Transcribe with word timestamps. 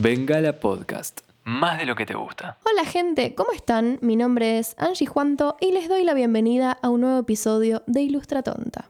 Bengala 0.00 0.52
Podcast. 0.60 1.22
Más 1.42 1.76
de 1.76 1.84
lo 1.84 1.96
que 1.96 2.06
te 2.06 2.14
gusta. 2.14 2.56
Hola 2.70 2.88
gente, 2.88 3.34
¿cómo 3.34 3.50
están? 3.50 3.98
Mi 4.00 4.14
nombre 4.14 4.60
es 4.60 4.76
Angie 4.78 5.08
Juanto 5.08 5.56
y 5.60 5.72
les 5.72 5.88
doy 5.88 6.04
la 6.04 6.14
bienvenida 6.14 6.78
a 6.80 6.88
un 6.88 7.00
nuevo 7.00 7.18
episodio 7.18 7.82
de 7.88 8.02
Ilustra 8.02 8.44
Tonta. 8.44 8.88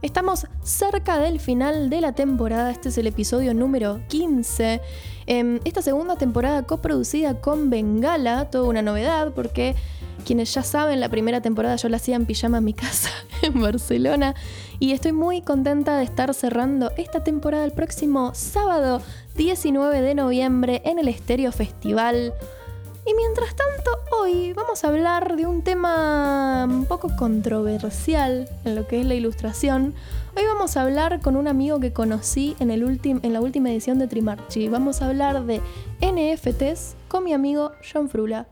Estamos 0.00 0.46
cerca 0.62 1.18
del 1.18 1.40
final 1.40 1.90
de 1.90 2.02
la 2.02 2.12
temporada, 2.12 2.70
este 2.70 2.90
es 2.90 2.98
el 2.98 3.08
episodio 3.08 3.52
número 3.52 4.00
15. 4.06 4.80
Em, 5.26 5.58
esta 5.64 5.82
segunda 5.82 6.14
temporada 6.14 6.62
coproducida 6.62 7.40
con 7.40 7.68
Bengala, 7.68 8.48
toda 8.50 8.68
una 8.68 8.82
novedad 8.82 9.32
porque 9.34 9.74
quienes 10.24 10.52
ya 10.52 10.62
saben, 10.62 11.00
la 11.00 11.08
primera 11.08 11.40
temporada 11.40 11.76
yo 11.76 11.88
la 11.88 11.98
hacía 11.98 12.16
en 12.16 12.26
pijama 12.26 12.58
en 12.58 12.64
mi 12.64 12.74
casa 12.74 13.10
en 13.42 13.60
Barcelona 13.60 14.34
y 14.80 14.92
estoy 14.92 15.12
muy 15.12 15.42
contenta 15.42 15.96
de 15.96 16.04
estar 16.04 16.34
cerrando 16.34 16.90
esta 16.96 17.22
temporada 17.22 17.64
el 17.64 17.72
próximo 17.72 18.34
sábado 18.34 19.00
19 19.36 20.00
de 20.00 20.14
noviembre 20.14 20.82
en 20.84 20.98
el 20.98 21.08
Estéreo 21.08 21.52
Festival. 21.52 22.32
Y 23.06 23.12
mientras 23.14 23.54
tanto, 23.54 23.90
hoy 24.18 24.54
vamos 24.54 24.82
a 24.82 24.88
hablar 24.88 25.36
de 25.36 25.46
un 25.46 25.62
tema 25.62 26.64
un 26.64 26.86
poco 26.86 27.14
controversial 27.16 28.48
en 28.64 28.74
lo 28.74 28.86
que 28.86 29.00
es 29.00 29.06
la 29.06 29.14
ilustración. 29.14 29.94
Hoy 30.36 30.44
vamos 30.46 30.76
a 30.76 30.82
hablar 30.82 31.20
con 31.20 31.36
un 31.36 31.46
amigo 31.46 31.80
que 31.80 31.92
conocí 31.92 32.56
en, 32.60 32.70
el 32.70 32.82
en 33.04 33.32
la 33.32 33.40
última 33.42 33.70
edición 33.70 33.98
de 33.98 34.08
Trimarchi. 34.08 34.68
Vamos 34.68 35.02
a 35.02 35.08
hablar 35.08 35.44
de 35.44 35.60
NFTs 36.00 36.96
con 37.08 37.24
mi 37.24 37.34
amigo 37.34 37.72
John 37.92 38.08
Frula. 38.08 38.46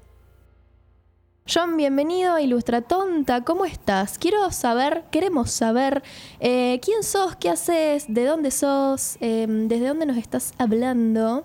John, 1.45 1.77
bienvenido 1.77 2.35
a 2.35 2.41
Ilustra 2.41 2.83
Tonta, 2.83 3.43
¿cómo 3.43 3.65
estás? 3.65 4.17
Quiero 4.17 4.49
saber, 4.53 5.03
queremos 5.11 5.51
saber 5.51 6.05
eh, 6.39 6.79
quién 6.85 7.03
sos, 7.03 7.35
qué 7.35 7.51
haces, 7.51 8.05
de 8.07 8.25
dónde 8.25 8.53
sos, 8.53 9.17
em, 9.21 9.67
desde 9.67 9.89
dónde 9.89 10.07
nos 10.07 10.19
estás 10.19 10.55
hablando. 10.59 11.45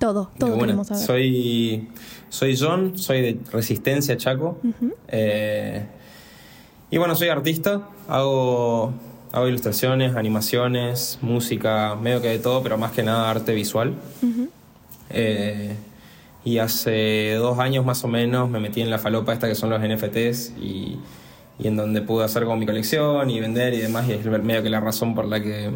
Todo, 0.00 0.30
todo 0.36 0.58
queremos 0.58 0.88
saber. 0.88 1.04
Soy, 1.04 1.88
soy 2.28 2.58
John, 2.58 2.98
soy 2.98 3.20
de 3.22 3.38
Resistencia 3.52 4.16
Chaco. 4.16 4.58
Eh, 5.06 5.86
y 6.90 6.98
bueno, 6.98 7.14
soy 7.14 7.28
artista, 7.28 7.88
hago, 8.08 8.92
hago 9.30 9.46
ilustraciones, 9.46 10.16
animaciones, 10.16 11.20
música, 11.22 11.94
medio 11.94 12.20
que 12.20 12.28
de 12.28 12.38
todo, 12.40 12.64
pero 12.64 12.78
más 12.78 12.90
que 12.90 13.04
nada 13.04 13.30
arte 13.30 13.54
visual. 13.54 13.94
Eh, 15.10 15.76
y 16.44 16.58
hace 16.58 17.34
dos 17.34 17.58
años 17.58 17.84
más 17.84 18.04
o 18.04 18.08
menos 18.08 18.48
me 18.48 18.60
metí 18.60 18.80
en 18.80 18.90
la 18.90 18.98
falopa 18.98 19.32
esta 19.32 19.48
que 19.48 19.54
son 19.54 19.70
los 19.70 19.80
NFTs 19.80 20.54
y, 20.60 20.98
y 21.58 21.66
en 21.66 21.76
donde 21.76 22.02
pude 22.02 22.24
hacer 22.24 22.44
con 22.44 22.58
mi 22.58 22.66
colección 22.66 23.28
y 23.30 23.40
vender 23.40 23.74
y 23.74 23.78
demás, 23.78 24.08
y 24.08 24.12
es 24.12 24.24
medio 24.24 24.62
que 24.62 24.70
la 24.70 24.80
razón 24.80 25.14
por 25.14 25.26
la 25.26 25.42
que 25.42 25.72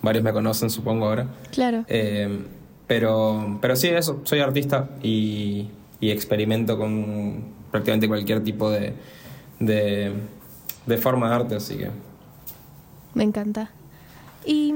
varios 0.00 0.24
me 0.24 0.32
conocen, 0.32 0.70
supongo 0.70 1.06
ahora. 1.06 1.26
Claro. 1.50 1.84
Eh, 1.88 2.44
pero, 2.86 3.58
pero 3.60 3.76
sí, 3.76 3.88
eso, 3.88 4.20
soy 4.24 4.40
artista 4.40 4.90
y, 5.02 5.70
experimento 6.00 6.76
con 6.76 7.44
prácticamente 7.70 8.08
cualquier 8.08 8.42
tipo 8.42 8.68
de, 8.70 8.92
de, 9.60 10.98
forma 10.98 11.28
de 11.28 11.34
arte, 11.36 11.54
así 11.54 11.78
que... 11.78 11.90
Me 13.14 13.22
encanta. 13.22 13.70
¿Y 14.44 14.70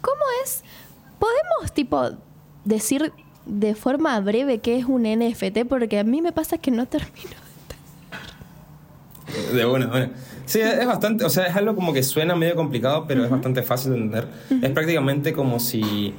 cómo 0.00 0.22
es? 0.42 0.62
¿Podemos, 1.18 1.74
tipo, 1.74 2.12
decir 2.64 3.12
de 3.46 3.74
forma 3.74 4.18
breve 4.20 4.58
qué 4.58 4.78
es 4.78 4.84
un 4.84 5.02
NFT? 5.02 5.66
Porque 5.68 5.98
a 5.98 6.04
mí 6.04 6.22
me 6.22 6.32
pasa 6.32 6.58
que 6.58 6.70
no 6.70 6.86
termino 6.86 7.30
de 9.52 9.56
De 9.56 9.64
bueno, 9.64 9.88
bueno. 9.88 10.08
Sí, 10.46 10.60
es 10.60 10.86
bastante, 10.86 11.24
o 11.24 11.30
sea, 11.30 11.46
es 11.46 11.54
algo 11.54 11.76
como 11.76 11.92
que 11.92 12.02
suena 12.02 12.34
medio 12.34 12.56
complicado, 12.56 13.04
pero 13.06 13.24
es 13.24 13.30
bastante 13.30 13.62
fácil 13.62 13.92
de 13.92 13.98
entender. 13.98 14.28
Es 14.62 14.70
prácticamente 14.70 15.32
como 15.32 15.60
si 15.60 16.12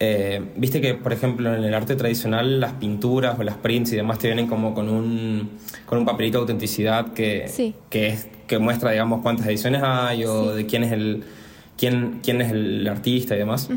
eh, 0.00 0.42
viste 0.56 0.80
que, 0.80 0.94
por 0.94 1.12
ejemplo, 1.12 1.54
en 1.54 1.64
el 1.64 1.74
arte 1.74 1.96
tradicional 1.96 2.60
las 2.60 2.72
pinturas 2.74 3.38
o 3.38 3.42
las 3.42 3.56
prints 3.56 3.92
y 3.92 3.96
demás 3.96 4.18
te 4.18 4.28
vienen 4.28 4.46
como 4.46 4.74
con 4.74 4.88
un, 4.88 5.50
con 5.84 5.98
un 5.98 6.04
papelito 6.04 6.38
de 6.38 6.42
autenticidad 6.42 7.12
que, 7.12 7.50
que, 7.90 8.06
es, 8.08 8.28
que 8.46 8.58
muestra, 8.58 8.92
digamos, 8.92 9.22
cuántas 9.22 9.46
ediciones 9.46 9.82
hay 9.84 10.24
o 10.24 10.54
de 10.54 10.66
quién 10.66 10.84
es 10.84 10.92
el, 10.92 11.24
quién, 11.76 12.20
quién 12.22 12.40
es 12.40 12.52
el 12.52 12.86
artista 12.86 13.34
y 13.34 13.38
demás. 13.38 13.68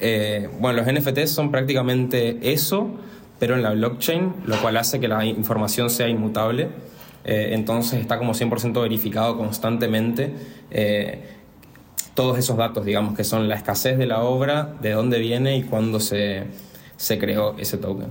Eh, 0.00 0.48
bueno, 0.58 0.82
los 0.82 0.92
NFTs 0.92 1.30
son 1.30 1.50
prácticamente 1.50 2.52
eso, 2.52 2.90
pero 3.38 3.54
en 3.54 3.62
la 3.62 3.70
blockchain, 3.72 4.32
lo 4.46 4.60
cual 4.60 4.76
hace 4.76 5.00
que 5.00 5.08
la 5.08 5.24
información 5.24 5.90
sea 5.90 6.08
inmutable. 6.08 6.68
Eh, 7.24 7.50
entonces 7.52 8.00
está 8.00 8.18
como 8.18 8.32
100% 8.32 8.80
verificado 8.80 9.36
constantemente 9.36 10.32
todos 12.14 12.38
esos 12.38 12.56
datos, 12.56 12.84
digamos, 12.84 13.16
que 13.16 13.24
son 13.24 13.48
la 13.48 13.54
escasez 13.54 13.96
de 13.96 14.06
la 14.06 14.20
obra, 14.20 14.74
de 14.82 14.90
dónde 14.90 15.18
viene 15.18 15.56
y 15.56 15.62
cuándo 15.62 16.00
se, 16.00 16.44
se 16.96 17.18
creó 17.18 17.56
ese 17.58 17.78
token. 17.78 18.08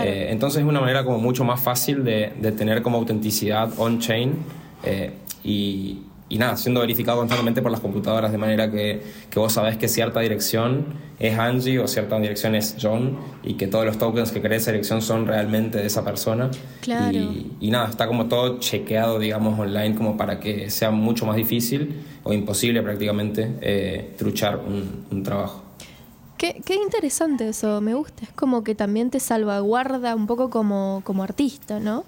Eh, 0.00 0.28
entonces 0.30 0.62
es 0.62 0.66
una 0.66 0.80
manera 0.80 1.04
como 1.04 1.18
mucho 1.18 1.44
más 1.44 1.60
fácil 1.60 2.02
de, 2.02 2.32
de 2.40 2.52
tener 2.52 2.82
como 2.82 2.98
autenticidad 2.98 3.70
on-chain 3.76 4.36
eh, 4.84 5.12
y, 5.44 6.02
y 6.32 6.38
nada, 6.38 6.56
siendo 6.56 6.80
verificado 6.80 7.18
constantemente 7.18 7.60
por 7.60 7.70
las 7.70 7.80
computadoras, 7.80 8.32
de 8.32 8.38
manera 8.38 8.70
que, 8.70 9.02
que, 9.28 9.38
vos 9.38 9.52
sabés 9.52 9.76
que 9.76 9.86
cierta 9.86 10.20
dirección 10.20 10.86
es 11.18 11.38
Angie 11.38 11.78
o 11.78 11.86
cierta 11.86 12.18
dirección 12.18 12.54
es 12.54 12.74
John 12.80 13.18
y 13.42 13.54
que 13.58 13.66
todos 13.66 13.84
los 13.84 13.98
tokens 13.98 14.32
que 14.32 14.40
crees 14.40 14.62
esa 14.62 14.70
dirección 14.70 15.02
son 15.02 15.26
realmente 15.26 15.76
de 15.76 15.86
esa 15.86 16.02
persona. 16.02 16.50
Claro. 16.80 17.12
Y, 17.12 17.52
y, 17.60 17.70
nada, 17.70 17.90
está 17.90 18.06
como 18.06 18.28
todo 18.28 18.58
chequeado, 18.60 19.18
digamos, 19.18 19.60
online 19.60 19.94
como 19.94 20.16
para 20.16 20.40
que 20.40 20.70
sea 20.70 20.90
mucho 20.90 21.26
más 21.26 21.36
difícil 21.36 22.02
o 22.22 22.32
imposible 22.32 22.80
prácticamente 22.80 23.58
eh, 23.60 24.14
truchar 24.16 24.56
un, 24.56 25.04
un 25.10 25.22
trabajo. 25.22 25.62
Qué, 26.38 26.62
qué, 26.64 26.76
interesante 26.76 27.46
eso, 27.46 27.82
me 27.82 27.92
gusta. 27.92 28.24
Es 28.24 28.32
como 28.32 28.64
que 28.64 28.74
también 28.74 29.10
te 29.10 29.20
salvaguarda 29.20 30.16
un 30.16 30.26
poco 30.26 30.48
como, 30.48 31.02
como 31.04 31.24
artista, 31.24 31.78
¿no? 31.78 32.04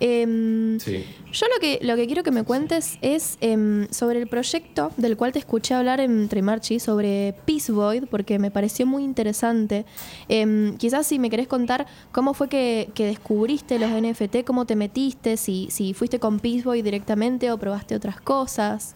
Em, 0.00 0.78
yo 0.78 1.46
lo 1.54 1.60
que, 1.60 1.78
lo 1.82 1.94
que 1.94 2.06
quiero 2.06 2.22
que 2.22 2.30
me 2.30 2.42
cuentes 2.42 2.98
es 3.02 3.36
em, 3.42 3.86
sobre 3.90 4.18
el 4.18 4.28
proyecto 4.28 4.92
del 4.96 5.18
cual 5.18 5.32
te 5.32 5.38
escuché 5.38 5.74
hablar 5.74 6.00
en 6.00 6.28
Trimarchi, 6.28 6.80
sobre 6.80 7.34
Peace 7.44 7.70
Void, 7.70 8.04
porque 8.10 8.38
me 8.38 8.50
pareció 8.50 8.86
muy 8.86 9.04
interesante. 9.04 9.84
Em, 10.28 10.76
quizás 10.78 11.06
si 11.06 11.18
me 11.18 11.28
querés 11.28 11.46
contar 11.48 11.86
cómo 12.12 12.32
fue 12.32 12.48
que, 12.48 12.90
descubriste 12.96 13.78
los 13.78 13.90
NFT, 13.90 14.44
cómo 14.46 14.64
te 14.64 14.74
metiste, 14.74 15.36
si, 15.36 15.68
si 15.70 15.92
fuiste 15.92 16.18
con 16.18 16.40
Peace 16.40 16.62
Void 16.62 16.82
directamente 16.82 17.52
o 17.52 17.58
probaste 17.58 17.94
otras 17.94 18.20
cosas. 18.20 18.94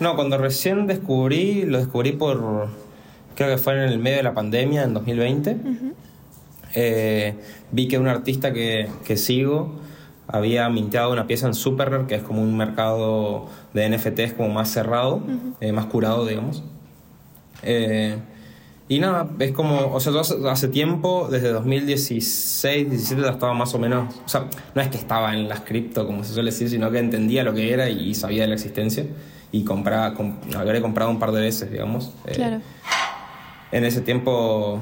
No, 0.00 0.14
cuando 0.14 0.38
recién 0.38 0.86
descubrí, 0.86 1.64
lo 1.64 1.78
descubrí 1.78 2.12
por, 2.12 2.68
creo 3.34 3.50
que 3.50 3.58
fue 3.58 3.74
en 3.74 3.80
el 3.80 3.98
medio 3.98 4.18
de 4.18 4.22
la 4.22 4.32
pandemia, 4.32 4.84
en 4.84 4.94
2020. 4.94 5.56
Eh, 6.74 7.34
vi 7.72 7.88
que 7.88 7.98
un 7.98 8.08
artista 8.08 8.52
que, 8.52 8.88
que, 9.04 9.16
sigo 9.16 9.76
había 10.26 10.68
minteado 10.68 11.10
una 11.12 11.26
pieza 11.26 11.46
en 11.46 11.54
Super 11.54 12.04
que 12.06 12.16
es 12.16 12.22
como 12.22 12.42
un 12.42 12.56
mercado 12.56 13.46
de 13.72 13.88
NFTs 13.88 14.34
como 14.34 14.50
más 14.50 14.70
cerrado, 14.70 15.22
eh, 15.60 15.72
más 15.72 15.86
curado, 15.86 16.26
digamos. 16.26 16.62
Eh, 17.62 18.16
y 18.90 19.00
nada, 19.00 19.28
es 19.38 19.52
como, 19.52 19.92
o 19.92 20.00
sea, 20.00 20.12
hace 20.50 20.68
tiempo, 20.68 21.28
desde 21.30 21.48
2016, 21.48 22.90
17 22.90 23.22
ya 23.22 23.30
estaba 23.30 23.52
más 23.52 23.74
o 23.74 23.78
menos, 23.78 24.14
o 24.24 24.28
sea, 24.28 24.46
no 24.74 24.80
es 24.80 24.88
que 24.88 24.96
estaba 24.96 25.34
en 25.34 25.46
las 25.48 25.60
cripto, 25.60 26.06
como 26.06 26.24
se 26.24 26.32
suele 26.32 26.50
decir, 26.50 26.70
sino 26.70 26.90
que 26.90 26.98
entendía 26.98 27.44
lo 27.44 27.52
que 27.52 27.72
era 27.72 27.90
y, 27.90 28.14
sabía 28.14 28.42
de 28.42 28.48
la 28.48 28.54
existencia 28.54 29.04
y 29.52 29.64
compraba, 29.64 30.14
había 30.56 30.80
comprado 30.80 31.10
un 31.10 31.18
par 31.18 31.32
de 31.32 31.40
veces, 31.40 31.70
digamos. 31.70 32.12
Claro. 32.34 32.60
En 33.72 33.84
ese 33.84 34.00
tiempo 34.00 34.80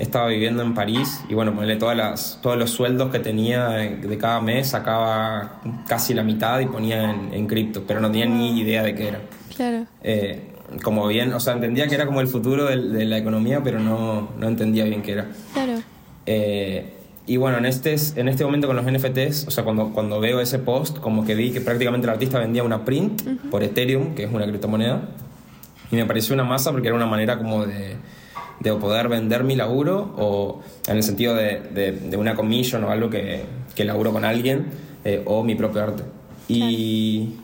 estaba 0.00 0.28
viviendo 0.28 0.62
en 0.62 0.74
París 0.74 1.20
y 1.28 1.34
bueno, 1.34 1.54
ponerle 1.54 1.76
todas 1.76 1.96
las, 1.96 2.38
todos 2.42 2.56
los 2.56 2.70
sueldos 2.70 3.10
que 3.10 3.18
tenía 3.18 3.68
de 3.68 4.18
cada 4.18 4.40
mes, 4.40 4.68
sacaba 4.68 5.60
casi 5.86 6.14
la 6.14 6.22
mitad 6.22 6.60
y 6.60 6.66
ponía 6.66 7.10
en, 7.32 7.46
cripto, 7.46 7.84
pero 7.86 8.00
no 8.00 8.10
tenía 8.10 8.26
ni 8.26 8.58
idea 8.60 8.82
de 8.82 8.94
qué 8.94 9.08
era. 9.08 9.20
Claro. 9.54 9.86
Eh, 10.02 10.52
como 10.82 11.06
bien, 11.06 11.32
o 11.32 11.40
sea, 11.40 11.54
entendía 11.54 11.86
que 11.88 11.94
era 11.94 12.06
como 12.06 12.20
el 12.20 12.28
futuro 12.28 12.66
de, 12.66 13.04
la 13.04 13.18
economía, 13.18 13.60
pero 13.62 13.78
no, 13.78 14.30
no, 14.38 14.48
entendía 14.48 14.84
bien 14.84 15.02
qué 15.02 15.12
era. 15.12 15.26
Claro. 15.52 15.74
Eh, 16.26 16.94
y 17.26 17.36
bueno, 17.36 17.58
en 17.58 17.66
este, 17.66 17.94
en 18.16 18.28
este 18.28 18.44
momento 18.44 18.66
con 18.66 18.76
los 18.76 18.84
NFTs, 18.84 19.46
o 19.46 19.50
sea, 19.50 19.64
cuando, 19.64 19.92
cuando 19.92 20.18
veo 20.20 20.40
ese 20.40 20.58
post, 20.58 20.98
como 20.98 21.24
que 21.24 21.34
vi 21.34 21.50
que 21.50 21.60
prácticamente 21.60 22.06
el 22.06 22.12
artista 22.12 22.38
vendía 22.38 22.62
una 22.64 22.84
print 22.84 23.22
por 23.50 23.62
Ethereum, 23.62 24.14
que 24.14 24.24
es 24.24 24.32
una 24.32 24.46
criptomoneda, 24.46 25.02
y 25.90 25.96
me 25.96 26.06
pareció 26.06 26.34
una 26.34 26.44
masa 26.44 26.72
porque 26.72 26.88
era 26.88 26.96
una 26.96 27.06
manera 27.06 27.36
como 27.36 27.66
de 27.66 27.96
de 28.60 28.72
poder 28.74 29.08
vender 29.08 29.42
mi 29.42 29.56
laburo 29.56 30.14
o 30.16 30.60
en 30.86 30.96
el 30.96 31.02
sentido 31.02 31.34
de, 31.34 31.60
de, 31.60 32.16
una 32.16 32.34
commission 32.34 32.84
o 32.84 32.90
algo 32.90 33.10
que, 33.10 33.42
que 33.74 33.84
laburo 33.84 34.12
con 34.12 34.24
alguien 34.24 34.66
eh, 35.04 35.22
o 35.24 35.42
mi 35.42 35.54
propio 35.54 35.82
arte. 35.82 36.02
Y, 36.48 37.36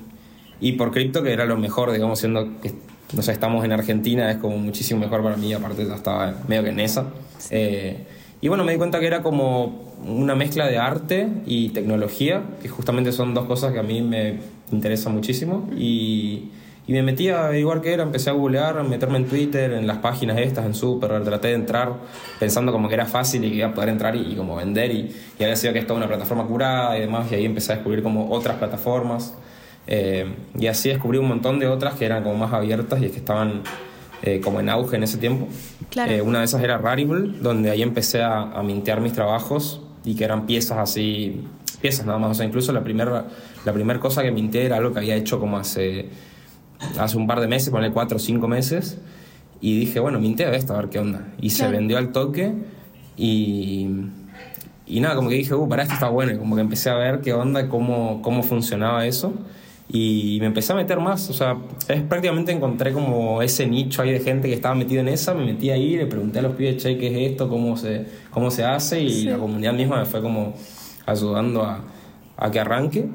y 0.60 0.72
por 0.72 0.90
cripto, 0.92 1.22
que 1.22 1.32
era 1.32 1.46
lo 1.46 1.56
mejor, 1.56 1.92
digamos, 1.92 2.18
siendo 2.18 2.60
que 2.60 2.72
no 3.14 3.22
sé, 3.22 3.32
estamos 3.32 3.64
en 3.64 3.72
Argentina, 3.72 4.30
es 4.30 4.38
como 4.38 4.58
muchísimo 4.58 5.00
mejor 5.00 5.22
para 5.22 5.36
mí, 5.36 5.52
aparte 5.52 5.86
ya 5.86 5.94
estaba 5.94 6.34
medio 6.48 6.64
que 6.64 6.70
en 6.70 6.80
esa. 6.80 7.06
Eh, 7.50 8.04
Y 8.40 8.48
bueno, 8.48 8.64
me 8.64 8.72
di 8.72 8.78
cuenta 8.78 9.00
que 9.00 9.06
era 9.06 9.22
como 9.22 9.94
una 10.04 10.34
mezcla 10.34 10.66
de 10.66 10.76
arte 10.76 11.28
y 11.46 11.70
tecnología, 11.70 12.42
que 12.60 12.68
justamente 12.68 13.12
son 13.12 13.32
dos 13.32 13.46
cosas 13.46 13.72
que 13.72 13.78
a 13.78 13.82
mí 13.82 14.02
me 14.02 14.40
interesan 14.72 15.14
muchísimo. 15.14 15.68
Y, 15.76 16.50
y 16.86 16.92
me 16.92 17.02
metí 17.02 17.28
a 17.28 17.46
averiguar 17.46 17.80
qué 17.80 17.92
era, 17.92 18.02
empecé 18.02 18.30
a 18.30 18.32
googlear, 18.32 18.78
a 18.78 18.82
meterme 18.82 19.18
en 19.18 19.26
Twitter, 19.26 19.72
en 19.72 19.86
las 19.86 19.98
páginas 19.98 20.38
estas, 20.38 20.64
en 20.66 20.74
Super, 20.74 21.22
traté 21.24 21.48
de 21.48 21.54
entrar 21.54 21.94
pensando 22.38 22.72
como 22.72 22.88
que 22.88 22.94
era 22.94 23.06
fácil 23.06 23.44
y 23.44 23.50
que 23.50 23.56
iba 23.56 23.68
a 23.68 23.74
poder 23.74 23.90
entrar 23.90 24.14
y, 24.14 24.34
como 24.36 24.56
vender. 24.56 24.92
Y, 24.92 25.14
y, 25.38 25.42
había 25.42 25.56
sido 25.56 25.72
que 25.72 25.80
es 25.80 25.86
toda 25.86 25.98
una 25.98 26.08
plataforma 26.08 26.44
curada 26.44 26.96
y 26.96 27.00
demás, 27.00 27.30
y 27.32 27.34
ahí 27.34 27.44
empecé 27.44 27.72
a 27.72 27.76
descubrir 27.76 28.02
como 28.02 28.30
otras 28.30 28.56
plataformas. 28.56 29.34
Eh, 29.88 30.32
y 30.58 30.66
así 30.66 30.88
descubrí 30.88 31.18
un 31.18 31.28
montón 31.28 31.58
de 31.58 31.66
otras 31.68 31.94
que 31.94 32.04
eran 32.06 32.22
como 32.22 32.36
más 32.36 32.52
abiertas 32.52 33.00
y 33.02 33.08
que 33.08 33.18
estaban 33.18 33.62
eh, 34.22 34.40
como 34.42 34.60
en 34.60 34.68
auge 34.68 34.96
en 34.96 35.02
ese 35.02 35.18
tiempo. 35.18 35.48
Claro. 35.90 36.12
Eh, 36.12 36.22
una 36.22 36.40
de 36.40 36.44
esas 36.44 36.62
era 36.62 36.78
Rarible, 36.78 37.38
donde 37.40 37.70
ahí 37.70 37.82
empecé 37.82 38.22
a, 38.22 38.42
a, 38.42 38.62
mintear 38.62 39.00
mis 39.00 39.12
trabajos 39.12 39.80
y 40.04 40.14
que 40.14 40.24
eran 40.24 40.46
piezas 40.46 40.78
así, 40.78 41.44
piezas 41.80 42.06
nada 42.06 42.18
más. 42.18 42.30
O 42.32 42.34
sea, 42.34 42.46
incluso 42.46 42.72
la 42.72 42.82
primera 42.82 43.26
la 43.66 43.72
primer 43.72 43.98
cosa 43.98 44.22
que 44.22 44.30
minté 44.30 44.64
era 44.64 44.76
algo 44.76 44.92
que 44.92 45.00
había 45.00 45.16
hecho 45.16 45.40
como 45.40 45.58
hace, 45.58 46.06
hace 46.98 47.16
un 47.16 47.26
par 47.26 47.40
de 47.40 47.48
meses, 47.48 47.70
ponerle 47.70 47.92
cuatro 47.92 48.16
o 48.16 48.20
cinco 48.20 48.48
meses. 48.48 48.98
Y 49.60 49.78
dije, 49.78 50.00
bueno, 50.00 50.20
minté 50.20 50.54
esto, 50.54 50.74
a 50.74 50.78
ver 50.78 50.88
qué 50.88 50.98
onda. 50.98 51.28
Y 51.40 51.48
claro. 51.50 51.70
se 51.70 51.76
vendió 51.76 51.98
al 51.98 52.12
toque 52.12 52.52
y, 53.16 53.88
y 54.86 55.00
nada, 55.00 55.14
como 55.16 55.28
que 55.30 55.36
dije, 55.36 55.54
uh, 55.54 55.68
para 55.68 55.82
esto 55.82 55.94
está 55.94 56.08
bueno. 56.08 56.32
Y 56.32 56.38
como 56.38 56.54
que 56.54 56.60
empecé 56.60 56.90
a 56.90 56.94
ver 56.94 57.20
qué 57.20 57.32
onda, 57.32 57.68
cómo, 57.68 58.20
cómo 58.22 58.42
funcionaba 58.42 59.06
eso 59.06 59.32
y 59.88 60.38
me 60.40 60.46
empecé 60.46 60.72
a 60.72 60.76
meter 60.76 60.98
más, 60.98 61.30
o 61.30 61.32
sea, 61.32 61.56
es 61.88 62.02
prácticamente 62.02 62.50
encontré 62.50 62.92
como 62.92 63.40
ese 63.40 63.66
nicho 63.66 64.02
ahí 64.02 64.10
de 64.10 64.20
gente 64.20 64.48
que 64.48 64.54
estaba 64.54 64.74
metido 64.74 65.00
en 65.00 65.08
esa, 65.08 65.32
me 65.32 65.44
metí 65.44 65.70
ahí, 65.70 65.96
le 65.96 66.06
pregunté 66.06 66.40
a 66.40 66.42
los 66.42 66.56
pibes, 66.56 66.82
che, 66.82 66.98
¿qué 66.98 67.06
es 67.06 67.30
esto? 67.30 67.48
¿Cómo 67.48 67.76
se, 67.76 68.04
cómo 68.30 68.50
se 68.50 68.64
hace? 68.64 69.00
Y 69.00 69.10
sí. 69.10 69.24
la 69.26 69.38
comunidad 69.38 69.74
misma 69.74 70.00
me 70.00 70.04
fue 70.04 70.20
como 70.20 70.54
ayudando 71.06 71.62
a, 71.62 71.84
a 72.36 72.50
que 72.50 72.58
arranque. 72.58 73.06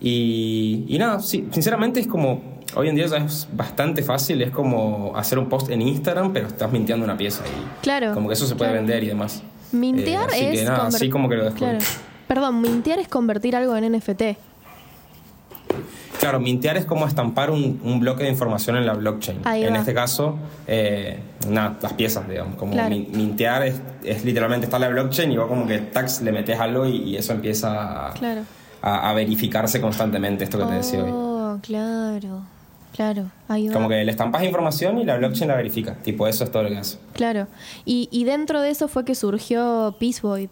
Y, 0.00 0.84
y, 0.88 0.98
nada, 0.98 1.18
sí, 1.18 1.48
sinceramente 1.50 1.98
es 1.98 2.06
como, 2.06 2.40
hoy 2.76 2.88
en 2.88 2.94
día 2.94 3.06
ya 3.06 3.16
es 3.18 3.48
bastante 3.52 4.02
fácil, 4.02 4.42
es 4.42 4.50
como 4.50 5.12
hacer 5.16 5.38
un 5.38 5.48
post 5.48 5.70
en 5.70 5.82
Instagram, 5.82 6.32
pero 6.32 6.46
estás 6.48 6.70
mintiendo 6.72 7.04
una 7.04 7.16
pieza 7.16 7.42
y 7.46 7.82
claro, 7.82 8.14
como 8.14 8.28
que 8.28 8.34
eso 8.34 8.46
se 8.46 8.54
puede 8.56 8.70
claro. 8.70 8.84
vender 8.86 9.04
y 9.04 9.08
demás. 9.08 9.42
Mintear 9.72 10.30
eh, 10.30 10.32
así 10.34 10.44
es... 10.46 10.58
Que 10.60 10.64
nada, 10.64 10.86
así 10.86 11.08
como 11.10 11.28
que 11.28 11.36
lo 11.36 11.44
descubrí. 11.44 11.70
Claro. 11.76 11.84
Perdón, 12.26 12.60
mintear 12.60 12.98
es 12.98 13.08
convertir 13.08 13.54
algo 13.56 13.76
en 13.76 13.92
NFT. 13.96 14.22
Claro, 16.18 16.38
mintear 16.38 16.76
es 16.76 16.84
como 16.84 17.06
estampar 17.06 17.50
un, 17.50 17.80
un, 17.82 17.98
bloque 17.98 18.24
de 18.24 18.28
información 18.28 18.76
en 18.76 18.84
la 18.84 18.92
blockchain. 18.92 19.40
Ahí 19.44 19.64
en 19.64 19.72
va. 19.72 19.78
este 19.78 19.94
caso, 19.94 20.38
eh, 20.66 21.18
nada, 21.48 21.78
las 21.80 21.94
piezas, 21.94 22.28
digamos. 22.28 22.56
Como 22.56 22.72
Claro. 22.72 22.90
min- 22.90 23.08
mintear 23.14 23.62
es, 23.66 23.80
es 24.04 24.22
literalmente 24.24 24.66
estar 24.66 24.78
en 24.82 24.88
la 24.88 24.92
blockchain 25.00 25.32
y 25.32 25.38
vos 25.38 25.48
como 25.48 25.66
que 25.66 25.78
tax 25.78 26.20
le 26.20 26.30
metes 26.32 26.60
algo 26.60 26.84
y, 26.86 26.96
y 26.96 27.16
eso 27.16 27.32
empieza 27.32 28.08
a, 28.08 28.12
Claro. 28.12 28.42
a- 28.82 29.08
a 29.10 29.14
verificarse 29.14 29.80
constantemente, 29.80 30.44
esto 30.44 30.58
que 30.58 30.64
te 30.66 30.74
decía 30.74 31.02
hoy. 31.02 31.10
Oh, 31.10 31.58
claro. 31.62 32.42
Claro, 32.94 33.30
va. 33.50 33.56
Como 33.72 33.88
que 33.88 34.04
le 34.04 34.10
estampas 34.10 34.42
información 34.42 34.98
y 34.98 35.04
la 35.04 35.16
blockchain 35.16 35.48
la 35.48 35.56
verifica. 35.56 35.94
Tipo, 35.94 36.26
eso 36.26 36.44
es 36.44 36.50
todo 36.50 36.64
lo 36.64 36.68
que 36.70 36.78
hace. 36.78 36.98
Claro. 37.12 37.46
Y, 37.84 38.08
y 38.10 38.24
dentro 38.24 38.60
de 38.60 38.70
eso 38.70 38.88
fue 38.88 39.04
que 39.04 39.14
surgió 39.14 39.94
Peace 39.98 40.20
Void. 40.22 40.48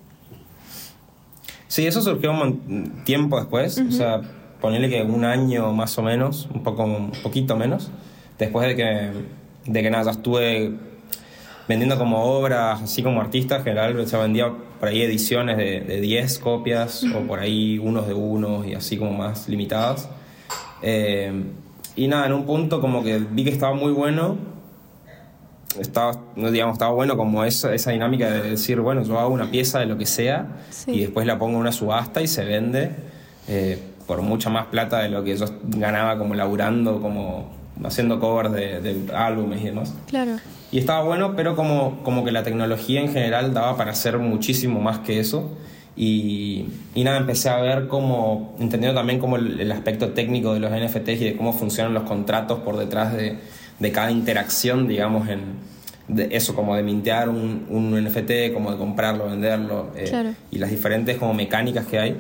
Sí, 1.67 1.87
eso 1.87 2.01
surgió 2.01 2.33
un 2.33 3.03
tiempo 3.05 3.39
después, 3.39 3.79
o 3.79 3.93
sea, 3.93 4.23
ponerle 4.61 4.89
que 4.89 5.03
un 5.03 5.25
año 5.25 5.71
más 5.73 5.99
o 5.99 6.03
menos, 6.03 6.49
un 6.53 6.63
poco 6.63 6.85
un 6.85 7.13
poquito 7.23 7.57
menos, 7.57 7.91
después 8.39 8.67
de 8.67 8.75
que, 8.75 9.11
de 9.67 9.83
que 9.83 9.91
nada, 9.91 10.05
ya 10.05 10.11
estuve 10.13 10.73
vendiendo 11.69 11.99
como 11.99 12.25
obras, 12.25 12.81
así 12.83 13.03
como 13.03 13.21
artista 13.21 13.57
en 13.57 13.65
general, 13.65 14.01
o 14.01 14.07
sea, 14.07 14.21
vendía 14.21 14.51
por 14.81 14.89
ahí 14.89 15.03
ediciones 15.03 15.59
de, 15.59 15.81
de 15.81 16.01
10 16.01 16.39
copias 16.39 17.05
o 17.15 17.21
por 17.27 17.39
ahí 17.39 17.79
unos 17.79 18.07
de 18.07 18.15
unos 18.15 18.67
y 18.67 18.75
así 18.75 18.97
como 18.97 19.13
más 19.13 19.47
limitadas. 19.49 20.09
Eh, 20.81 21.31
y 22.05 22.09
nada, 22.09 22.27
en 22.27 22.33
un 22.33 22.45
punto 22.47 22.81
como 22.81 23.03
que 23.03 23.19
vi 23.19 23.45
que 23.45 23.51
estaba 23.51 23.75
muy 23.75 23.93
bueno, 23.93 24.37
estaba, 25.79 26.19
digamos, 26.37 26.75
estaba 26.75 26.93
bueno 26.93 27.17
como 27.17 27.45
esa, 27.45 27.75
esa 27.75 27.91
dinámica 27.91 28.31
de 28.31 28.51
decir, 28.51 28.81
bueno, 28.81 29.03
yo 29.03 29.19
hago 29.19 29.33
una 29.33 29.51
pieza 29.51 29.79
de 29.81 29.87
lo 29.87 29.99
que 29.99 30.07
sea 30.07 30.47
Sí. 30.71 30.93
y 30.93 31.01
después 31.01 31.27
la 31.27 31.39
pongo 31.39 31.55
en 31.55 31.61
una 31.61 31.73
subasta 31.73 32.23
y 32.23 32.27
se 32.27 32.45
vende 32.45 32.91
eh, 33.49 33.79
por 34.07 34.23
mucha 34.23 34.49
más 34.51 34.67
plata 34.67 35.01
de 35.01 35.09
lo 35.11 35.23
que 35.25 35.37
yo 35.37 35.47
ganaba 35.69 36.19
como 36.19 36.35
laburando, 36.35 37.01
como 37.01 37.51
haciendo 37.85 38.19
covers 38.19 38.53
de, 38.53 38.81
de 38.81 39.15
álbumes 39.15 39.61
y 39.61 39.65
demás. 39.67 39.95
Claro. 40.07 40.33
Y 40.71 40.79
estaba 40.79 41.03
bueno, 41.03 41.35
pero 41.37 41.55
como, 41.55 42.03
como 42.03 42.25
que 42.25 42.33
la 42.33 42.43
tecnología 42.43 43.01
en 43.01 43.13
general 43.13 43.55
daba 43.55 43.77
para 43.77 43.93
hacer 43.93 44.19
muchísimo 44.19 44.81
más 44.81 44.99
que 45.01 45.21
eso. 45.21 45.51
Y, 46.01 46.67
y 46.95 47.03
nada, 47.03 47.17
empecé 47.19 47.49
a 47.49 47.57
ver 47.61 47.89
como, 47.89 48.55
entendiendo 48.61 48.97
también 49.01 49.19
como 49.19 49.35
el, 49.35 49.59
el 49.61 49.73
aspecto 49.73 50.11
técnico 50.11 50.55
de 50.55 50.61
los 50.61 50.71
NFTs 50.71 51.09
y 51.21 51.25
de 51.25 51.37
cómo 51.37 51.53
funcionan 51.53 51.93
los 51.93 52.05
contratos 52.05 52.61
por 52.61 52.77
detrás 52.77 53.13
de, 53.15 53.37
de 53.81 53.93
cada 53.93 54.13
interacción, 54.13 54.87
digamos, 54.87 55.29
en 55.29 55.41
de 56.07 56.29
eso, 56.31 56.55
como 56.55 56.77
de 56.77 56.83
mintear 56.85 57.29
un, 57.29 57.67
un 57.69 57.93
NFT, 58.03 58.55
como 58.55 58.71
de 58.71 58.79
comprarlo, 58.79 59.27
venderlo, 59.27 59.91
eh, 59.97 60.05
Claro. 60.09 60.31
y 60.53 60.59
las 60.59 60.71
diferentes 60.71 61.19
como 61.19 61.35
mecánicas 61.35 61.85
que 61.87 61.99
hay. 61.99 62.17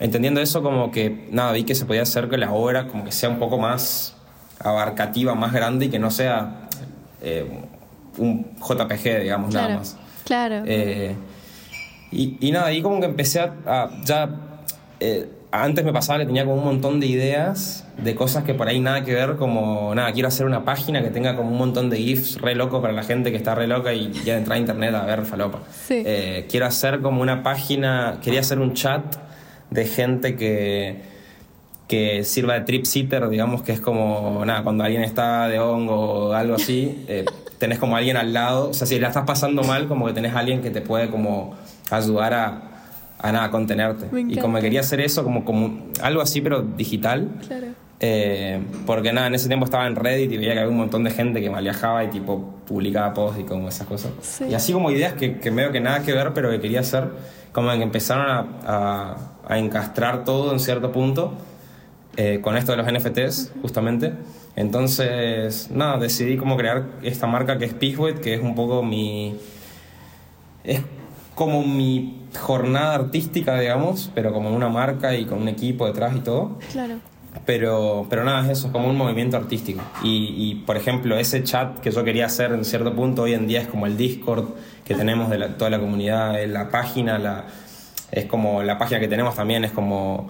Entendiendo 0.00 0.40
eso, 0.40 0.62
como 0.62 0.90
que 0.90 1.28
nada, 1.30 1.52
vi 1.52 1.64
que 1.64 1.74
se 1.74 1.84
podía 1.84 2.02
hacer 2.02 2.28
que 2.30 2.38
la 2.38 2.50
obra 2.50 2.88
como 2.88 3.04
que 3.04 3.12
sea 3.12 3.28
un 3.28 3.38
poco 3.38 3.58
más 3.58 4.16
abarcativa, 4.58 5.34
más 5.34 5.52
grande 5.52 5.86
y 5.86 5.88
que 5.88 5.98
no 5.98 6.10
sea 6.10 6.68
eh, 7.22 7.46
un 8.16 8.46
JPG, 8.58 9.20
digamos, 9.22 9.50
Claro. 9.50 9.68
nada 9.68 9.78
más. 9.80 9.96
Claro. 10.24 10.62
Eh, 10.66 11.14
y, 12.10 12.36
y 12.40 12.50
nada, 12.52 12.66
ahí 12.66 12.82
como 12.82 13.00
que 13.00 13.06
empecé 13.06 13.40
a, 13.40 13.54
a- 13.66 13.90
ya... 14.04 14.30
eh, 15.00 15.28
antes 15.50 15.82
me 15.82 15.94
pasaba 15.94 16.18
que 16.18 16.26
tenía 16.26 16.44
como 16.44 16.56
un 16.58 16.64
montón 16.64 17.00
de 17.00 17.06
ideas 17.06 17.86
de 17.96 18.14
cosas 18.14 18.44
que 18.44 18.52
por 18.52 18.68
ahí 18.68 18.80
nada 18.80 19.02
que 19.02 19.14
ver, 19.14 19.36
como 19.36 19.94
nada, 19.94 20.12
quiero 20.12 20.28
hacer 20.28 20.44
una 20.44 20.66
página 20.66 21.02
que 21.02 21.08
tenga 21.08 21.36
como 21.36 21.50
un 21.50 21.56
montón 21.56 21.88
de 21.88 21.96
GIFs 21.96 22.38
re 22.42 22.54
loco 22.54 22.82
para 22.82 22.92
la 22.92 23.02
gente 23.02 23.30
que 23.30 23.38
está 23.38 23.54
re 23.54 23.66
loca 23.66 23.94
y 23.94 24.08
quiere 24.10 24.38
entrar 24.38 24.56
a 24.56 24.60
internet 24.60 24.94
a 24.94 25.06
ver 25.06 25.24
falopa. 25.24 25.60
Sí. 25.86 26.02
Eh, 26.04 26.46
quiero 26.50 26.66
hacer 26.66 27.00
como 27.00 27.22
una 27.22 27.42
página, 27.42 28.18
quería 28.22 28.40
hacer 28.40 28.58
un 28.58 28.74
chat 28.74 29.02
de 29.70 29.86
gente 29.86 30.36
que, 30.36 31.00
que 31.88 32.24
sirva 32.24 32.52
de 32.54 32.60
trip 32.60 32.84
sitter, 32.84 33.26
digamos 33.30 33.62
que 33.62 33.72
es 33.72 33.80
como, 33.80 34.44
nada, 34.44 34.62
cuando 34.62 34.84
alguien 34.84 35.02
está 35.02 35.48
de 35.48 35.58
hongo 35.58 36.28
o 36.28 36.32
algo 36.34 36.56
así, 36.56 37.04
eh, 37.08 37.24
tenés 37.58 37.78
como 37.78 37.96
alguien 37.96 38.18
al 38.18 38.34
lado, 38.34 38.68
o 38.68 38.74
sea, 38.74 38.86
si 38.86 38.98
la 39.00 39.08
estás 39.08 39.24
pasando 39.24 39.62
mal, 39.62 39.88
como 39.88 40.06
que 40.06 40.12
tenés 40.12 40.34
alguien 40.34 40.60
que 40.60 40.70
te 40.70 40.82
puede 40.82 41.08
como 41.08 41.56
ayudar 41.90 42.34
a, 42.34 42.62
a 43.18 43.32
nada, 43.32 43.50
contenerte. 43.50 44.06
Me 44.12 44.32
Y 44.32 44.36
como 44.38 44.56
que 44.56 44.62
quería 44.62 44.80
hacer 44.80 45.00
eso, 45.00 45.24
como, 45.24 45.44
como 45.44 45.86
algo 46.02 46.20
así, 46.22 46.40
pero 46.40 46.62
digital. 46.62 47.28
Claro. 47.46 47.66
Eh, 48.00 48.60
porque 48.86 49.12
nada, 49.12 49.26
en 49.26 49.34
ese 49.34 49.48
tiempo 49.48 49.64
estaba 49.64 49.86
en 49.88 49.96
Reddit 49.96 50.30
y 50.30 50.36
veía 50.36 50.52
que 50.52 50.60
había 50.60 50.70
un 50.70 50.76
montón 50.78 51.02
de 51.02 51.10
gente 51.10 51.40
que 51.40 51.50
mal 51.50 51.64
viajaba 51.64 52.04
y 52.04 52.08
tipo 52.10 52.54
publicaba 52.66 53.12
posts 53.12 53.40
y 53.40 53.44
como 53.44 53.68
esas 53.68 53.86
cosas. 53.88 54.12
Sí. 54.20 54.44
Y 54.50 54.54
así 54.54 54.72
como 54.72 54.90
ideas 54.92 55.14
que, 55.14 55.38
que 55.38 55.50
medio 55.50 55.72
que 55.72 55.80
nada 55.80 56.02
que 56.02 56.12
ver, 56.12 56.32
pero 56.32 56.48
que 56.50 56.60
quería 56.60 56.80
hacer, 56.80 57.08
como 57.52 57.70
que 57.72 57.82
empezaron 57.82 58.26
a, 58.30 58.46
a- 58.66 59.16
a 59.48 59.58
encastrar 59.58 60.24
todo 60.24 60.52
en 60.52 60.60
cierto 60.60 60.92
punto 60.92 61.32
eh, 62.18 62.40
con 62.42 62.56
esto 62.56 62.70
de 62.72 62.78
los 62.82 62.86
NFTs, 62.92 63.52
justamente. 63.62 64.12
Entonces, 64.54 65.70
nada, 65.72 65.98
decidí 65.98 66.36
como 66.36 66.56
crear 66.56 66.84
esta 67.02 67.26
marca 67.26 67.58
que 67.58 67.64
es 67.64 67.74
Pigwet, 67.74 68.20
que 68.20 68.34
es 68.34 68.40
un 68.42 68.54
poco 68.54 68.82
mi... 68.82 69.36
Es 70.64 70.82
como 71.38 71.62
mi 71.62 72.18
jornada 72.38 72.94
artística, 72.96 73.58
digamos, 73.58 74.10
pero 74.14 74.32
como 74.32 74.50
una 74.54 74.68
marca 74.68 75.14
y 75.14 75.24
con 75.24 75.40
un 75.40 75.48
equipo 75.48 75.86
detrás 75.86 76.14
y 76.16 76.20
todo. 76.20 76.58
Claro. 76.72 76.96
Pero, 77.46 78.06
pero 78.10 78.24
nada, 78.24 78.44
es 78.44 78.58
eso, 78.58 78.66
es 78.66 78.72
como 78.72 78.88
un 78.88 78.96
movimiento 78.96 79.36
artístico. 79.36 79.80
Y, 80.02 80.34
y, 80.36 80.54
por 80.66 80.76
ejemplo, 80.76 81.16
ese 81.16 81.44
chat 81.44 81.78
que 81.78 81.90
yo 81.92 82.02
quería 82.02 82.26
hacer 82.26 82.52
en 82.52 82.64
cierto 82.64 82.94
punto 82.94 83.22
hoy 83.22 83.34
en 83.34 83.46
día 83.46 83.60
es 83.60 83.68
como 83.68 83.86
el 83.86 83.96
Discord 83.96 84.46
que 84.84 84.94
tenemos 84.94 85.30
de 85.30 85.38
la- 85.38 85.56
toda 85.56 85.70
la 85.70 85.78
comunidad, 85.78 86.44
la 86.46 86.68
página, 86.70 87.18
la, 87.18 87.44
es 88.10 88.24
como 88.24 88.62
la 88.62 88.76
página 88.78 88.98
que 88.98 89.08
tenemos 89.08 89.34
también 89.36 89.64
es 89.64 89.70
como 89.70 90.28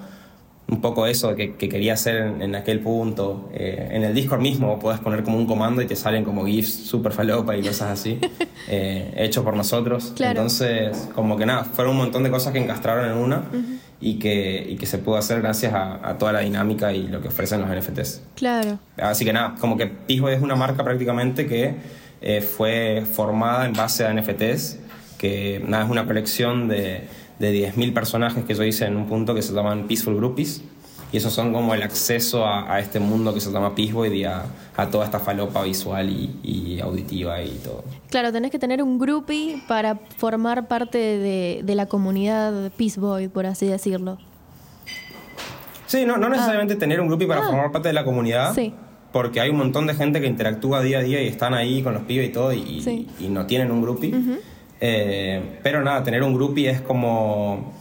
un 0.70 0.80
poco 0.82 1.06
eso 1.06 1.34
que, 1.34 1.54
que 1.56 1.68
quería 1.68 1.94
hacer 1.94 2.16
en, 2.16 2.42
en 2.42 2.54
aquel 2.54 2.80
punto. 2.80 3.48
Eh, 3.54 3.88
en 3.90 4.04
el 4.04 4.14
Discord 4.14 4.40
mismo 4.40 4.78
podés 4.78 5.00
poner 5.00 5.24
como 5.24 5.38
un 5.38 5.46
comando 5.46 5.80
y 5.80 5.86
te 5.86 5.96
salen 5.96 6.24
como 6.24 6.44
GIFs 6.44 6.72
super 6.72 7.12
falopa 7.12 7.56
y 7.56 7.62
cosas 7.62 7.90
así, 7.90 8.18
eh, 8.68 9.12
hechos 9.16 9.44
por 9.44 9.56
nosotros. 9.56 10.12
Claro. 10.14 10.32
Entonces, 10.32 11.08
como 11.14 11.36
que 11.36 11.46
nada, 11.46 11.64
fueron 11.64 11.92
un 11.92 11.98
montón 12.02 12.22
de 12.22 12.30
cosas 12.30 12.52
que 12.52 12.58
encastraron 12.58 13.10
en 13.10 13.16
una 13.16 13.44
y, 14.00 14.18
que, 14.18 14.66
y 14.68 14.76
que 14.76 14.86
se 14.86 14.98
pudo 14.98 15.16
hacer 15.16 15.40
gracias 15.40 15.72
a, 15.72 16.06
a 16.06 16.18
toda 16.18 16.32
la 16.32 16.40
dinámica 16.40 16.92
y 16.92 17.08
lo 17.08 17.22
que 17.22 17.28
ofrecen 17.28 17.62
los 17.62 17.70
NFTs. 17.70 18.22
Claro. 18.36 18.78
Así 18.98 19.24
que 19.24 19.32
nada, 19.32 19.54
como 19.58 19.78
que 19.78 19.86
Pisbo 19.86 20.28
es 20.28 20.42
una 20.42 20.54
marca 20.54 20.84
prácticamente 20.84 21.46
que 21.46 21.76
eh, 22.20 22.40
fue 22.42 23.04
formada 23.10 23.64
en 23.64 23.72
base 23.72 24.04
a 24.04 24.12
NFTs, 24.12 24.78
que 25.18 25.62
nada, 25.66 25.84
es 25.84 25.90
una 25.90 26.04
colección 26.04 26.68
de, 26.68 27.08
de 27.38 27.72
10.000 27.72 27.92
personajes 27.92 28.44
que 28.44 28.54
yo 28.54 28.64
hice 28.64 28.86
en 28.86 28.96
un 28.96 29.06
punto 29.06 29.34
que 29.34 29.42
se 29.42 29.52
llaman 29.52 29.86
Peaceful 29.86 30.16
Groupies, 30.16 30.62
y 31.10 31.16
esos 31.16 31.32
son 31.32 31.54
como 31.54 31.72
el 31.74 31.82
acceso 31.82 32.44
a, 32.44 32.70
a 32.74 32.80
este 32.80 33.00
mundo 33.00 33.32
que 33.32 33.40
se 33.40 33.50
llama 33.50 33.74
Peaceboy 33.74 34.14
y 34.14 34.24
a, 34.24 34.44
a 34.76 34.86
toda 34.90 35.06
esta 35.06 35.18
falopa 35.18 35.62
visual 35.62 36.10
y, 36.10 36.36
y 36.42 36.80
auditiva 36.80 37.42
y 37.42 37.50
todo. 37.64 37.82
Claro, 38.10 38.30
tenés 38.30 38.50
que 38.50 38.58
tener 38.58 38.82
un 38.82 38.98
groupie 38.98 39.62
para 39.66 39.96
formar 40.18 40.68
parte 40.68 40.98
de, 40.98 41.60
de 41.64 41.74
la 41.74 41.86
comunidad 41.86 42.70
Peace 42.76 43.00
Boy, 43.00 43.28
por 43.28 43.46
así 43.46 43.66
decirlo. 43.66 44.18
Sí, 45.86 46.04
no, 46.04 46.18
no 46.18 46.28
necesariamente 46.28 46.76
tener 46.76 47.00
un 47.00 47.08
groupie 47.08 47.26
para 47.26 47.40
Ah. 47.40 47.46
formar 47.48 47.72
parte 47.72 47.88
de 47.88 47.94
la 47.94 48.04
comunidad. 48.04 48.54
Sí. 48.54 48.74
Porque 49.10 49.40
hay 49.40 49.48
un 49.48 49.56
montón 49.56 49.86
de 49.86 49.94
gente 49.94 50.20
que 50.20 50.26
interactúa 50.26 50.82
día 50.82 50.98
a 50.98 51.02
día 51.02 51.22
y 51.22 51.26
están 51.28 51.54
ahí 51.54 51.82
con 51.82 51.94
los 51.94 52.02
pibes 52.02 52.28
y 52.28 52.32
todo 52.32 52.52
y, 52.52 52.82
Sí. 52.82 53.06
y 53.18 53.28
no 53.28 53.46
tienen 53.46 53.70
un 53.70 53.80
groupie. 53.80 54.14
Eh, 54.80 55.58
pero 55.62 55.82
nada, 55.82 56.02
tener 56.02 56.22
un 56.22 56.34
groupie 56.34 56.70
es 56.70 56.80
como... 56.80 57.77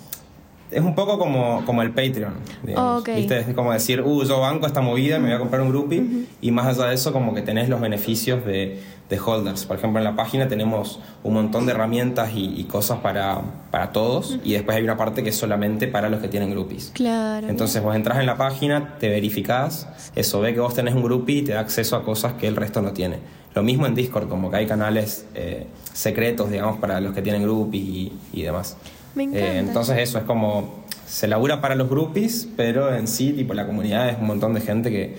Es 0.69 0.81
un 0.81 0.95
poco 0.95 1.17
como, 1.17 1.63
como 1.65 1.81
el 1.81 1.91
Patreon. 1.91 2.33
digamos, 2.63 3.01
Ok. 3.01 3.09
¿viste? 3.15 3.39
Es 3.39 3.53
como 3.55 3.71
decir, 3.71 4.01
uh, 4.01 4.23
yo 4.25 4.41
banco 4.41 4.67
esta 4.67 4.81
movida, 4.81 5.17
me 5.17 5.27
voy 5.27 5.35
a 5.35 5.39
comprar 5.39 5.61
un 5.61 5.69
groupie. 5.69 6.03
Y 6.41 6.51
más 6.51 6.65
allá 6.67 6.89
de 6.89 6.95
eso, 6.95 7.13
como 7.13 7.33
que 7.33 7.41
tenés 7.41 7.69
los 7.69 7.79
beneficios 7.79 8.45
de, 8.45 8.81
de 9.09 9.19
holders. 9.19 9.65
Por 9.65 9.77
ejemplo, 9.77 9.99
en 9.99 10.03
la 10.03 10.15
página 10.17 10.49
tenemos 10.49 10.99
un 11.23 11.35
montón 11.35 11.65
de 11.65 11.71
herramientas 11.71 12.31
y, 12.35 12.53
y 12.59 12.65
cosas 12.65 12.99
para, 12.99 13.39
para 13.71 13.93
todos. 13.93 14.39
Y 14.43 14.53
después 14.53 14.75
hay 14.75 14.83
una 14.83 14.97
parte 14.97 15.23
que 15.23 15.29
es 15.29 15.37
solamente 15.37 15.87
para 15.87 16.09
los 16.09 16.19
que 16.19 16.27
tienen 16.27 16.51
groupies. 16.51 16.91
Claro. 16.93 17.47
Entonces 17.47 17.81
vos 17.81 17.95
entras 17.95 18.19
en 18.19 18.25
la 18.25 18.35
página, 18.35 18.97
te 18.99 19.07
verificás, 19.07 19.87
eso 20.15 20.41
ve 20.41 20.53
que 20.53 20.59
vos 20.59 20.73
tenés 20.73 20.95
un 20.95 21.03
groupie 21.03 21.37
y 21.37 21.41
te 21.43 21.53
da 21.53 21.61
acceso 21.61 21.95
a 21.95 22.03
cosas 22.03 22.33
que 22.33 22.47
el 22.47 22.57
resto 22.57 22.81
no 22.81 22.91
tiene. 22.91 23.19
Lo 23.55 23.63
mismo 23.63 23.87
en 23.87 23.95
Discord, 23.95 24.27
como 24.27 24.51
que 24.51 24.57
hay 24.57 24.67
canales 24.67 25.25
eh, 25.33 25.65
secretos, 25.93 26.51
digamos, 26.51 26.77
para 26.77 26.99
los 27.01 27.13
que 27.15 27.21
tienen 27.21 27.41
groupies 27.43 27.81
y, 27.83 28.13
y 28.33 28.41
demás. 28.43 28.77
Me 29.15 29.23
encanta. 29.23 29.45
Eh, 29.45 29.59
entonces 29.59 29.97
eso 29.99 30.17
es 30.17 30.23
como, 30.23 30.85
se 31.07 31.27
labura 31.27 31.61
para 31.61 31.75
los 31.75 31.89
groupies, 31.89 32.47
pero 32.55 32.93
en 32.93 33.07
sí, 33.07 33.31
tipo, 33.31 33.53
la 33.53 33.65
comunidad 33.65 34.09
es 34.09 34.17
un 34.17 34.27
montón 34.27 34.53
de 34.53 34.61
gente 34.61 34.91
que, 34.91 35.15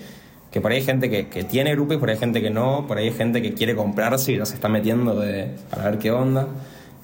que 0.51 0.61
por 0.61 0.71
ahí 0.71 0.77
hay 0.77 0.85
gente 0.85 1.09
que, 1.09 1.27
que 1.27 1.43
tiene 1.43 1.73
groupies, 1.73 1.99
por 1.99 2.09
ahí 2.09 2.15
hay 2.15 2.19
gente 2.19 2.41
que 2.41 2.49
no, 2.49 2.85
por 2.87 2.97
ahí 2.97 3.07
hay 3.07 3.13
gente 3.13 3.41
que 3.41 3.53
quiere 3.53 3.75
comprarse 3.75 4.33
y 4.33 4.37
ya 4.37 4.45
se 4.45 4.55
está 4.55 4.69
metiendo 4.69 5.19
de, 5.19 5.49
para 5.69 5.85
ver 5.85 5.99
qué 5.99 6.11
onda. 6.11 6.47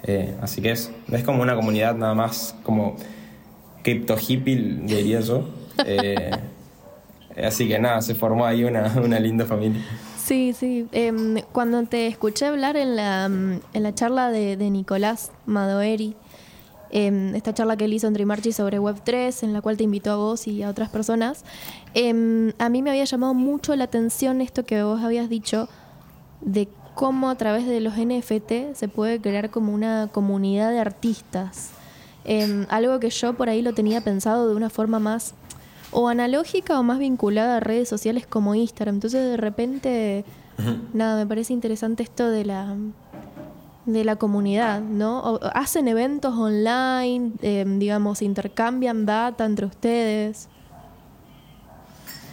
Eh, 0.04 0.36
así 0.42 0.62
que 0.62 0.72
es, 0.72 0.92
es 1.12 1.24
como 1.24 1.42
una 1.42 1.56
comunidad 1.56 1.96
nada 1.96 2.14
más 2.14 2.56
como 2.64 2.96
cripto 3.84 4.16
hippie, 4.18 4.80
diría 4.84 5.20
yo. 5.22 5.50
Eh, 5.86 6.32
así 7.46 7.68
que 7.68 7.78
nada, 7.78 8.02
se 8.02 8.16
formó 8.16 8.46
ahí 8.46 8.64
una, 8.64 8.96
una 9.04 9.20
linda 9.20 9.46
familia. 9.46 9.82
Sí, 10.18 10.54
sí. 10.58 10.88
Em, 10.94 11.42
cuando 11.52 11.84
te 11.84 12.08
escuché 12.08 12.46
hablar 12.46 12.78
en 12.78 12.96
la, 12.96 13.28
mm, 13.28 13.60
en 13.74 13.84
la 13.84 13.94
charla 13.94 14.32
de, 14.32 14.56
de 14.56 14.70
Nicolás 14.70 15.34
Madoeri, 15.46 16.16
em, 16.98 17.36
esta 17.36 17.54
charla 17.54 17.76
que 17.76 17.84
él 17.84 17.94
hizo 17.94 18.08
en 18.08 18.14
Trimarchi 18.14 18.54
sobre 18.54 18.80
Web3, 18.80 19.44
en 19.44 19.52
la 19.52 19.60
cual 19.60 19.76
te 19.76 19.84
invitó 19.84 20.12
a 20.12 20.16
vos 20.16 20.48
y 20.48 20.64
a 20.64 20.70
otras 20.70 20.88
personas, 20.88 21.44
em, 21.94 22.54
a 22.58 22.70
mí 22.70 22.82
me 22.82 22.90
había 22.90 23.04
llamado 23.04 23.34
mucho 23.34 23.76
la 23.76 23.84
atención 23.84 24.40
esto 24.40 24.64
que 24.64 24.82
vos 24.82 25.04
habías 25.04 25.28
dicho 25.28 25.68
de 26.40 26.70
cómo 26.94 27.30
a 27.30 27.36
través 27.36 27.68
de 27.68 27.82
los 27.82 27.98
NFT 27.98 28.76
se 28.76 28.88
puede 28.88 29.20
crear 29.20 29.50
como 29.50 29.74
una 29.74 30.08
comunidad 30.10 30.72
de 30.72 30.80
artistas. 30.80 31.72
Em, 32.24 32.66
algo 32.70 32.98
que 33.02 33.10
yo 33.10 33.34
por 33.34 33.50
ahí 33.50 33.62
lo 33.62 33.74
tenía 33.74 34.00
pensado 34.00 34.48
de 34.48 34.56
una 34.56 34.70
forma 34.70 34.98
más 34.98 35.34
o 35.92 36.08
analógica 36.08 36.80
o 36.80 36.84
más 36.84 37.00
vinculada 37.00 37.58
a 37.58 37.60
redes 37.60 37.90
sociales 37.90 38.26
como 38.26 38.56
Instagram. 38.56 38.96
Entonces 38.96 39.32
de 39.32 39.36
repente, 39.36 40.24
nada, 40.94 41.18
me 41.18 41.28
parece 41.28 41.52
interesante 41.52 42.04
esto 42.04 42.30
de 42.30 42.46
la 42.46 42.74
de 43.86 44.04
la 44.04 44.16
comunidad, 44.16 44.82
¿no? 44.82 45.20
O- 45.20 45.40
hacen 45.54 45.88
eventos 45.88 46.34
online, 46.36 47.32
em, 47.42 47.78
digamos, 47.80 48.22
intercambian 48.22 49.06
data 49.06 49.46
entre 49.46 49.66
ustedes. 49.66 50.48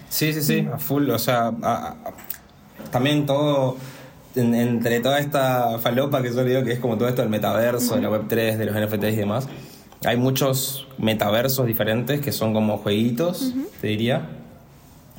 Sí, 0.09 0.33
sí, 0.33 0.43
sí, 0.43 0.69
a 0.73 0.79
full. 0.79 1.09
O 1.11 1.19
sea, 1.19 1.53
a- 1.63 1.89
a- 1.89 1.97
también 2.91 3.27
todo, 3.27 3.77
en- 4.35 4.55
entre 4.55 5.01
toda 5.01 5.19
esta 5.19 5.79
falopa 5.79 6.23
que 6.23 6.33
yo 6.33 6.45
digo 6.45 6.63
que 6.65 6.73
es 6.73 6.81
como 6.81 6.97
todo 6.99 7.09
esto 7.09 7.23
del 7.23 7.31
metaverso, 7.31 7.97
de 7.97 8.03
la 8.03 8.11
Web3, 8.11 8.57
de 8.59 8.67
los 8.67 8.75
NFTs 8.77 9.15
y 9.15 9.17
demás, 9.17 9.49
hay 10.05 10.17
muchos 10.17 10.87
metaversos 10.99 11.67
diferentes 11.67 12.21
que 12.21 12.33
son 12.33 12.53
como 12.53 12.79
jueguitos, 12.79 13.53
te 13.81 13.87
diría, 13.87 14.29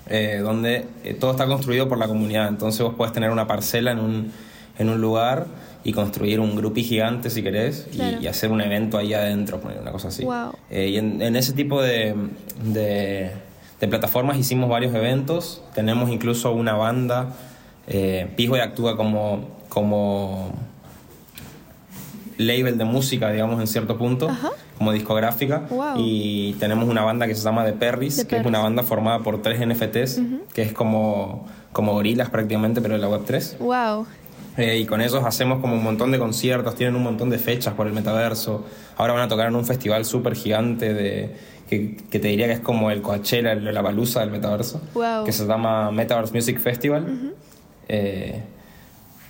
eh, 0.08 0.40
donde 0.44 0.86
eh, 1.04 1.14
todo 1.14 1.32
está 1.32 1.46
construido 1.48 1.88
por 1.88 1.98
la 1.98 2.08
comunidad. 2.08 2.48
Entonces 2.50 2.82
vos 2.82 2.94
puedes 2.96 3.14
tener 3.14 3.30
una 3.32 3.48
parcela 3.48 3.92
en 3.92 4.00
un, 4.00 4.32
en 4.78 4.90
un 4.90 5.00
lugar 5.00 5.46
y 5.84 5.92
construir 5.94 6.40
un 6.40 6.56
groupie 6.56 6.84
gigante 6.84 7.30
si 7.30 7.44
querés 7.44 7.88
y- 7.92 7.96
Claro. 7.98 8.18
y, 8.22 8.28
hacer 8.28 8.52
un 8.52 8.62
evento 8.62 8.98
ahí 8.98 9.14
adentro, 9.14 9.60
poner 9.60 9.80
una 9.82 9.92
cosa 9.92 10.08
así. 10.08 10.24
Wow. 10.24 10.54
Eh, 10.70 10.88
y 10.90 10.98
en, 10.98 11.22
en 11.22 11.36
ese 11.36 11.54
tipo 11.54 11.82
de, 11.82 12.16
de- 12.64 13.32
de 13.80 13.88
plataformas 13.90 14.38
hicimos 14.38 14.70
varios 14.70 14.96
eventos. 14.96 15.62
Tenemos 15.76 16.10
incluso 16.10 16.54
una 16.54 16.74
banda. 16.74 17.34
Eh, 17.88 18.28
Pijo 18.38 18.56
actúa 18.56 18.96
como, 18.96 19.46
como 19.68 20.54
label 22.38 22.78
de 22.78 22.86
música, 22.86 23.30
digamos, 23.32 23.60
en 23.60 23.68
cierto 23.68 23.98
punto, 23.98 24.30
Ajá. 24.30 24.52
como 24.78 24.92
discográfica. 24.92 25.64
Wow. 25.70 25.96
Y 25.98 26.54
tenemos 26.60 26.88
una 26.90 27.04
banda 27.04 27.28
que 27.28 27.36
se 27.36 27.44
llama 27.44 27.66
The 27.66 27.74
Perris, 27.74 28.18
The 28.18 28.28
que 28.28 28.38
es 28.38 28.46
una 28.46 28.60
banda 28.60 28.84
formada 28.84 29.20
por 29.20 29.42
tres 29.42 29.60
NFTs, 29.66 30.22
que 30.54 30.62
es 30.64 30.74
como, 30.74 31.46
como 31.74 31.94
gorilas 31.94 32.30
prácticamente, 32.30 32.82
pero 32.82 32.96
de 32.96 33.00
la 33.02 33.10
Web3. 33.10 33.58
Wow. 33.60 34.08
Eh, 34.58 34.78
y 34.78 34.86
con 34.86 35.02
ellos 35.02 35.24
hacemos 35.26 35.60
como 35.62 35.74
un 35.76 35.84
montón 35.84 36.12
de 36.12 36.20
conciertos, 36.20 36.76
tienen 36.76 36.96
un 36.96 37.04
montón 37.04 37.30
de 37.30 37.40
fechas 37.40 37.74
por 37.74 37.88
el 37.88 37.94
metaverso. 37.94 38.66
Ahora 38.98 39.14
van 39.14 39.24
a 39.24 39.28
tocar 39.28 39.48
en 39.48 39.56
un 39.56 39.66
festival 39.66 40.06
súper 40.06 40.36
gigante 40.36 40.94
de, 40.94 41.36
que, 41.68 41.98
que 42.12 42.20
te 42.20 42.28
diría 42.28 42.46
que 42.46 42.54
es 42.54 42.60
como 42.60 42.92
el 42.92 43.02
Coachella, 43.02 43.54
el- 43.54 43.74
la 43.74 43.82
baluza 43.82 44.20
del 44.20 44.30
metaverso, 44.30 44.80
Wow. 44.94 45.24
que 45.26 45.32
se 45.32 45.48
llama 45.48 45.90
Metaverse 45.92 46.34
Music 46.34 46.60
Festival. 46.60 47.34
Eh, 47.88 48.42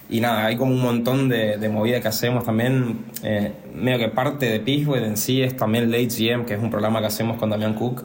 y 0.10 0.20
nada, 0.20 0.46
hay 0.46 0.58
como 0.58 0.74
un 0.74 0.82
montón 0.82 1.30
de, 1.30 1.58
de 1.58 1.70
movida 1.70 2.02
que 2.02 2.08
hacemos 2.10 2.44
también. 2.44 3.06
Eh, 3.24 3.54
medio 3.74 3.98
que 4.00 4.10
parte 4.10 4.46
de 4.48 4.60
Peaceboy 4.60 5.04
en 5.04 5.16
sí 5.18 5.42
es 5.42 5.56
también 5.56 5.90
Late 5.90 6.10
GM, 6.10 6.46
que 6.46 6.54
es 6.56 6.60
un 6.62 6.70
programa 6.70 7.00
que 7.00 7.06
hacemos 7.08 7.38
con 7.38 7.50
Damián 7.50 7.74
Cook 7.76 8.04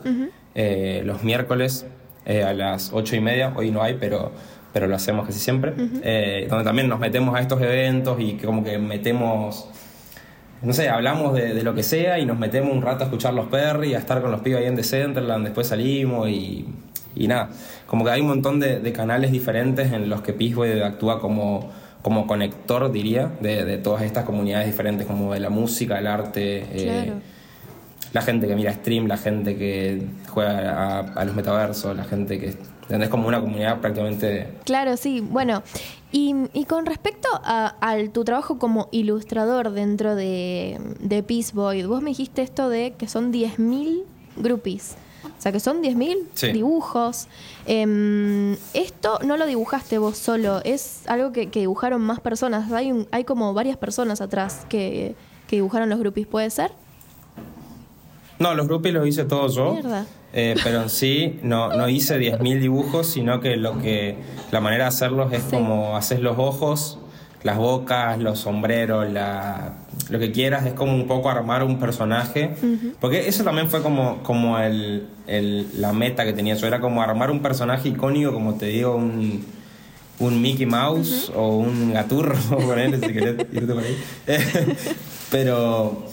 eh, 0.55 1.03
los 1.05 1.23
miércoles 1.25 1.85
eh, 2.25 2.45
a 2.45 2.53
las 2.55 2.93
ocho 2.93 3.17
y 3.17 3.21
media. 3.21 3.53
Hoy 3.57 3.71
no 3.73 3.83
hay, 3.83 3.97
pero, 3.99 4.31
pero 4.73 4.87
lo 4.87 4.97
hacemos 4.97 5.27
casi 5.27 5.39
siempre. 5.39 5.73
Eh, 6.03 6.47
donde 6.49 6.65
también 6.65 6.89
nos 6.89 6.99
metemos 6.99 7.35
a 7.37 7.41
estos 7.41 7.61
eventos 7.61 8.21
y 8.21 8.35
que 8.35 8.47
como 8.47 8.63
que 8.65 8.79
metemos. 8.79 9.69
No 10.61 10.73
sé, 10.73 10.89
hablamos 10.89 11.35
de, 11.35 11.55
de 11.55 11.63
lo 11.63 11.73
que 11.73 11.85
sea 11.85 12.19
y 12.19 12.27
nos 12.27 12.37
metemos 12.37 12.73
un 12.73 12.83
rato 12.83 13.05
a 13.05 13.07
escuchar 13.07 13.33
los 13.33 13.47
Perry, 13.47 13.95
a 13.95 13.99
estar 13.99 14.21
con 14.21 14.33
los 14.33 14.41
pibes 14.41 14.61
ahí 14.61 14.67
en 14.67 14.75
The 14.75 14.83
Centerland, 14.83 15.45
después 15.45 15.69
salimos 15.69 16.29
y, 16.29 16.67
y 17.15 17.29
nada. 17.29 17.51
Como 17.87 18.05
que 18.05 18.11
hay 18.11 18.21
un 18.21 18.27
montón 18.27 18.59
de, 18.59 18.81
de 18.81 18.93
canales 18.93 19.31
diferentes 19.31 19.93
en 19.93 20.09
los 20.09 20.21
que 20.21 20.33
Peaceboy 20.33 20.83
actúa 20.83 21.21
como, 21.21 21.71
como 22.03 22.27
conector, 22.27 22.91
diría, 22.91 23.31
de, 23.41 23.65
de 23.65 23.79
todas 23.79 24.03
estas 24.03 24.25
comunidades 24.25 24.67
diferentes, 24.67 25.07
como 25.07 25.33
de 25.33 25.39
la 25.39 25.49
música, 25.49 25.97
el 25.97 26.09
arte, 26.09 26.65
eh, 26.73 27.13
la 28.13 28.23
gente 28.23 28.49
que 28.49 28.57
mira 28.57 28.73
stream, 28.73 29.07
la 29.07 29.17
gente 29.17 29.57
que 29.57 30.03
juega 30.29 30.73
a, 30.73 30.99
a 30.99 31.25
los 31.25 31.37
metaversos, 31.37 31.97
la 31.97 32.05
gente 32.05 32.41
que... 32.41 32.55
¿Entendés? 32.89 33.11
Como 33.11 33.29
una 33.29 33.39
comunidad 33.39 33.81
prácticamente... 33.81 34.49
Claro, 34.65 34.97
sí. 34.97 35.21
Bueno, 35.21 35.63
y, 36.11 36.35
y 36.55 36.65
con 36.65 36.87
respecto 36.87 37.29
a, 37.45 37.75
tu 38.15 38.25
trabajo 38.25 38.59
como 38.59 38.89
ilustrador 38.93 39.73
dentro 39.73 40.15
de, 40.15 40.81
de 40.99 41.23
Peace 41.23 41.53
Boy, 41.55 41.83
vos 41.85 42.01
me 42.01 42.11
dijiste 42.11 42.41
esto 42.41 42.71
de 42.71 42.95
que 42.97 43.07
son 43.07 43.31
10.000 43.31 44.05
groupies. 44.37 44.97
O 45.25 45.41
sea, 45.43 45.53
que 45.53 45.61
son 45.61 45.83
10.000 45.83 46.17
Sí. 46.33 46.53
dibujos. 46.53 47.29
Em, 47.67 48.55
esto 48.73 49.19
no 49.23 49.37
lo 49.37 49.45
dibujaste 49.45 49.99
vos 49.99 50.17
solo, 50.17 50.63
es 50.65 51.03
algo 51.09 51.31
que, 51.33 51.51
que 51.51 51.61
dibujaron 51.61 52.01
más 52.01 52.21
personas. 52.21 52.73
Hay, 52.73 52.91
un- 52.91 53.07
hay 53.11 53.25
como 53.25 53.53
varias 53.53 53.77
personas 53.77 54.23
atrás 54.23 54.65
que, 54.71 55.15
que 55.47 55.57
dibujaron 55.57 55.91
los 55.91 55.99
groupies, 55.99 56.27
¿puede 56.27 56.49
ser? 56.49 56.73
No, 58.39 58.55
los 58.55 58.67
groupies 58.69 58.95
los 58.95 59.07
hice 59.07 59.25
todos 59.25 59.55
yo. 59.55 59.73
Mierda. 59.73 60.07
Eh, 60.33 60.55
pero 60.63 60.83
en 60.83 60.91
sí 60.91 61.41
no, 61.43 61.73
no 61.75 61.89
hice 61.89 62.19
10.000 62.19 62.61
dibujos, 62.61 63.07
sino 63.07 63.41
que 63.41 63.57
lo 63.57 63.79
que 63.81 64.17
la 64.53 64.61
manera 64.61 64.85
de 64.85 64.89
hacerlos 64.89 65.33
es 65.33 65.43
Sí. 65.45 65.49
como 65.57 65.97
haces 65.97 66.21
los 66.21 66.39
ojos, 66.39 66.99
las 67.43 67.57
bocas, 67.57 68.19
los 68.19 68.39
sombreros, 68.41 69.11
la, 69.11 69.79
lo 70.11 70.19
que 70.19 70.31
quieras, 70.33 70.67
es 70.67 70.75
como 70.75 70.93
un 70.95 71.07
poco 71.07 71.31
armar 71.31 71.63
un 71.65 71.79
personaje. 71.79 72.55
Porque 73.01 73.27
eso 73.29 73.43
también 73.43 73.69
fue 73.71 73.81
como, 73.83 74.23
como 74.23 74.59
el, 74.59 75.07
el- 75.27 75.67
la 75.81 75.93
meta 75.93 76.25
que 76.25 76.33
tenía 76.35 76.55
yo, 76.55 76.67
era 76.67 76.79
como 76.81 77.01
armar 77.03 77.31
un 77.31 77.41
personaje 77.41 77.89
icónico, 77.89 78.33
como 78.33 78.55
te 78.55 78.67
digo, 78.67 78.97
un, 78.97 79.45
un 80.19 80.43
Mickey 80.43 80.67
Mouse 80.67 81.33
o 81.35 81.57
un 81.57 81.93
gaturro, 81.95 82.35
ponele, 82.51 82.99
si 83.01 83.13
querés 83.15 83.37
irte 83.53 83.73
por 83.73 83.83
ahí. 83.83 83.97
pero, 85.31 86.05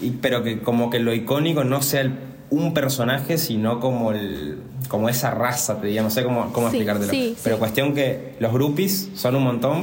y- 0.00 0.10
pero 0.10 0.42
que 0.42 0.60
como 0.60 0.90
que 0.90 0.98
lo 0.98 1.14
icónico 1.14 1.64
no 1.64 1.82
sea 1.82 2.02
el- 2.02 2.18
un 2.50 2.74
personaje, 2.74 3.38
sino 3.38 3.80
como 3.80 4.12
el 4.12 4.58
como 4.88 5.08
esa 5.08 5.32
raza, 5.32 5.80
te 5.80 5.88
diría, 5.88 6.02
no 6.02 6.10
sé 6.10 6.22
cómo, 6.22 6.52
cómo 6.52 6.70
Sí, 6.70 6.76
explicártelo. 6.76 7.10
sí, 7.10 7.32
sí. 7.34 7.40
pero 7.42 7.58
cuestión 7.58 7.92
que 7.92 8.34
los 8.38 8.52
groupies 8.52 9.08
son 9.14 9.34
un 9.34 9.42
montón, 9.42 9.82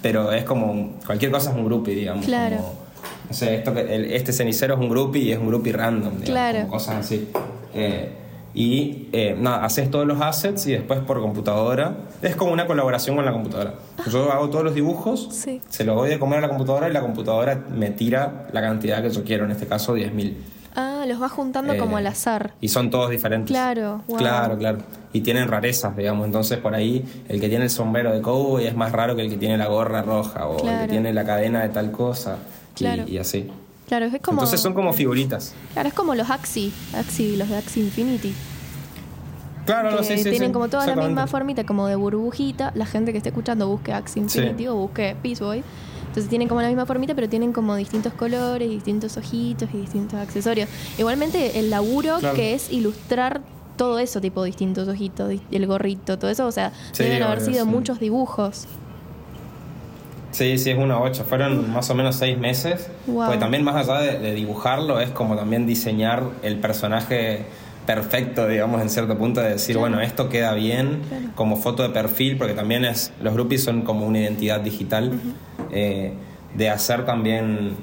pero 0.00 0.30
es 0.30 0.44
como 0.44 0.92
cualquier 1.04 1.32
cosa 1.32 1.50
es 1.50 1.56
un 1.56 1.64
groupie, 1.64 1.94
digamos. 1.96 2.24
Claro. 2.24 2.56
como- 2.58 2.84
no 3.28 3.34
sé, 3.34 3.56
esto 3.56 3.74
que, 3.74 3.80
el- 3.80 4.12
este 4.12 4.32
cenicero 4.32 4.74
es 4.74 4.80
un 4.80 4.88
groupie 4.90 5.22
y 5.22 5.32
es 5.32 5.38
un 5.38 5.48
groupie 5.48 5.72
random, 5.72 6.20
digamos, 6.20 6.24
Claro. 6.30 6.58
como 6.60 6.70
cosas 6.70 6.96
así. 6.96 7.28
Eh, 7.74 8.10
y 8.54 9.08
eh, 9.12 9.36
nada, 9.38 9.64
haces 9.64 9.90
todos 9.90 10.06
los 10.06 10.20
assets 10.20 10.66
y 10.66 10.72
después 10.72 11.00
por 11.00 11.20
computadora. 11.20 11.96
Es 12.22 12.36
como 12.36 12.52
una 12.52 12.66
colaboración 12.66 13.16
con 13.16 13.24
la 13.24 13.32
computadora. 13.32 13.74
Yo 14.10 14.30
hago 14.32 14.48
todos 14.50 14.64
los 14.64 14.74
dibujos, 14.74 15.28
Sí. 15.32 15.60
se 15.68 15.84
los 15.84 15.96
doy 15.96 16.08
de 16.10 16.18
comer 16.18 16.38
a 16.38 16.42
la 16.42 16.48
computadora 16.48 16.88
y 16.88 16.92
la 16.92 17.00
computadora 17.00 17.64
me 17.76 17.90
tira 17.90 18.48
la 18.52 18.60
cantidad 18.60 19.02
que 19.02 19.10
yo 19.10 19.24
quiero, 19.24 19.44
en 19.44 19.50
este 19.50 19.66
caso 19.66 19.94
10.000. 19.94 20.34
Ah, 20.76 21.04
los 21.06 21.20
vas 21.20 21.30
juntando 21.30 21.76
como 21.76 21.98
Eh, 21.98 22.00
al 22.00 22.06
azar. 22.08 22.52
Y 22.60 22.68
son 22.68 22.90
todos 22.90 23.08
diferentes. 23.10 23.50
Claro, 23.50 24.02
wow. 24.08 24.16
Claro, 24.16 24.58
claro. 24.58 24.78
Y 25.12 25.20
tienen 25.20 25.46
rarezas, 25.46 25.96
digamos. 25.96 26.26
Entonces, 26.26 26.58
por 26.58 26.74
ahí, 26.74 27.04
el 27.28 27.40
que 27.40 27.48
tiene 27.48 27.64
el 27.64 27.70
sombrero 27.70 28.12
de 28.12 28.20
cowboy 28.20 28.66
es 28.66 28.74
más 28.74 28.90
raro 28.90 29.14
que 29.14 29.22
el 29.22 29.30
que 29.30 29.36
tiene 29.36 29.56
la 29.56 29.66
gorra 29.68 30.02
roja 30.02 30.46
o 30.48 30.56
el 30.56 30.62
Claro. 30.62 30.82
que 30.82 30.88
tiene 30.88 31.12
la 31.12 31.24
cadena 31.24 31.62
de 31.62 31.68
tal 31.68 31.92
cosa. 31.92 32.38
y- 32.74 32.78
Claro. 32.78 33.04
Y, 33.06 33.18
así. 33.18 33.48
Claro, 33.88 34.06
es 34.06 34.20
como. 34.22 34.38
Entonces, 34.38 34.60
son 34.60 34.72
como 34.74 34.92
figuritas. 34.92 35.54
Claro, 35.72 35.88
es 35.88 35.94
como 35.94 36.14
los 36.14 36.30
Axi, 36.30 36.72
Axi, 36.96 37.36
los 37.36 37.48
de 37.48 37.56
Axi 37.56 37.80
Infinity. 37.80 38.32
Claro, 39.66 39.90
que 39.90 39.94
no, 39.96 40.02
sí, 40.02 40.22
tienen 40.22 40.48
sí, 40.48 40.52
como 40.52 40.68
toda 40.68 40.86
la 40.86 40.96
misma 40.96 41.26
formita, 41.26 41.64
como 41.64 41.86
de 41.86 41.96
burbujita. 41.96 42.72
La 42.74 42.84
gente 42.86 43.12
que 43.12 43.18
esté 43.18 43.30
escuchando 43.30 43.66
busque 43.68 43.92
Axi 43.92 44.20
Infinity 44.20 44.64
Sí. 44.64 44.68
o 44.68 44.74
busque 44.74 45.16
Peace 45.22 45.42
Boy. 45.42 45.62
Entonces 46.08 46.28
tienen 46.28 46.48
como 46.48 46.60
la 46.62 46.68
misma 46.68 46.86
formita, 46.86 47.14
pero 47.14 47.28
tienen 47.28 47.52
como 47.52 47.74
distintos 47.74 48.12
colores, 48.12 48.68
distintos 48.70 49.16
ojitos 49.16 49.68
y 49.72 49.78
distintos 49.78 50.18
accesorios. 50.20 50.68
Igualmente, 50.98 51.58
el 51.58 51.70
laburo 51.70 52.18
Claro. 52.20 52.36
que 52.36 52.54
es 52.54 52.70
ilustrar 52.72 53.40
todo 53.76 53.98
eso, 53.98 54.20
tipo 54.20 54.44
distintos 54.44 54.86
ojitos, 54.86 55.34
el 55.50 55.66
gorrito, 55.66 56.16
todo 56.18 56.30
eso, 56.30 56.46
o 56.46 56.52
sea, 56.52 56.72
deben 56.96 57.22
haber 57.22 57.40
sido 57.40 57.66
muchos 57.66 57.98
dibujos. 57.98 58.66
Sí, 60.34 60.58
sí, 60.58 60.70
es 60.70 60.78
una 60.78 60.98
ocho. 61.00 61.24
Fueron 61.24 61.72
más 61.72 61.88
o 61.90 61.94
menos 61.94 62.16
seis 62.16 62.36
meses. 62.36 62.88
Wow. 63.06 63.26
Porque 63.26 63.38
también 63.38 63.62
más 63.62 63.76
allá 63.88 64.00
de, 64.00 64.18
de 64.18 64.34
dibujarlo, 64.34 64.98
es 65.00 65.10
como 65.10 65.36
también 65.36 65.64
diseñar 65.64 66.24
el 66.42 66.58
personaje 66.58 67.44
perfecto, 67.86 68.48
digamos, 68.48 68.82
en 68.82 68.90
cierto 68.90 69.16
punto, 69.16 69.40
de 69.40 69.50
decir, 69.50 69.76
Claro. 69.76 69.90
bueno, 69.90 70.00
esto 70.02 70.28
queda 70.28 70.52
bien 70.54 71.02
Claro. 71.08 71.26
como 71.36 71.56
foto 71.56 71.82
de 71.84 71.90
perfil, 71.90 72.36
porque 72.36 72.54
también 72.54 72.84
es, 72.84 73.12
los 73.22 73.32
groupies 73.34 73.62
son 73.62 73.82
como 73.82 74.06
una 74.06 74.18
identidad 74.18 74.60
digital, 74.60 75.12
eh, 75.70 76.14
de 76.54 76.70
hacer 76.70 77.04
también 77.06 77.76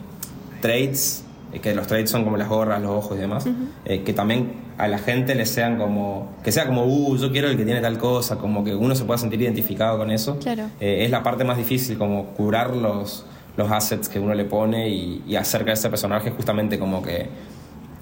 traits, 0.59 1.23
que 1.59 1.75
los 1.75 1.87
traits 1.87 2.09
son 2.09 2.23
como 2.23 2.37
las 2.37 2.47
gorras, 2.47 2.81
los 2.81 2.91
ojos 2.91 3.17
y 3.17 3.21
demás, 3.21 3.45
eh, 3.85 4.03
que 4.03 4.13
también 4.13 4.53
a 4.77 4.87
la 4.87 4.97
gente 4.97 5.35
le 5.35 5.45
sean 5.45 5.77
como, 5.77 6.31
que 6.43 6.51
sea 6.51 6.65
como, 6.65 6.85
uh, 6.85 7.17
yo 7.17 7.31
quiero 7.31 7.49
el 7.49 7.57
que 7.57 7.65
tiene 7.65 7.81
tal 7.81 7.97
cosa, 7.97 8.37
como 8.37 8.63
que 8.63 8.73
uno 8.73 8.95
se 8.95 9.03
pueda 9.03 9.17
sentir 9.17 9.41
identificado 9.41 9.97
con 9.97 10.11
eso. 10.11 10.37
Claro. 10.39 10.63
Eh, 10.79 11.03
es 11.03 11.11
la 11.11 11.23
parte 11.23 11.43
más 11.43 11.57
difícil, 11.57 11.97
como 11.97 12.27
curar 12.27 12.75
los, 12.75 13.25
los 13.57 13.71
assets 13.71 14.07
que 14.07 14.19
uno 14.19 14.33
le 14.33 14.45
pone 14.45 14.89
y, 14.89 15.23
y 15.27 15.35
hacer 15.35 15.65
que 15.65 15.71
ese 15.71 15.89
personaje 15.89 16.31
justamente 16.31 16.79
como 16.79 17.01
que, 17.01 17.27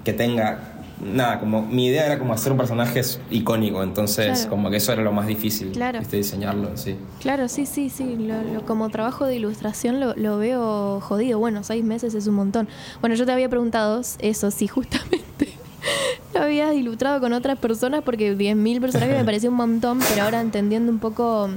que 0.04 0.12
tenga... 0.12 0.76
Nada, 1.02 1.40
como 1.40 1.62
mi 1.62 1.86
idea 1.86 2.06
era 2.06 2.18
como 2.18 2.34
hacer 2.34 2.52
un 2.52 2.58
personaje 2.58 3.00
icónico, 3.30 3.82
entonces 3.82 4.26
Claro. 4.40 4.50
como 4.50 4.70
que 4.70 4.76
eso 4.76 4.92
era 4.92 5.02
lo 5.02 5.12
más 5.12 5.26
difícil, 5.26 5.72
Claro. 5.72 5.98
¿viste? 6.00 6.16
diseñarlo, 6.18 6.76
sí. 6.76 6.96
Claro, 7.20 7.48
sí, 7.48 7.64
sí, 7.66 7.88
sí. 7.90 8.16
Lo, 8.16 8.42
lo- 8.42 8.66
como 8.66 8.88
trabajo 8.90 9.24
de 9.26 9.36
ilustración 9.36 9.98
lo, 10.00 10.14
lo 10.14 10.36
veo 10.38 11.00
jodido. 11.00 11.38
Bueno, 11.38 11.62
seis 11.64 11.84
meses 11.84 12.14
es 12.14 12.26
un 12.26 12.34
montón. 12.34 12.68
Bueno, 13.00 13.14
yo 13.16 13.24
te 13.24 13.32
había 13.32 13.48
preguntado 13.48 14.02
eso, 14.18 14.50
si 14.50 14.66
justamente 14.68 15.49
lo 16.34 16.42
habías 16.42 16.74
ilustrado 16.74 17.20
con 17.20 17.32
otras 17.32 17.58
personas, 17.58 18.02
porque 18.04 18.36
10.000 18.36 18.80
personajes 18.80 19.16
me 19.16 19.24
pareció 19.30 19.50
un 19.50 19.56
montón, 19.56 19.98
pero 20.08 20.22
ahora 20.24 20.40
entendiendo 20.40 20.90
un 20.92 20.98
poco 20.98 21.48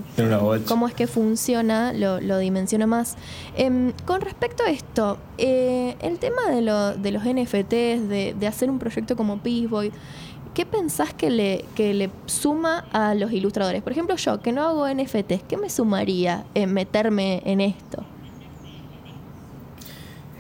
cómo 0.66 0.88
es 0.88 0.94
que 0.94 1.08
funciona, 1.08 1.94
lo, 1.94 2.20
lo 2.22 2.38
dimensiona 2.40 2.88
más. 2.88 3.16
Em, 3.56 3.92
con 4.06 4.22
respecto 4.22 4.64
a 4.64 4.70
esto, 4.72 5.18
eh, 5.38 5.96
el 6.02 6.18
tema 6.20 6.50
de, 6.50 6.62
lo- 6.62 6.94
de 6.96 7.12
los 7.12 7.24
NFTs, 7.24 8.08
de, 8.10 8.36
de 8.40 8.48
hacer 8.48 8.70
un 8.70 8.80
proyecto 8.80 9.16
como 9.16 9.38
Peace 9.40 9.68
Boy, 9.68 9.92
¿qué 10.54 10.66
pensás 10.66 11.14
que 11.14 11.30
le, 11.30 11.66
que 11.76 11.94
le 11.94 12.10
suma 12.26 12.86
a 12.92 13.16
los 13.16 13.32
ilustradores? 13.32 13.82
Por 13.84 13.92
ejemplo, 13.92 14.16
yo, 14.16 14.42
que 14.42 14.52
no 14.52 14.64
hago 14.64 14.88
NFTs, 14.88 15.44
¿qué 15.48 15.58
me 15.58 15.70
sumaría 15.70 16.46
en 16.56 16.74
meterme 16.74 17.42
en 17.46 17.62
esto? 17.62 18.04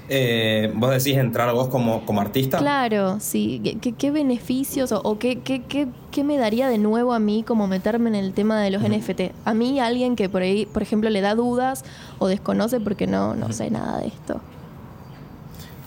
Eh, 0.09 0.71
vos 0.75 0.91
decís 0.91 1.17
entrar 1.17 1.51
vos 1.53 1.69
como, 1.69 2.05
como 2.05 2.19
artista. 2.19 2.57
Claro, 2.57 3.19
sí. 3.19 3.61
¿Qué, 3.97 4.11
beneficios 4.11 4.91
o, 4.91 5.01
o 5.01 5.17
qué, 5.17 5.39
qué, 5.39 5.61
qué- 6.11 6.23
me 6.23 6.37
daría 6.37 6.67
de 6.67 6.77
nuevo 6.77 7.13
a 7.13 7.19
mí 7.19 7.43
como 7.47 7.67
meterme 7.67 8.09
en 8.09 8.15
el 8.15 8.33
tema 8.33 8.61
de 8.61 8.69
los 8.71 8.81
NFT? 8.83 9.31
A 9.45 9.53
mí, 9.53 9.79
alguien 9.79 10.15
que 10.15 10.27
por 10.29 10.41
ahí, 10.41 10.65
por 10.65 10.81
ejemplo, 10.81 11.09
le 11.09 11.21
da 11.21 11.35
dudas 11.35 11.85
o 12.19 12.27
desconoce 12.27 12.79
porque 12.79 13.07
no, 13.07 13.33
no 13.35 13.51
sé 13.53 13.69
nada 13.71 13.99
de 13.99 14.07
esto. 14.07 14.41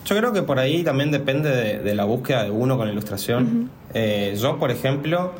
Yo 0.05 0.15
creo 0.17 0.31
que 0.33 0.41
por 0.41 0.57
ahí 0.57 0.83
también 0.83 1.11
depende 1.11 1.49
de, 1.49 1.79
de 1.79 1.95
la 1.95 2.05
búsqueda 2.05 2.43
de 2.43 2.51
uno 2.51 2.77
con 2.77 2.87
la 2.87 2.93
ilustración. 2.93 3.69
Eh, 3.93 4.37
yo, 4.41 4.57
por 4.57 4.71
ejemplo, 4.71 5.31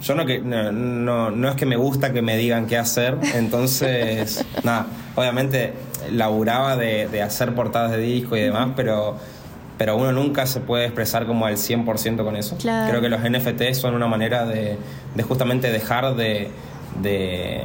yo 0.00 0.14
no, 0.14 0.26
que, 0.26 0.40
no, 0.40 0.72
no, 0.72 1.30
no 1.30 1.48
es 1.48 1.54
que 1.56 1.66
me 1.66 1.76
gusta 1.76 2.12
que 2.12 2.22
me 2.22 2.36
digan 2.36 2.66
qué 2.66 2.76
hacer, 2.76 3.18
entonces, 3.34 4.44
nada, 4.64 4.86
obviamente 5.14 5.74
laburaba 6.10 6.76
de, 6.76 7.08
de 7.08 7.22
hacer 7.22 7.54
portadas 7.54 7.92
de 7.92 7.98
disco 7.98 8.36
y 8.36 8.40
demás, 8.40 8.70
pero, 8.74 9.16
pero 9.78 9.96
uno 9.96 10.12
nunca 10.12 10.46
se 10.46 10.60
puede 10.60 10.84
expresar 10.84 11.26
como 11.26 11.46
al 11.46 11.56
100% 11.56 12.24
con 12.24 12.36
eso. 12.36 12.56
Claro. 12.56 12.90
Creo 12.90 13.00
que 13.00 13.08
los 13.08 13.20
NFT 13.20 13.74
son 13.74 13.94
una 13.94 14.08
manera 14.08 14.44
de, 14.44 14.78
de 15.14 15.22
justamente 15.22 15.70
dejar 15.70 16.16
de, 16.16 16.50
de, 17.00 17.62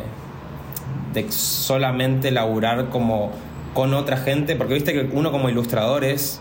de 1.14 1.32
solamente 1.32 2.32
laburar 2.32 2.90
como 2.90 3.32
con 3.74 3.94
otra 3.94 4.18
gente, 4.18 4.56
porque 4.56 4.74
viste 4.74 4.94
que 4.94 5.10
uno 5.14 5.32
como 5.32 5.50
ilustrador 5.50 6.04
es, 6.04 6.40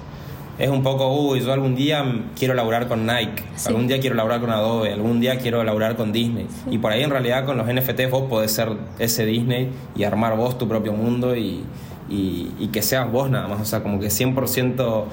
es 0.59 0.71
un 0.71 0.83
poco, 0.83 1.09
uy, 1.14 1.40
yo 1.40 1.53
algún 1.53 1.75
día 1.75 2.05
quiero 2.38 2.55
laburar 2.55 2.88
con 2.88 3.07
Nike, 3.07 3.42
Sí. 3.57 3.69
algún 3.69 3.87
día 3.88 4.01
quiero 4.01 4.16
laburar 4.16 4.40
con 4.40 4.51
Adobe, 4.51 4.92
algún 4.92 5.21
día 5.21 5.38
quiero 5.38 5.62
laburar 5.64 5.97
con 5.97 6.12
Disney. 6.12 6.47
Y 6.71 6.79
por 6.79 6.92
ahí 6.92 7.03
en 7.03 7.11
realidad 7.11 7.45
con 7.45 7.57
los 7.59 7.66
NFTs 7.69 8.11
vos 8.11 8.25
podés 8.29 8.53
ser 8.53 8.71
ese 8.99 9.27
Disney 9.27 9.71
y 9.95 10.05
armar 10.05 10.37
vos 10.37 10.57
tu 10.59 10.66
propio 10.69 10.92
mundo 10.92 11.37
y, 11.37 11.64
y, 12.09 12.53
y 12.59 12.69
que 12.69 12.83
seas 12.83 13.11
vos 13.11 13.29
nada 13.31 13.49
más, 13.49 13.61
o 13.61 13.64
sea, 13.64 13.83
como 13.83 13.99
que 14.01 14.07
100% 14.09 15.05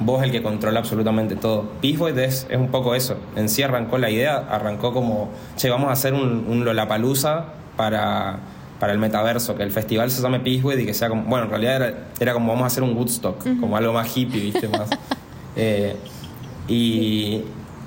vos 0.00 0.22
el 0.22 0.30
que 0.32 0.42
controla 0.42 0.80
absolutamente 0.80 1.36
todo. 1.36 1.64
Peaceboy 1.80 2.12
es, 2.20 2.46
es 2.50 2.58
un 2.58 2.68
poco 2.68 2.94
eso, 2.94 3.16
en 3.36 3.48
sí 3.48 3.62
arrancó 3.62 3.98
la 3.98 4.10
idea, 4.10 4.36
arrancó 4.50 4.92
como, 4.92 5.30
che, 5.56 5.70
vamos 5.70 5.88
a 5.90 5.92
hacer 5.92 6.12
un, 6.14 6.44
un 6.48 6.64
Lollapalooza 6.64 7.44
para, 7.76 8.38
para 8.82 8.92
el 8.92 8.98
metaverso, 8.98 9.54
que 9.54 9.62
el 9.62 9.70
festival 9.70 10.10
se 10.10 10.20
llame 10.20 10.40
Peaceboy 10.40 10.82
y 10.82 10.84
que 10.84 10.92
sea 10.92 11.08
como, 11.08 11.22
bueno, 11.22 11.44
en 11.44 11.50
realidad 11.50 11.76
era, 11.76 12.08
era 12.18 12.32
como 12.32 12.48
vamos 12.48 12.64
a 12.64 12.66
hacer 12.66 12.82
un 12.82 12.96
Woodstock, 12.96 13.38
como 13.60 13.76
algo 13.76 13.92
más 13.92 14.16
hippie, 14.16 14.40
viste, 14.40 14.66
más... 14.66 14.90
eh, 15.56 15.94
y, 16.66 17.42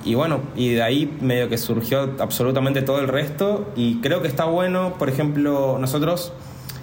y 0.06 0.14
bueno, 0.14 0.40
y 0.56 0.70
de 0.70 0.82
ahí 0.82 1.14
medio 1.20 1.50
que 1.50 1.58
surgió 1.58 2.14
absolutamente 2.18 2.80
todo 2.80 2.98
el 2.98 3.08
resto 3.08 3.70
y 3.76 3.96
creo 3.96 4.22
que 4.22 4.28
está 4.28 4.46
bueno, 4.46 4.94
por 4.98 5.10
ejemplo, 5.10 5.76
nosotros, 5.78 6.32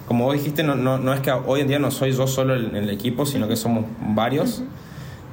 como 0.06 0.26
vos 0.26 0.34
dijiste, 0.34 0.62
no, 0.62 0.76
no, 0.76 0.96
no 0.98 1.12
es 1.12 1.18
que 1.18 1.32
hoy 1.32 1.62
en 1.62 1.66
día 1.66 1.80
no 1.80 1.90
soy 1.90 2.12
yo 2.12 2.28
solo 2.28 2.54
en 2.54 2.76
el 2.76 2.90
equipo, 2.90 3.26
sino 3.26 3.48
que 3.48 3.56
somos 3.56 3.84
varios. 3.98 4.62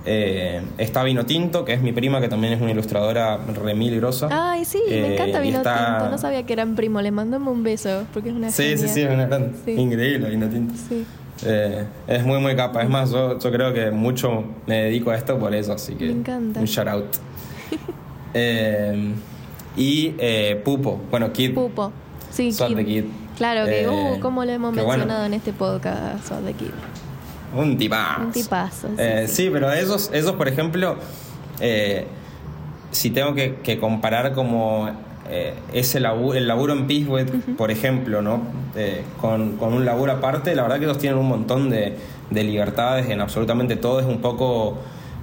Eh, 0.06 0.62
está 0.80 1.04
Vino 1.04 1.26
Tinto, 1.26 1.64
que 1.64 1.74
es 1.74 1.82
mi 1.82 1.92
prima, 1.92 2.20
que 2.22 2.28
también 2.28 2.54
es 2.54 2.62
una 2.62 2.72
ilustradora 2.72 3.38
remil 3.38 3.96
grosa. 3.98 4.28
Ay, 4.32 4.66
sí, 4.66 4.82
me 4.88 4.94
Eh, 4.96 5.14
encanta 5.14 5.40
Vino 5.42 5.58
está- 5.58 5.98
Tinto. 6.00 6.12
No 6.12 6.18
sabía 6.18 6.44
que 6.46 6.54
eran 6.54 6.76
primo. 6.76 7.02
Le 7.02 7.12
mandame 7.12 7.50
un 7.50 7.62
beso, 7.64 8.04
porque 8.14 8.30
es 8.30 8.36
una 8.36 8.50
Sí, 8.50 8.64
sí, 8.64 8.78
genia. 8.78 8.94
sí, 8.94 9.02
es 9.02 9.10
una 9.12 9.26
gran- 9.28 9.54
Sí. 9.64 9.72
increíble 9.72 10.30
Vino 10.30 10.48
Tinto. 10.50 10.74
Sí. 10.90 11.06
Eh, 11.46 11.86
es 12.08 12.24
muy, 12.26 12.40
muy 12.40 12.56
capa. 12.56 12.82
Es 12.84 12.90
más, 12.90 13.12
yo, 13.12 13.38
yo 13.40 13.52
creo 13.52 13.74
que 13.74 13.92
mucho 13.92 14.44
me 14.68 14.84
dedico 14.84 15.12
a 15.12 15.16
esto 15.18 15.38
por 15.40 15.54
eso, 15.54 15.74
así 15.74 15.94
que 15.96 16.06
Me 16.06 16.12
encanta. 16.14 16.60
un 16.60 16.66
shout 16.66 16.88
out. 16.88 17.06
Eh, 18.34 19.14
y 19.76 20.10
Pupo, 20.64 21.00
bueno, 21.10 21.32
Kid. 21.34 21.54
Pupo. 21.54 21.92
Sí, 22.30 22.52
Kid. 22.52 22.76
the 22.76 22.86
Kid. 22.86 23.06
Claro 23.38 23.66
que, 23.66 23.88
uh, 23.88 24.20
como 24.22 24.46
lo 24.46 24.52
hemos 24.52 24.74
bueno. 24.74 24.88
mencionado 24.90 25.26
en 25.26 25.34
este 25.34 25.52
podcast, 25.54 26.26
Swat 26.28 26.46
the 26.46 26.54
Kid. 26.54 26.70
Un 27.56 27.78
tipazo. 27.78 28.22
Un 28.24 28.32
tipazo, 28.32 28.88
sí, 28.90 28.94
Eh, 28.98 29.26
sí. 29.28 29.36
sí, 29.46 29.50
pero 29.52 29.72
esos, 29.72 30.10
esos 30.14 30.34
por 30.34 30.48
ejemplo, 30.48 30.96
eh, 31.60 32.06
si 32.92 33.10
tengo 33.10 33.34
que, 33.36 33.56
que 33.64 33.78
comparar 33.80 34.34
como 34.34 34.90
eh, 35.30 35.54
ese 35.74 36.00
laburo, 36.00 36.38
el 36.38 36.48
laburo 36.48 36.74
en 36.74 36.88
Peacewood, 36.88 37.28
por 37.58 37.72
ejemplo, 37.72 38.22
¿no? 38.22 38.42
Con, 39.20 39.58
con 39.58 39.74
un 39.74 39.86
laburo 39.86 40.14
aparte, 40.14 40.56
la 40.56 40.64
verdad 40.64 40.78
que 40.80 40.86
ellos 40.86 40.98
tienen 40.98 41.20
un 41.20 41.28
montón 41.28 41.70
de, 41.70 41.98
de 42.30 42.44
libertades 42.44 43.10
en 43.10 43.20
absolutamente 43.22 43.76
todo. 43.76 44.00
Es 44.00 44.06
un 44.06 44.20
poco. 44.22 44.78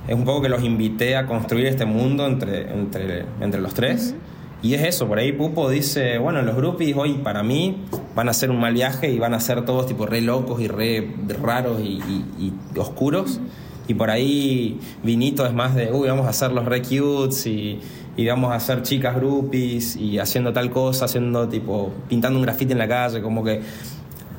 Es 0.06 0.14
un 0.14 0.24
poco 0.24 0.40
que 0.40 0.48
los 0.48 0.62
invité 0.64 1.16
a 1.16 1.26
construir 1.26 1.66
este 1.66 1.84
mundo 1.84 2.26
entre, 2.26 2.70
entre, 2.72 3.24
entre 3.42 3.60
los 3.60 3.74
tres. 3.74 4.14
Y 4.60 4.74
es 4.74 4.82
eso, 4.82 5.06
por 5.06 5.18
ahí 5.18 5.30
Pupo 5.32 5.70
dice, 5.70 6.18
bueno, 6.18 6.42
los 6.42 6.56
groupies 6.56 6.96
hoy 6.96 7.14
para 7.14 7.42
mí 7.44 7.84
van 8.16 8.26
a 8.26 8.32
hacer 8.32 8.50
un 8.50 8.58
mal 8.58 8.74
viaje 8.74 9.08
y 9.12 9.18
van 9.18 9.32
a 9.34 9.38
ser 9.40 9.64
todos 9.64 9.86
tipo 9.86 10.04
re 10.04 10.20
locos 10.20 10.60
y 10.60 10.66
re 10.66 11.14
raros 11.40 11.80
y, 11.80 12.00
y- 12.38 12.52
y 12.74 12.78
oscuros. 12.78 13.40
Y 13.86 13.94
por 13.94 14.10
ahí 14.10 14.80
Vinito 15.04 15.46
es 15.46 15.54
más 15.54 15.74
de, 15.76 15.92
uy, 15.92 16.08
vamos 16.08 16.26
a 16.26 16.30
hacer 16.30 16.50
los 16.52 16.64
re 16.64 16.82
cutes 16.82 17.46
y, 17.46 17.78
y 18.16 18.26
vamos 18.26 18.50
a 18.50 18.56
hacer 18.56 18.82
chicas 18.82 19.14
groupies 19.14 19.94
y 19.96 20.18
haciendo 20.18 20.52
tal 20.52 20.70
cosa, 20.70 21.04
haciendo 21.04 21.48
tipo, 21.48 21.92
pintando 22.08 22.38
un 22.38 22.44
grafiti 22.44 22.72
en 22.72 22.78
la 22.78 22.88
calle, 22.88 23.22
como 23.22 23.44
que 23.44 23.60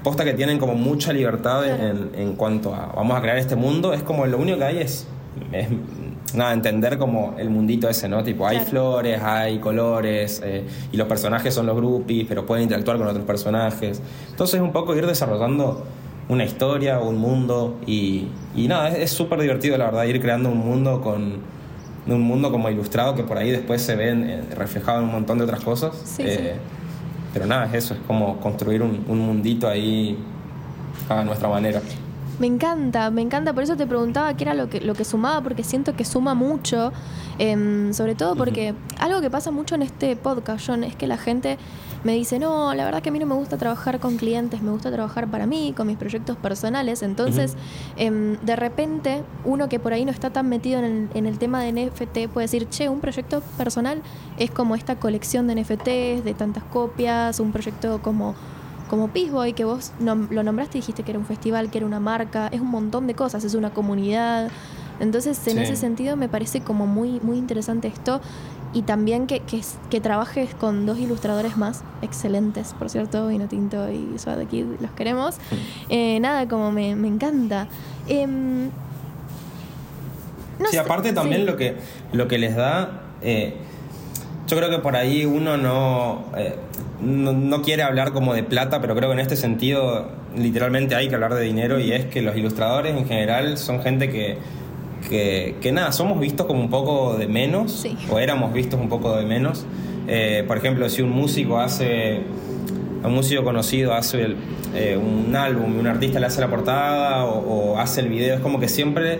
posta 0.03 0.23
que 0.25 0.33
tienen 0.33 0.59
como 0.59 0.75
mucha 0.75 1.13
libertad 1.13 1.65
en, 1.65 2.09
en 2.13 2.33
cuanto 2.33 2.75
a 2.75 2.91
vamos 2.95 3.17
a 3.17 3.21
crear 3.21 3.37
este 3.37 3.55
mundo, 3.55 3.93
es 3.93 4.03
como 4.03 4.25
lo 4.27 4.37
único 4.37 4.57
que 4.57 4.63
hay 4.65 4.77
es, 4.79 5.07
es 5.53 5.67
nada, 6.35 6.53
entender 6.53 6.97
como 6.97 7.35
el 7.37 7.49
mundito 7.49 7.89
ese, 7.89 8.07
¿no? 8.09 8.23
Tipo, 8.23 8.45
hay 8.47 8.57
Claro. 8.57 8.69
flores, 8.69 9.21
hay 9.21 9.59
colores, 9.59 10.41
eh, 10.43 10.63
y 10.91 10.97
los 10.97 11.07
personajes 11.07 11.53
son 11.53 11.65
los 11.65 11.75
groupies, 11.75 12.25
pero 12.27 12.45
pueden 12.45 12.63
interactuar 12.63 12.97
con 12.97 13.07
otros 13.07 13.25
personajes. 13.25 14.01
Entonces, 14.29 14.59
un 14.61 14.71
poco 14.71 14.95
ir 14.95 15.05
desarrollando 15.07 15.85
una 16.27 16.43
historia, 16.45 16.99
un 16.99 17.17
mundo, 17.17 17.77
y, 17.87 18.27
y 18.55 18.67
nada, 18.67 18.89
es- 18.89 19.11
súper 19.11 19.39
divertido, 19.41 19.77
la 19.77 19.85
verdad, 19.85 20.03
ir 20.03 20.21
creando 20.21 20.49
un 20.49 20.59
mundo 20.59 21.01
con 21.01 21.59
un 22.07 22.21
mundo 22.21 22.51
como 22.51 22.69
ilustrado 22.69 23.13
que 23.15 23.23
por 23.23 23.37
ahí 23.37 23.51
después 23.51 23.81
se 23.81 23.95
ven 23.95 24.47
reflejado 24.55 24.99
en 24.99 25.05
un 25.05 25.11
montón 25.11 25.37
de 25.37 25.43
otras 25.43 25.61
cosas. 25.63 25.91
Sí, 26.05 26.23
Eh, 26.25 26.55
Pero 27.33 27.45
nada, 27.45 27.65
es 27.67 27.73
eso, 27.85 27.93
es 27.93 27.99
como 28.07 28.37
construir 28.39 28.81
un, 28.81 29.05
un 29.07 29.19
mundito 29.19 29.67
ahí 29.67 30.17
a 31.07 31.23
nuestra 31.23 31.47
manera. 31.47 31.79
Me 32.39 32.47
encanta, 32.47 33.11
me 33.11 33.21
encanta. 33.21 33.53
Por 33.53 33.63
eso 33.63 33.75
te 33.75 33.85
preguntaba 33.85 34.33
qué 34.35 34.45
era 34.45 34.53
lo 34.53 34.69
que, 34.69 34.79
lo 34.79 34.93
que 34.93 35.03
sumaba, 35.03 35.41
porque 35.41 35.63
siento 35.63 35.95
que 35.95 36.05
suma 36.05 36.33
mucho. 36.33 36.91
em, 37.37 37.93
sobre 37.93 38.15
todo 38.15 38.35
porque 38.35 38.73
algo 38.99 39.21
que 39.21 39.29
pasa 39.29 39.51
mucho 39.51 39.75
en 39.75 39.81
este 39.81 40.15
podcast, 40.15 40.65
John, 40.67 40.83
es 40.83 40.95
que 40.95 41.07
la 41.07 41.17
gente 41.17 41.57
me 42.03 42.13
dice, 42.13 42.39
no, 42.39 42.73
la 42.73 42.85
verdad 42.85 43.01
que 43.01 43.09
a 43.09 43.11
mí 43.11 43.19
no 43.19 43.25
me 43.25 43.35
gusta 43.35 43.57
trabajar 43.57 43.99
con 43.99 44.17
clientes, 44.17 44.61
me 44.61 44.71
gusta 44.71 44.91
trabajar 44.91 45.27
para 45.27 45.45
mí, 45.45 45.73
con 45.75 45.87
mis 45.87 45.97
proyectos 45.97 46.37
personales. 46.37 47.01
Entonces, 47.01 47.55
em, 47.97 48.37
de 48.39 48.55
repente, 48.55 49.23
uno 49.45 49.67
que 49.69 49.79
por 49.79 49.93
ahí 49.93 50.05
no 50.05 50.11
está 50.11 50.29
tan 50.29 50.47
metido 50.47 50.79
en 50.79 50.85
el, 50.85 51.09
en 51.13 51.25
el 51.25 51.37
tema 51.37 51.61
de 51.61 51.71
NFT 51.73 52.29
puede 52.31 52.45
decir, 52.45 52.69
che, 52.69 52.87
un 52.89 53.01
proyecto 53.01 53.41
personal 53.57 54.01
es 54.37 54.51
como 54.51 54.75
esta 54.75 54.95
colección 54.95 55.47
de 55.47 55.55
NFTs, 55.55 56.23
de 56.23 56.33
tantas 56.37 56.63
copias, 56.63 57.39
un 57.39 57.51
proyecto 57.51 58.01
como 58.01 58.35
como 58.89 59.07
Peace 59.09 59.31
Boy, 59.31 59.53
que 59.53 59.63
vos 59.65 59.91
nom- 60.01 60.27
lo 60.29 60.43
nombraste 60.43 60.77
y 60.77 60.81
dijiste 60.81 61.03
que 61.03 61.11
era 61.11 61.19
un 61.19 61.25
festival, 61.25 61.69
que 61.71 61.77
era 61.77 61.87
una 61.87 61.99
marca, 61.99 62.47
es 62.51 62.59
un 62.59 62.69
montón 62.71 63.07
de 63.07 63.13
cosas, 63.15 63.43
es 63.45 63.53
una 63.53 63.69
comunidad. 63.69 64.49
Entonces, 64.99 65.37
en 65.47 65.57
Sí. 65.57 65.63
ese 65.63 65.75
sentido, 65.77 66.17
me 66.17 66.27
parece 66.27 66.59
como 66.61 66.85
muy, 66.87 67.19
muy 67.21 67.37
interesante 67.37 67.87
esto. 67.87 68.19
Y 68.73 68.83
también 68.83 69.25
que, 69.25 69.39
que, 69.39 69.57
es- 69.57 69.77
que 69.89 69.99
trabajes 70.01 70.53
con 70.53 70.85
dos 70.85 70.99
ilustradores 70.99 71.57
más, 71.57 71.83
excelentes, 72.03 72.73
por 72.77 72.89
cierto, 72.89 73.27
Vino 73.27 73.47
Tinto 73.47 73.89
y 73.91 74.19
Suave 74.19 74.45
Kid, 74.45 74.65
los 74.79 74.91
queremos. 74.91 75.37
Eh, 75.89 76.19
nada, 76.19 76.47
como 76.47 76.71
me, 76.71 76.95
me 76.95 77.07
encanta. 77.07 77.67
No 80.59 80.65
sí, 80.65 80.71
sé, 80.73 80.79
aparte 80.79 81.13
también 81.13 81.41
sí. 81.41 81.47
lo 81.47 81.55
que 81.55 81.77
lo 82.11 82.27
que 82.27 82.37
les 82.37 82.55
da 82.55 83.01
eh, 83.21 83.55
yo 84.47 84.57
creo 84.57 84.69
que 84.69 84.79
por 84.79 84.95
ahí 84.95 85.25
uno 85.25 85.57
no, 85.57 86.25
eh, 86.35 86.55
no 87.01 87.33
no 87.33 87.61
quiere 87.61 87.83
hablar 87.83 88.11
como 88.11 88.33
de 88.33 88.43
plata 88.43 88.81
pero 88.81 88.95
creo 88.95 89.09
que 89.09 89.13
en 89.13 89.19
este 89.19 89.35
sentido 89.35 90.09
literalmente 90.37 90.95
hay 90.95 91.07
que 91.09 91.15
hablar 91.15 91.33
de 91.33 91.41
dinero 91.43 91.79
y 91.79 91.91
es 91.93 92.05
que 92.05 92.21
los 92.21 92.35
ilustradores 92.35 92.95
en 92.95 93.07
general 93.07 93.57
son 93.57 93.81
gente 93.81 94.09
que 94.09 94.37
que, 95.09 95.55
que 95.61 95.71
nada, 95.71 95.93
somos 95.93 96.19
vistos 96.19 96.45
como 96.45 96.59
un 96.59 96.69
poco 96.69 97.15
de 97.17 97.25
menos, 97.27 97.71
Sí. 97.71 97.95
o 98.11 98.19
éramos 98.19 98.51
vistos 98.53 98.77
un 98.81 98.89
poco 98.89 99.15
de 99.15 99.25
menos. 99.25 99.65
Eh, 100.09 100.43
por 100.45 100.57
ejemplo, 100.57 100.89
si 100.89 101.01
un 101.01 101.09
músico 101.11 101.57
hace, 101.57 102.19
un 103.05 103.13
músico 103.13 103.45
conocido 103.45 103.93
hace 103.93 104.21
el- 104.23 104.35
eh, 104.75 104.97
un 104.97 105.33
álbum 105.37 105.73
y 105.77 105.79
un 105.79 105.87
artista 105.87 106.19
le 106.19 106.25
hace 106.25 106.41
la 106.41 106.49
portada 106.49 107.23
o, 107.23 107.71
o 107.75 107.79
hace 107.79 108.01
el 108.01 108.09
video, 108.09 108.35
es 108.35 108.41
como 108.41 108.59
que 108.59 108.67
siempre 108.67 109.19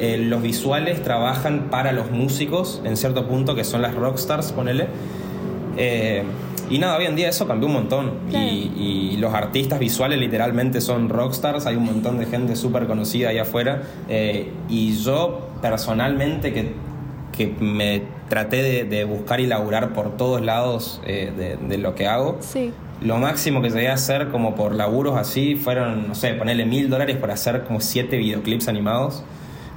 eh, 0.00 0.16
los 0.16 0.40
visuales 0.42 1.02
trabajan 1.02 1.68
para 1.70 1.92
los 1.92 2.10
músicos 2.10 2.80
en 2.86 2.96
cierto 2.96 3.28
punto, 3.28 3.54
que 3.54 3.64
son 3.64 3.82
las 3.82 3.94
rockstars, 3.94 4.52
ponele. 4.52 4.86
Y 6.70 6.78
nada, 6.78 6.96
hoy 6.98 7.06
en 7.06 7.16
día 7.16 7.28
eso 7.28 7.46
cambió 7.46 7.66
un 7.66 7.74
montón. 7.74 8.12
Claro. 8.30 8.46
Y, 8.46 9.12
y 9.12 9.16
los 9.18 9.32
artistas 9.34 9.78
visuales 9.78 10.18
literalmente 10.18 10.80
son 10.80 11.08
rockstars. 11.08 11.66
Hay 11.66 11.76
un 11.76 11.84
montón 11.84 12.18
de 12.18 12.26
gente 12.26 12.56
súper 12.56 12.86
conocida 12.86 13.30
ahí 13.30 13.38
afuera. 13.38 13.82
Eh, 14.08 14.50
y 14.68 14.96
yo 15.02 15.48
personalmente 15.62 16.52
que, 16.52 16.72
que 17.36 17.54
me 17.60 18.02
traté 18.28 18.62
de, 18.62 18.84
de 18.84 19.04
buscar 19.04 19.40
y 19.40 19.46
laburar 19.46 19.94
por 19.94 20.16
todos 20.16 20.42
lados 20.42 21.00
eh, 21.06 21.32
de, 21.36 21.56
de 21.56 21.78
lo 21.78 21.94
que 21.94 22.06
hago. 22.06 22.36
Sí, 22.40 22.72
Lo 23.00 23.16
máximo 23.16 23.62
que 23.62 23.70
llegué 23.70 23.88
a 23.88 23.94
hacer 23.94 24.28
como 24.28 24.54
por 24.54 24.74
laburos 24.74 25.16
así 25.16 25.54
fueron, 25.56 26.08
no 26.08 26.14
sé, 26.14 26.34
ponerle 26.34 26.66
mil 26.66 26.90
dólares 26.90 27.16
por 27.16 27.30
hacer 27.30 27.64
como 27.64 27.80
siete 27.80 28.16
videoclips 28.18 28.68
animados. 28.68 29.22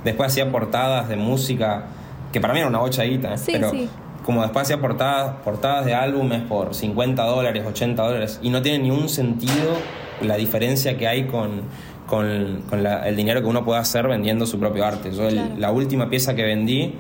Después 0.04 0.32
hacía 0.32 0.52
portadas 0.52 1.08
de 1.08 1.16
música, 1.16 1.86
que 2.34 2.42
para 2.42 2.54
mí 2.54 2.60
era 2.60 2.68
una 2.68 2.80
bocha 2.80 3.04
guita, 3.04 3.36
¿eh? 3.36 3.38
Sí, 3.38 3.52
pero 3.54 3.70
sí. 3.70 3.88
Como 4.26 4.42
después 4.44 4.64
hacía 4.64 4.80
portadas, 4.80 5.36
portadas 5.44 5.86
de 5.86 5.94
álbumes 5.96 6.42
por 6.44 6.74
50 6.76 7.24
dólares, 7.24 7.64
80 7.68 8.04
dólares, 8.04 8.40
y 8.44 8.50
no 8.50 8.62
tiene 8.62 8.80
ni 8.80 8.92
un 8.92 9.10
sentido 9.10 9.74
la 10.22 10.36
diferencia 10.38 10.98
que 10.98 11.08
hay 11.08 11.26
con, 11.26 11.62
con, 12.08 12.62
con 12.70 12.84
la- 12.84 13.08
el 13.08 13.16
dinero 13.16 13.42
que 13.42 13.48
uno 13.48 13.64
puede 13.66 13.80
hacer 13.80 14.08
vendiendo 14.08 14.46
su 14.46 14.60
propio 14.60 14.86
arte. 14.86 15.12
Yo 15.12 15.28
el- 15.28 15.36
Claro. 15.36 15.56
la 15.58 15.72
última 15.72 16.10
pieza 16.10 16.36
que 16.36 16.44
vendí, 16.44 16.96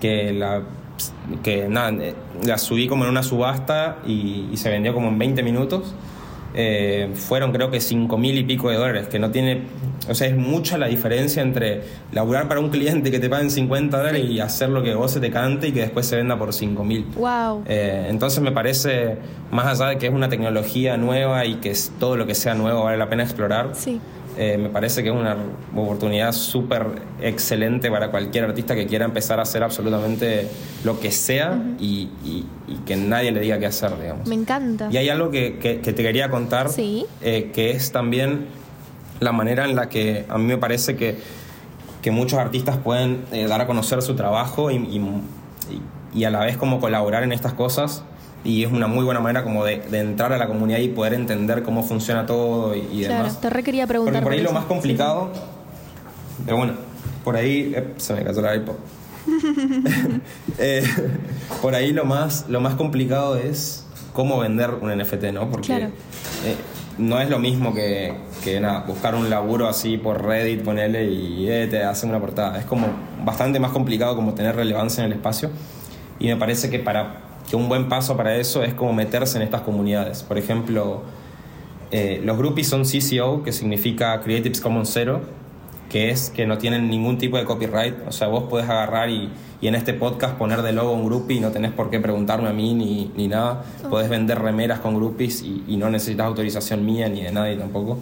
que 0.00 0.32
la 0.32 0.62
que 1.42 1.66
nada, 1.68 1.92
la 2.44 2.56
subí 2.58 2.86
como 2.86 3.02
en 3.04 3.10
una 3.10 3.24
subasta 3.24 3.96
y, 4.06 4.48
y 4.52 4.56
se 4.56 4.70
vendió 4.70 4.94
como 4.94 5.08
en 5.08 5.18
20 5.18 5.42
minutos. 5.42 5.92
Eh, 6.54 7.10
fueron 7.14 7.52
creo 7.52 7.70
que 7.70 7.80
5 7.80 8.16
mil 8.16 8.38
y 8.38 8.44
pico 8.44 8.70
de 8.70 8.76
dólares, 8.76 9.08
que 9.08 9.18
no 9.18 9.30
tiene, 9.30 9.62
o 10.08 10.14
sea, 10.14 10.28
es 10.28 10.36
mucha 10.36 10.78
la 10.78 10.86
diferencia 10.86 11.42
entre 11.42 11.82
laburar 12.12 12.46
para 12.48 12.60
un 12.60 12.70
cliente 12.70 13.10
que 13.10 13.18
te 13.18 13.28
paguen 13.28 13.50
50 13.50 13.96
dólares 13.96 14.24
y 14.30 14.40
hacer 14.40 14.68
lo 14.68 14.82
que 14.82 14.94
vos 14.94 15.10
se 15.10 15.20
te 15.20 15.30
cante 15.30 15.68
y 15.68 15.72
que 15.72 15.80
después 15.80 16.06
se 16.06 16.16
venda 16.16 16.38
por 16.38 16.52
5 16.52 16.84
mil. 16.84 17.04
wow. 17.16 17.62
Eh, 17.66 18.06
entonces 18.08 18.40
me 18.40 18.52
parece, 18.52 19.16
más 19.50 19.66
allá 19.66 19.90
de 19.90 19.98
que 19.98 20.06
es 20.06 20.12
una 20.12 20.28
tecnología 20.28 20.96
nueva 20.96 21.44
y 21.44 21.56
que 21.56 21.70
es 21.70 21.92
todo 21.98 22.16
lo 22.16 22.26
que 22.26 22.34
sea 22.34 22.54
nuevo 22.54 22.84
vale 22.84 22.98
la 22.98 23.08
pena 23.08 23.24
explorar, 23.24 23.70
sí. 23.74 24.00
Eh, 24.36 24.58
me 24.58 24.68
parece 24.68 25.02
que 25.02 25.08
es 25.10 25.14
una 25.14 25.36
oportunidad 25.76 26.32
súper 26.32 26.86
excelente 27.20 27.90
para 27.90 28.10
cualquier 28.10 28.44
artista 28.44 28.74
que 28.74 28.86
quiera 28.86 29.04
empezar 29.04 29.38
a 29.38 29.42
hacer 29.42 29.62
absolutamente 29.62 30.48
lo 30.84 30.98
que 31.00 31.10
sea 31.12 31.60
y, 31.78 32.08
y- 32.24 32.44
y 32.66 32.74
que 32.86 32.96
nadie 32.96 33.30
le 33.32 33.40
diga 33.40 33.58
qué 33.58 33.66
hacer, 33.66 33.98
digamos. 34.00 34.26
Me 34.28 34.34
encanta. 34.34 34.88
Y 34.90 34.96
hay 34.96 35.08
algo 35.08 35.30
que, 35.30 35.58
que- 35.58 35.80
que 35.80 35.92
te 35.92 36.02
quería 36.02 36.30
contar, 36.30 36.68
Sí. 36.68 37.06
eh, 37.22 37.50
que 37.54 37.70
es 37.70 37.92
también 37.92 38.46
la 39.20 39.32
manera 39.32 39.64
en 39.64 39.76
la 39.76 39.88
que 39.88 40.24
a 40.28 40.38
mí 40.38 40.44
me 40.44 40.58
parece 40.58 40.96
que, 40.96 41.18
que 42.02 42.10
muchos 42.10 42.38
artistas 42.38 42.76
pueden 42.76 43.24
eh, 43.32 43.46
dar 43.46 43.60
a 43.60 43.66
conocer 43.66 44.02
su 44.02 44.14
trabajo 44.16 44.70
y- 44.70 45.10
y 46.14 46.24
a 46.24 46.30
la 46.30 46.40
vez 46.40 46.56
como 46.56 46.78
colaborar 46.80 47.22
en 47.22 47.32
estas 47.32 47.54
cosas. 47.54 48.04
Y 48.44 48.62
es 48.64 48.70
una 48.70 48.86
muy 48.86 49.04
buena 49.04 49.20
manera 49.20 49.42
como 49.42 49.64
de, 49.64 49.78
de 49.78 50.00
entrar 50.00 50.32
a 50.32 50.36
la 50.38 50.46
comunidad 50.46 50.78
y 50.78 50.88
poder 50.88 51.14
entender 51.14 51.62
cómo 51.62 51.82
funciona 51.82 52.26
todo 52.26 52.74
y, 52.76 52.80
y 52.92 53.04
claro, 53.04 53.24
demás. 53.24 53.40
te 53.40 53.48
re 53.50 53.62
quería 53.62 53.86
preguntar. 53.86 54.22
Porque 54.22 54.24
por 54.24 54.32
ahí 54.34 54.42
lo 54.42 54.52
más 54.52 54.66
complicado, 54.66 55.30
pero 56.44 56.58
bueno, 56.58 56.74
por 57.24 57.36
ahí 57.36 57.72
eh, 57.74 57.94
se 57.96 58.12
me 58.14 58.22
cayó 58.22 58.42
la 58.42 58.54
iPod. 58.56 58.74
Eh, 60.58 60.84
por 61.62 61.74
ahí 61.74 61.92
lo 61.92 62.04
más, 62.04 62.46
lo 62.48 62.60
más 62.60 62.74
complicado 62.74 63.36
es 63.36 63.86
cómo 64.12 64.38
vender 64.38 64.70
un 64.80 64.96
NFT, 64.96 65.24
¿no? 65.32 65.50
Porque 65.50 65.66
Claro. 65.68 65.86
eh, 66.44 66.54
no 66.98 67.20
es 67.20 67.28
lo 67.30 67.38
mismo 67.38 67.74
que, 67.74 68.14
que 68.44 68.60
nada, 68.60 68.84
buscar 68.86 69.14
un 69.14 69.28
laburo 69.30 69.66
así 69.68 69.96
por 69.96 70.22
Reddit, 70.24 70.62
ponerle 70.62 71.06
y 71.10 71.48
eh, 71.48 71.66
te 71.68 71.82
hacen 71.82 72.10
una 72.10 72.20
portada. 72.20 72.58
Es 72.58 72.66
como 72.66 72.86
bastante 73.24 73.58
más 73.58 73.72
complicado 73.72 74.14
como 74.14 74.34
tener 74.34 74.54
relevancia 74.54 75.02
en 75.04 75.10
el 75.10 75.16
espacio. 75.16 75.50
Y 76.20 76.26
me 76.28 76.36
parece 76.36 76.70
que 76.70 76.78
para 76.78 77.16
que 77.48 77.56
un 77.56 77.68
buen 77.68 77.88
paso 77.88 78.16
para 78.16 78.36
eso 78.36 78.62
es 78.62 78.74
como 78.74 78.92
meterse 78.92 79.36
en 79.36 79.42
estas 79.42 79.62
comunidades. 79.62 80.22
Por 80.22 80.38
ejemplo, 80.38 81.02
eh, 81.90 82.20
los 82.24 82.36
groupies 82.38 82.68
son 82.68 82.84
CCO, 82.84 83.42
que 83.42 83.52
significa 83.52 84.20
Creative 84.20 84.58
Commons 84.60 84.90
Zero, 84.90 85.20
que 85.90 86.10
es 86.10 86.30
que 86.30 86.46
no 86.46 86.58
tienen 86.58 86.88
ningún 86.88 87.18
tipo 87.18 87.36
de 87.36 87.44
copyright. 87.44 87.94
O 88.08 88.12
sea, 88.12 88.28
vos 88.28 88.44
podés 88.44 88.68
agarrar 88.68 89.10
y, 89.10 89.30
y 89.60 89.68
en 89.68 89.74
este 89.74 89.94
podcast 89.94 90.36
poner 90.36 90.62
de 90.62 90.72
logo 90.72 90.92
un 90.92 91.04
groupie 91.06 91.36
y 91.36 91.40
no 91.40 91.50
tenés 91.50 91.72
por 91.72 91.90
qué 91.90 92.00
preguntarme 92.00 92.48
a 92.48 92.52
mí 92.52 92.74
ni, 92.74 93.12
ni 93.16 93.28
nada. 93.28 93.64
Podés 93.90 94.08
vender 94.08 94.40
remeras 94.40 94.80
con 94.80 94.96
groupies 94.96 95.42
y, 95.42 95.62
y 95.68 95.76
no 95.76 95.90
necesitas 95.90 96.26
autorización 96.26 96.84
mía 96.84 97.08
ni 97.08 97.22
de 97.22 97.30
nadie 97.30 97.56
tampoco. 97.56 97.98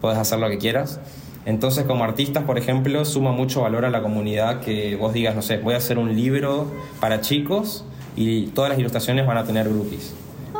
Podés 0.00 0.18
hacer 0.18 0.38
lo 0.38 0.48
que 0.48 0.58
quieras. 0.58 1.00
Entonces, 1.44 1.84
como 1.84 2.04
artistas, 2.04 2.44
por 2.44 2.58
ejemplo, 2.58 3.04
suma 3.04 3.32
mucho 3.32 3.62
valor 3.62 3.84
a 3.84 3.90
la 3.90 4.02
comunidad 4.02 4.60
que 4.60 4.96
vos 4.96 5.12
digas, 5.12 5.36
no 5.36 5.42
sé, 5.42 5.58
voy 5.58 5.74
a 5.74 5.76
hacer 5.76 5.98
un 5.98 6.16
libro 6.16 6.68
para 7.00 7.20
chicos 7.20 7.84
y 8.16 8.46
todas 8.48 8.70
las 8.70 8.78
ilustraciones 8.78 9.26
van 9.26 9.36
a 9.38 9.44
tener 9.44 9.68
groupies. 9.68 10.14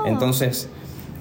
Entonces, 0.06 0.68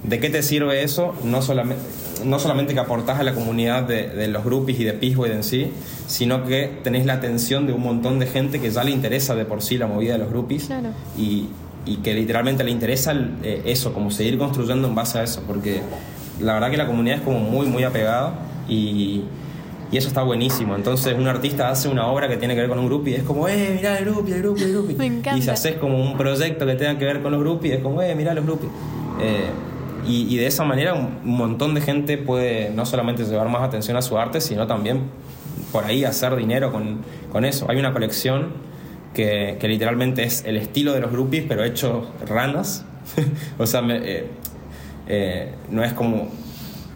¿de 0.03 0.19
qué 0.19 0.29
te 0.29 0.43
sirve 0.43 0.83
eso? 0.83 1.13
No 1.23 1.41
solamente, 1.41 1.81
no 2.23 2.39
solamente 2.39 2.73
que 2.73 2.79
aportás 2.79 3.19
a 3.19 3.23
la 3.23 3.33
comunidad 3.33 3.83
de, 3.83 4.09
de 4.09 4.27
los 4.27 4.43
groupies 4.43 4.79
y 4.79 4.83
de 4.83 4.93
Peaceboy 4.93 5.31
en 5.31 5.43
sí, 5.43 5.71
sino 6.07 6.45
que 6.45 6.71
tenés 6.83 7.05
la 7.05 7.13
atención 7.13 7.65
de 7.67 7.73
un 7.73 7.81
montón 7.81 8.19
de 8.19 8.27
gente 8.27 8.59
que 8.59 8.69
ya 8.69 8.83
le 8.83 8.91
interesa 8.91 9.33
de 9.35 9.45
por 9.45 9.61
sí 9.61 9.77
la 9.77 9.87
movida 9.87 10.13
de 10.13 10.19
los 10.19 10.29
groupies 10.29 10.65
Claro. 10.65 10.89
y, 11.17 11.47
y 11.85 11.97
que 11.97 12.13
literalmente 12.13 12.63
le 12.63 12.71
interesa 12.71 13.13
eh, 13.43 13.61
eso, 13.65 13.93
como 13.93 14.11
seguir 14.11 14.37
construyendo 14.37 14.87
en 14.87 14.95
base 14.95 15.19
a 15.19 15.23
eso, 15.23 15.41
porque 15.47 15.81
la 16.39 16.53
verdad 16.53 16.69
que 16.69 16.77
la 16.77 16.87
comunidad 16.87 17.17
es 17.17 17.23
como 17.23 17.39
muy, 17.39 17.65
muy 17.67 17.83
apegada 17.83 18.33
y, 18.67 19.21
y 19.95 19.97
eso 19.97 20.09
está 20.09 20.23
buenísimo. 20.23 20.75
Entonces 20.75 21.17
un 21.17 21.25
artista 21.25 21.69
hace 21.69 21.87
una 21.87 22.07
obra 22.07 22.27
que 22.27 22.35
tiene 22.35 22.53
que 22.53 22.59
ver 22.59 22.69
con 22.69 22.79
un 22.79 22.87
groupie 22.87 23.13
y 23.13 23.15
es 23.15 23.23
como, 23.23 23.47
eh, 23.47 23.71
mirá 23.77 23.97
el 23.97 24.03
groupie, 24.03 24.35
el 24.35 24.41
groupie, 24.41 24.65
el. 24.65 24.97
Me 24.97 25.05
encanta. 25.05 25.37
Y 25.37 25.41
si 25.41 25.49
haces 25.49 25.75
como 25.75 26.03
un 26.03 26.17
proyecto 26.17 26.65
que 26.65 26.75
tenga 26.75 26.97
que 26.97 27.05
ver 27.05 27.21
con 27.21 27.31
los 27.31 27.39
groupies, 27.39 27.75
es 27.75 27.79
como, 27.81 28.01
eh, 28.01 28.13
mirá 28.13 28.33
los 28.33 28.43
groupies. 28.43 28.69
Eh, 29.21 29.45
y, 30.05 30.33
y 30.33 30.35
de 30.35 30.47
esa 30.47 30.65
manera 30.65 30.95
un, 30.95 31.19
un 31.23 31.37
montón 31.37 31.73
de 31.75 31.79
gente 31.79 32.17
puede 32.17 32.71
no 32.71 32.85
solamente 32.85 33.23
llevar 33.23 33.47
más 33.47 33.61
atención 33.63 33.95
a 33.95 34.01
su 34.01 34.17
arte, 34.17 34.41
sino 34.41 34.67
también 34.67 35.03
por 35.71 35.85
ahí 35.85 36.03
hacer 36.03 36.35
dinero 36.35 36.73
con, 36.73 36.99
con 37.31 37.45
eso. 37.45 37.65
Hay 37.69 37.77
una 37.77 37.93
colección 37.93 38.49
que, 39.13 39.55
que, 39.61 39.69
literalmente 39.69 40.23
es 40.23 40.43
el 40.43 40.57
estilo 40.57 40.91
de 40.91 40.99
los 40.99 41.09
groupies, 41.09 41.45
pero 41.47 41.63
hecho 41.63 42.11
ranas. 42.27 42.83
o 43.57 43.65
sea, 43.65 43.81
me, 43.81 43.95
eh, 43.95 44.27
eh, 45.07 45.53
no 45.69 45.85
es 45.85 45.93
como 45.93 46.27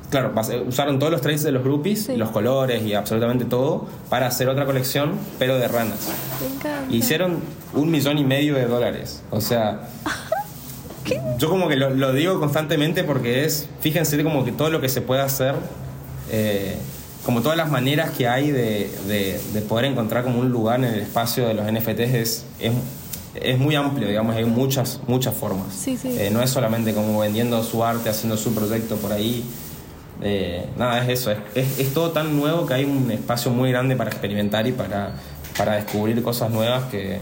Claro, 0.10 0.34
usaron 0.68 0.98
todos 0.98 1.12
los 1.12 1.22
traits 1.22 1.44
de 1.44 1.52
los 1.52 1.64
groupies, 1.64 2.10
los 2.10 2.32
colores 2.32 2.84
y 2.84 2.96
absolutamente 2.96 3.46
todo 3.46 3.88
para 4.10 4.26
hacer 4.26 4.50
otra 4.50 4.66
colección, 4.66 5.12
pero 5.38 5.60
de 5.60 5.68
ranas. 5.68 6.10
Me 6.42 6.56
encanta. 6.56 6.96
hicieron 6.96 7.40
un 7.74 7.92
millón 7.92 8.18
y 8.18 8.24
medio 8.24 8.56
de 8.56 8.66
dólares. 8.66 9.22
O 9.30 9.40
sea, 9.40 9.88
yo 11.38 11.50
como 11.50 11.68
que 11.68 11.76
lo, 11.76 12.14
digo 12.14 12.40
constantemente 12.40 13.04
porque 13.04 13.46
es, 13.46 13.68
fíjense 13.82 14.22
como 14.24 14.44
que 14.44 14.52
todo 14.52 14.72
lo 14.72 14.82
que 14.82 14.90
se 14.90 15.02
puede 15.02 15.22
hacer, 15.22 15.54
eh, 16.32 16.76
como 17.24 17.42
todas 17.42 17.58
las 17.58 17.70
maneras 17.70 18.10
que 18.12 18.28
hay 18.28 18.50
de, 18.50 18.90
de, 19.08 19.62
poder 19.62 19.86
encontrar 19.86 20.24
como 20.24 20.40
un 20.40 20.50
lugar 20.50 20.80
en 20.80 20.86
el 20.86 21.00
espacio 21.02 21.48
de 21.48 21.54
los 21.54 21.72
NFTs 21.72 22.00
es, 22.00 22.46
es, 22.60 22.74
es 23.36 23.60
muy 23.60 23.76
amplio, 23.76 24.08
digamos, 24.08 24.36
hay 24.36 24.46
muchas, 24.46 25.02
muchas 25.08 25.36
formas. 25.36 25.68
Sí, 25.74 25.98
sí. 25.98 26.16
Eh, 26.18 26.30
no 26.32 26.42
es 26.42 26.50
solamente 26.50 26.94
como 26.94 27.20
vendiendo 27.20 27.62
su 27.64 27.84
arte, 27.84 28.10
haciendo 28.10 28.38
su 28.38 28.56
proyecto 28.56 28.96
por 28.96 29.12
ahí. 29.12 29.44
Eh, 30.22 30.66
nada, 30.78 31.02
es 31.02 31.22
eso, 31.22 31.32
es, 31.32 31.80
es, 31.80 31.94
todo 31.94 32.12
tan 32.12 32.38
nuevo 32.38 32.66
que 32.66 32.74
hay 32.74 32.84
un 32.84 33.10
espacio 33.10 33.52
muy 33.52 33.72
grande 33.72 33.96
para 33.96 34.10
experimentar 34.10 34.68
y 34.68 34.74
para, 34.74 35.14
para 35.58 35.76
descubrir 35.76 36.22
cosas 36.22 36.50
nuevas 36.52 36.84
que, 36.92 37.20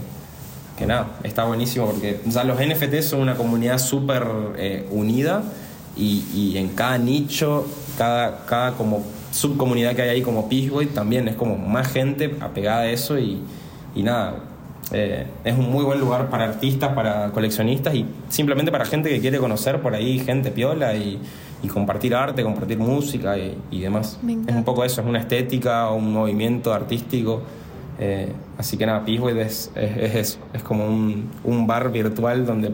que 0.76 0.84
nada, 0.84 1.06
está 1.22 1.44
buenísimo 1.44 1.86
porque 1.86 2.20
ya 2.26 2.42
los 2.42 2.58
NFT 2.58 3.02
son 3.02 3.20
una 3.20 3.36
comunidad 3.36 3.78
súper 3.78 4.26
eh, 4.56 4.86
unida 4.90 5.44
y, 5.96 6.24
y, 6.34 6.58
en 6.58 6.70
cada 6.70 6.98
nicho, 6.98 7.66
cada, 7.96 8.44
cada 8.46 8.72
como 8.72 9.04
subcomunidad 9.30 9.94
que 9.94 10.02
hay 10.02 10.08
ahí 10.08 10.22
como 10.22 10.48
Peaceboy 10.48 10.86
también 10.86 11.28
es 11.28 11.36
como 11.36 11.56
más 11.56 11.88
gente 11.88 12.36
apegada 12.40 12.80
a 12.80 12.90
eso 12.90 13.16
y, 13.16 13.40
y 13.94 14.02
nada, 14.02 14.34
eh, 14.90 15.26
es 15.44 15.56
un 15.56 15.70
muy 15.70 15.84
buen 15.84 16.00
lugar 16.00 16.30
para 16.30 16.44
artistas, 16.44 16.94
para 16.94 17.30
coleccionistas 17.30 17.94
y 17.94 18.06
simplemente 18.28 18.72
para 18.72 18.84
gente 18.84 19.10
que 19.10 19.20
quiere 19.20 19.38
conocer 19.38 19.80
por 19.82 19.94
ahí 19.94 20.18
gente 20.18 20.50
piola 20.50 20.94
y, 20.96 21.20
y 21.62 21.68
compartir 21.68 22.14
arte, 22.14 22.42
compartir 22.42 22.78
música 22.78 23.36
y, 23.36 23.80
demás. 23.80 24.18
Es 24.46 24.54
un 24.54 24.64
poco 24.64 24.84
eso, 24.84 25.00
es 25.00 25.06
una 25.06 25.18
estética, 25.18 25.90
un 25.90 26.12
movimiento 26.12 26.72
artístico. 26.72 27.42
Eh, 27.98 28.32
así 28.56 28.76
que 28.76 28.86
nada, 28.86 29.04
Peacewood 29.04 29.36
es, 29.38 29.72
es, 29.74 30.14
eso, 30.14 30.38
es 30.52 30.62
como 30.62 30.86
un, 30.86 31.28
un, 31.42 31.66
bar 31.66 31.90
virtual 31.90 32.46
donde 32.46 32.72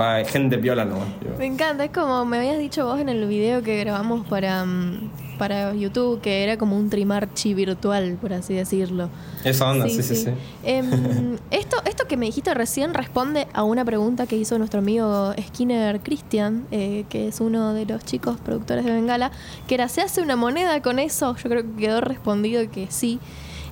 va 0.00 0.24
gente 0.24 0.58
piola 0.58 0.84
no 0.84 0.98
Me 1.38 1.46
encanta, 1.46 1.84
es 1.84 1.90
como 1.90 2.24
me 2.24 2.38
habías 2.38 2.56
dicho 2.58 2.86
vos 2.86 3.00
en 3.00 3.08
el 3.08 3.26
video 3.26 3.62
que 3.62 3.80
grabamos 3.80 4.24
para, 4.28 4.64
mm, 4.64 5.10
para 5.40 5.74
YouTube, 5.74 6.20
que 6.20 6.44
era 6.44 6.58
como 6.58 6.76
un 6.76 6.90
trimarchi 6.90 7.54
virtual, 7.54 8.18
por 8.20 8.34
así 8.34 8.52
decirlo. 8.52 9.08
Esa 9.42 9.70
onda, 9.70 9.88
sí, 9.88 10.02
sí, 10.02 10.14
sí. 10.14 10.30
Em, 10.64 11.38
esto, 11.50 11.78
esto 11.86 12.06
que 12.06 12.18
me 12.18 12.26
dijiste 12.26 12.52
recién 12.52 12.92
responde 12.92 13.48
a 13.54 13.62
una 13.62 13.82
pregunta 13.82 14.26
que 14.26 14.36
hizo 14.36 14.58
nuestro 14.58 14.80
amigo 14.80 15.32
Skinner 15.40 16.00
Christian, 16.00 16.66
eh, 16.70 17.06
que 17.08 17.28
es 17.28 17.40
uno 17.40 17.72
de 17.72 17.86
los 17.86 18.04
chicos 18.04 18.36
productores 18.38 18.84
de 18.84 18.92
Bengala, 18.92 19.32
que 19.66 19.76
era, 19.76 19.88
¿se 19.88 20.02
hace 20.02 20.20
una 20.20 20.36
moneda 20.36 20.82
con 20.82 20.98
eso? 20.98 21.34
Yo 21.42 21.48
creo 21.48 21.62
que 21.62 21.86
quedó 21.86 22.02
respondido 22.02 22.70
que 22.70 22.88
sí. 22.90 23.18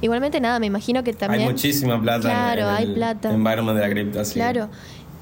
Igualmente 0.01 0.41
nada, 0.41 0.59
me 0.61 0.67
imagino 0.67 1.05
que 1.05 1.13
también... 1.13 1.43
Hay 1.43 1.49
muchísima 1.49 2.01
plata 2.01 2.31
claro, 2.31 2.63
en, 2.63 2.69
hay 2.69 2.95
plata. 2.95 3.31
environment 3.31 3.77
de 3.77 3.87
la 3.87 3.91
cripto. 3.91 4.21
Así. 4.21 4.35
Claro. 4.35 4.71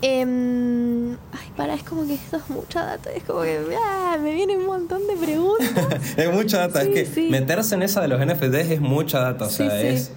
Eh, 0.03 1.17
ay, 1.33 1.49
para, 1.57 1.75
es 1.75 1.83
como 1.83 2.07
que 2.07 2.15
esto 2.15 2.37
es 2.37 2.51
mucha 2.51 2.85
data. 2.85 3.11
Es 3.13 3.23
como 3.25 3.43
que 3.43 3.61
ah, 3.83 4.19
me 4.23 4.33
viene 4.35 4.57
un 4.57 4.67
montón 4.67 5.07
de 5.07 5.17
preguntas. 5.17 5.69
es 6.17 6.33
mucha 6.33 6.59
data. 6.59 6.83
es 6.83 7.09
que 7.09 7.29
meterse 7.31 7.75
en 7.75 7.83
esa 7.83 8.01
de 8.01 8.09
los 8.09 8.25
NFTs 8.25 8.71
es 8.71 8.81
mucha 8.81 9.21
data. 9.21 9.47
O 9.47 9.51
sea, 9.51 9.81
es. 9.81 10.13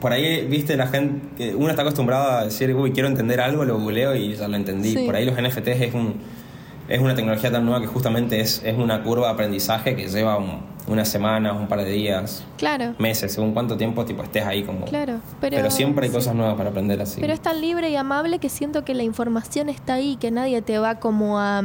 Por 0.00 0.12
ahí, 0.12 0.46
viste, 0.46 0.76
la 0.76 0.86
gente. 0.86 1.54
Uno 1.54 1.70
está 1.70 1.82
acostumbrado 1.82 2.30
a 2.30 2.44
decir, 2.44 2.74
uy, 2.74 2.92
quiero 2.92 3.08
entender 3.08 3.40
algo, 3.40 3.64
lo 3.64 3.78
googleo 3.78 4.14
y 4.14 4.34
ya 4.36 4.48
lo 4.48 4.56
entendí. 4.56 4.96
Por 5.04 5.16
ahí 5.16 5.24
los 5.24 5.40
NFTs 5.40 5.80
es 5.80 5.94
un 5.94 6.14
es 6.88 7.00
una 7.00 7.14
tecnología 7.14 7.52
tan 7.52 7.64
nueva 7.64 7.80
que 7.80 7.86
justamente 7.86 8.40
es, 8.40 8.62
es 8.64 8.76
una 8.76 9.02
curva 9.02 9.26
de 9.26 9.32
aprendizaje 9.34 9.94
que 9.94 10.08
lleva 10.08 10.38
unas 10.86 11.08
semanas, 11.08 11.54
un 11.54 11.68
par 11.68 11.80
de 11.80 11.90
días, 11.90 12.42
claro. 12.56 12.94
meses, 12.98 13.34
según 13.34 13.52
cuánto 13.52 13.76
tiempo 13.76 14.06
tipo 14.06 14.22
estés 14.22 14.46
ahí 14.46 14.62
como... 14.62 14.86
Claro, 14.86 15.20
pero, 15.38 15.56
pero 15.56 15.70
siempre 15.70 16.06
hay 16.06 16.12
cosas 16.12 16.34
nuevas 16.34 16.56
para 16.56 16.70
aprender 16.70 17.00
así. 17.02 17.20
Pero 17.20 17.34
es 17.34 17.40
tan 17.40 17.60
libre 17.60 17.90
y 17.90 17.96
amable 17.96 18.38
que 18.38 18.48
siento 18.48 18.86
que 18.86 18.94
la 18.94 19.02
información 19.02 19.68
está 19.68 19.94
ahí, 19.94 20.16
que 20.16 20.30
nadie 20.30 20.62
te 20.62 20.78
va 20.78 20.94
como 20.94 21.38
a... 21.38 21.62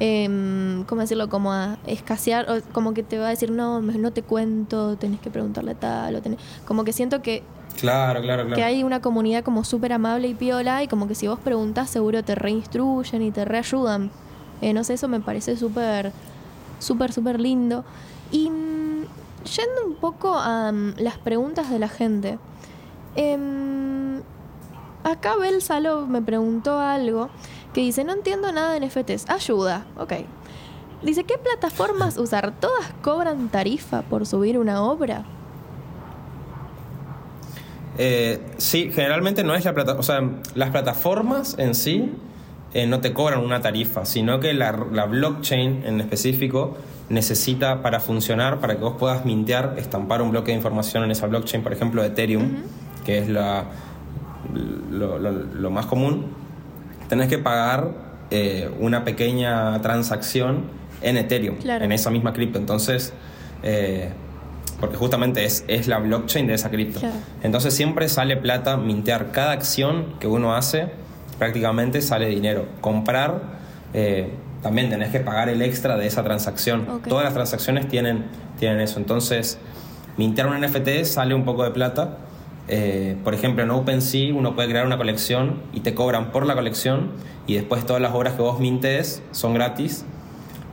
Eh, 0.00 0.84
¿Cómo 0.86 1.00
decirlo? 1.00 1.30
Como 1.30 1.52
a 1.52 1.78
escasear, 1.86 2.50
o 2.50 2.60
como 2.72 2.92
que 2.92 3.02
te 3.02 3.18
va 3.18 3.28
a 3.28 3.30
decir, 3.30 3.50
no, 3.50 3.80
no 3.80 4.12
te 4.12 4.20
cuento, 4.20 4.96
tenés 4.96 5.20
que 5.20 5.30
preguntarle 5.30 5.74
tal, 5.74 6.14
o 6.16 6.20
tenés... 6.20 6.38
Como 6.66 6.84
que 6.84 6.92
siento 6.92 7.22
que 7.22 7.42
Claro, 7.80 8.22
claro, 8.22 8.44
claro. 8.44 8.56
Que 8.56 8.64
hay 8.64 8.82
una 8.82 9.00
comunidad 9.00 9.44
como 9.44 9.62
súper 9.62 9.92
amable 9.92 10.28
y 10.28 10.34
piola 10.34 10.82
y 10.82 10.88
como 10.88 11.08
que 11.08 11.14
si 11.14 11.28
vos 11.28 11.38
preguntas 11.38 11.90
seguro 11.90 12.22
te 12.22 12.34
reinstruyen 12.34 13.20
y 13.20 13.30
te 13.30 13.44
reayudan. 13.44 14.10
Eh, 14.60 14.72
no 14.72 14.84
sé, 14.84 14.94
eso 14.94 15.08
me 15.08 15.20
parece 15.20 15.56
súper, 15.56 16.12
súper, 16.78 17.12
súper 17.12 17.40
lindo. 17.40 17.84
Y 18.30 18.50
mm, 18.50 19.04
yendo 19.44 19.86
un 19.86 19.94
poco 19.94 20.34
a 20.34 20.72
mm, 20.72 20.94
las 20.98 21.18
preguntas 21.18 21.70
de 21.70 21.78
la 21.78 21.88
gente. 21.88 22.38
Em, 23.14 24.20
acá 25.04 25.36
Bel 25.36 25.62
me 26.08 26.22
preguntó 26.22 26.78
algo 26.78 27.30
que 27.72 27.80
dice, 27.80 28.04
no 28.04 28.12
entiendo 28.12 28.52
nada 28.52 28.72
de 28.72 28.86
NFTs. 28.86 29.28
Ayuda, 29.28 29.84
ok. 29.98 30.12
Dice, 31.02 31.24
¿qué 31.24 31.38
plataformas 31.38 32.16
usar? 32.18 32.52
¿Todas 32.58 32.92
cobran 33.02 33.48
tarifa 33.48 34.02
por 34.02 34.26
subir 34.26 34.58
una 34.58 34.82
obra? 34.82 35.24
Eh, 37.98 38.42
sí, 38.58 38.90
generalmente 38.92 39.42
no 39.42 39.54
es 39.54 39.64
la 39.64 39.72
plataforma, 39.72 40.00
o 40.00 40.02
sea, 40.02 40.20
las 40.54 40.70
plataformas 40.70 41.58
en 41.58 41.74
sí 41.74 42.12
eh, 42.76 42.86
no 42.86 43.00
te 43.00 43.14
cobran 43.14 43.40
una 43.40 43.62
tarifa, 43.62 44.04
sino 44.04 44.38
que 44.38 44.52
la, 44.52 44.70
blockchain 44.70 45.84
en 45.86 45.98
específico 45.98 46.76
necesita 47.08 47.80
para 47.80 48.00
funcionar, 48.00 48.60
para 48.60 48.74
que 48.74 48.82
vos 48.82 48.96
puedas 48.98 49.24
mintear, 49.24 49.76
estampar 49.78 50.20
un 50.20 50.30
bloque 50.30 50.50
de 50.50 50.58
información 50.58 51.02
en 51.02 51.10
esa 51.10 51.26
blockchain, 51.26 51.62
por 51.62 51.72
ejemplo 51.72 52.04
Ethereum, 52.04 52.56
que 53.06 53.16
es 53.16 53.30
la, 53.30 53.64
lo, 54.90 55.70
más 55.70 55.86
común, 55.86 56.26
tenés 57.08 57.28
que 57.28 57.38
pagar 57.38 57.92
eh, 58.30 58.70
una 58.78 59.04
pequeña 59.04 59.80
transacción 59.80 60.64
en 61.00 61.16
Ethereum, 61.16 61.56
en 61.64 61.92
esa 61.92 62.10
misma 62.10 62.34
cripto. 62.34 62.58
Entonces, 62.58 63.14
eh, 63.62 64.10
porque 64.80 64.98
justamente 64.98 65.46
es, 65.46 65.64
es 65.66 65.88
la 65.88 65.96
blockchain 65.98 66.46
de 66.46 66.52
esa 66.52 66.68
cripto. 66.68 67.00
Entonces 67.42 67.72
siempre 67.72 68.10
sale 68.10 68.36
plata 68.36 68.76
mintear 68.76 69.32
cada 69.32 69.52
acción 69.52 70.16
que 70.20 70.26
uno 70.26 70.54
hace 70.54 71.05
prácticamente 71.38 72.02
sale 72.02 72.28
dinero. 72.28 72.66
Comprar, 72.80 73.40
eh, 73.94 74.30
también 74.62 74.90
tenés 74.90 75.10
que 75.10 75.20
pagar 75.20 75.48
el 75.48 75.62
extra 75.62 75.96
de 75.96 76.06
esa 76.06 76.24
transacción. 76.24 76.86
Todas 77.08 77.24
las 77.24 77.34
transacciones 77.34 77.88
tienen, 77.88 78.24
tienen 78.58 78.80
eso. 78.80 78.98
Entonces, 78.98 79.58
mintear 80.16 80.48
un 80.48 80.60
NFT 80.60 81.04
sale 81.04 81.34
un 81.34 81.44
poco 81.44 81.64
de 81.64 81.70
plata. 81.70 82.18
Eh, 82.68 83.16
por 83.22 83.34
ejemplo, 83.34 83.62
en 83.62 83.70
OpenSea 83.70 84.34
uno 84.34 84.56
puede 84.56 84.68
crear 84.68 84.86
una 84.86 84.96
colección 84.96 85.62
y 85.72 85.80
te 85.80 85.94
cobran 85.94 86.32
por 86.32 86.46
la 86.46 86.54
colección 86.54 87.12
y 87.46 87.54
después 87.54 87.86
todas 87.86 88.02
las 88.02 88.12
obras 88.12 88.34
que 88.34 88.42
vos 88.42 88.58
mintes 88.58 89.22
son 89.30 89.54
gratis. 89.54 90.04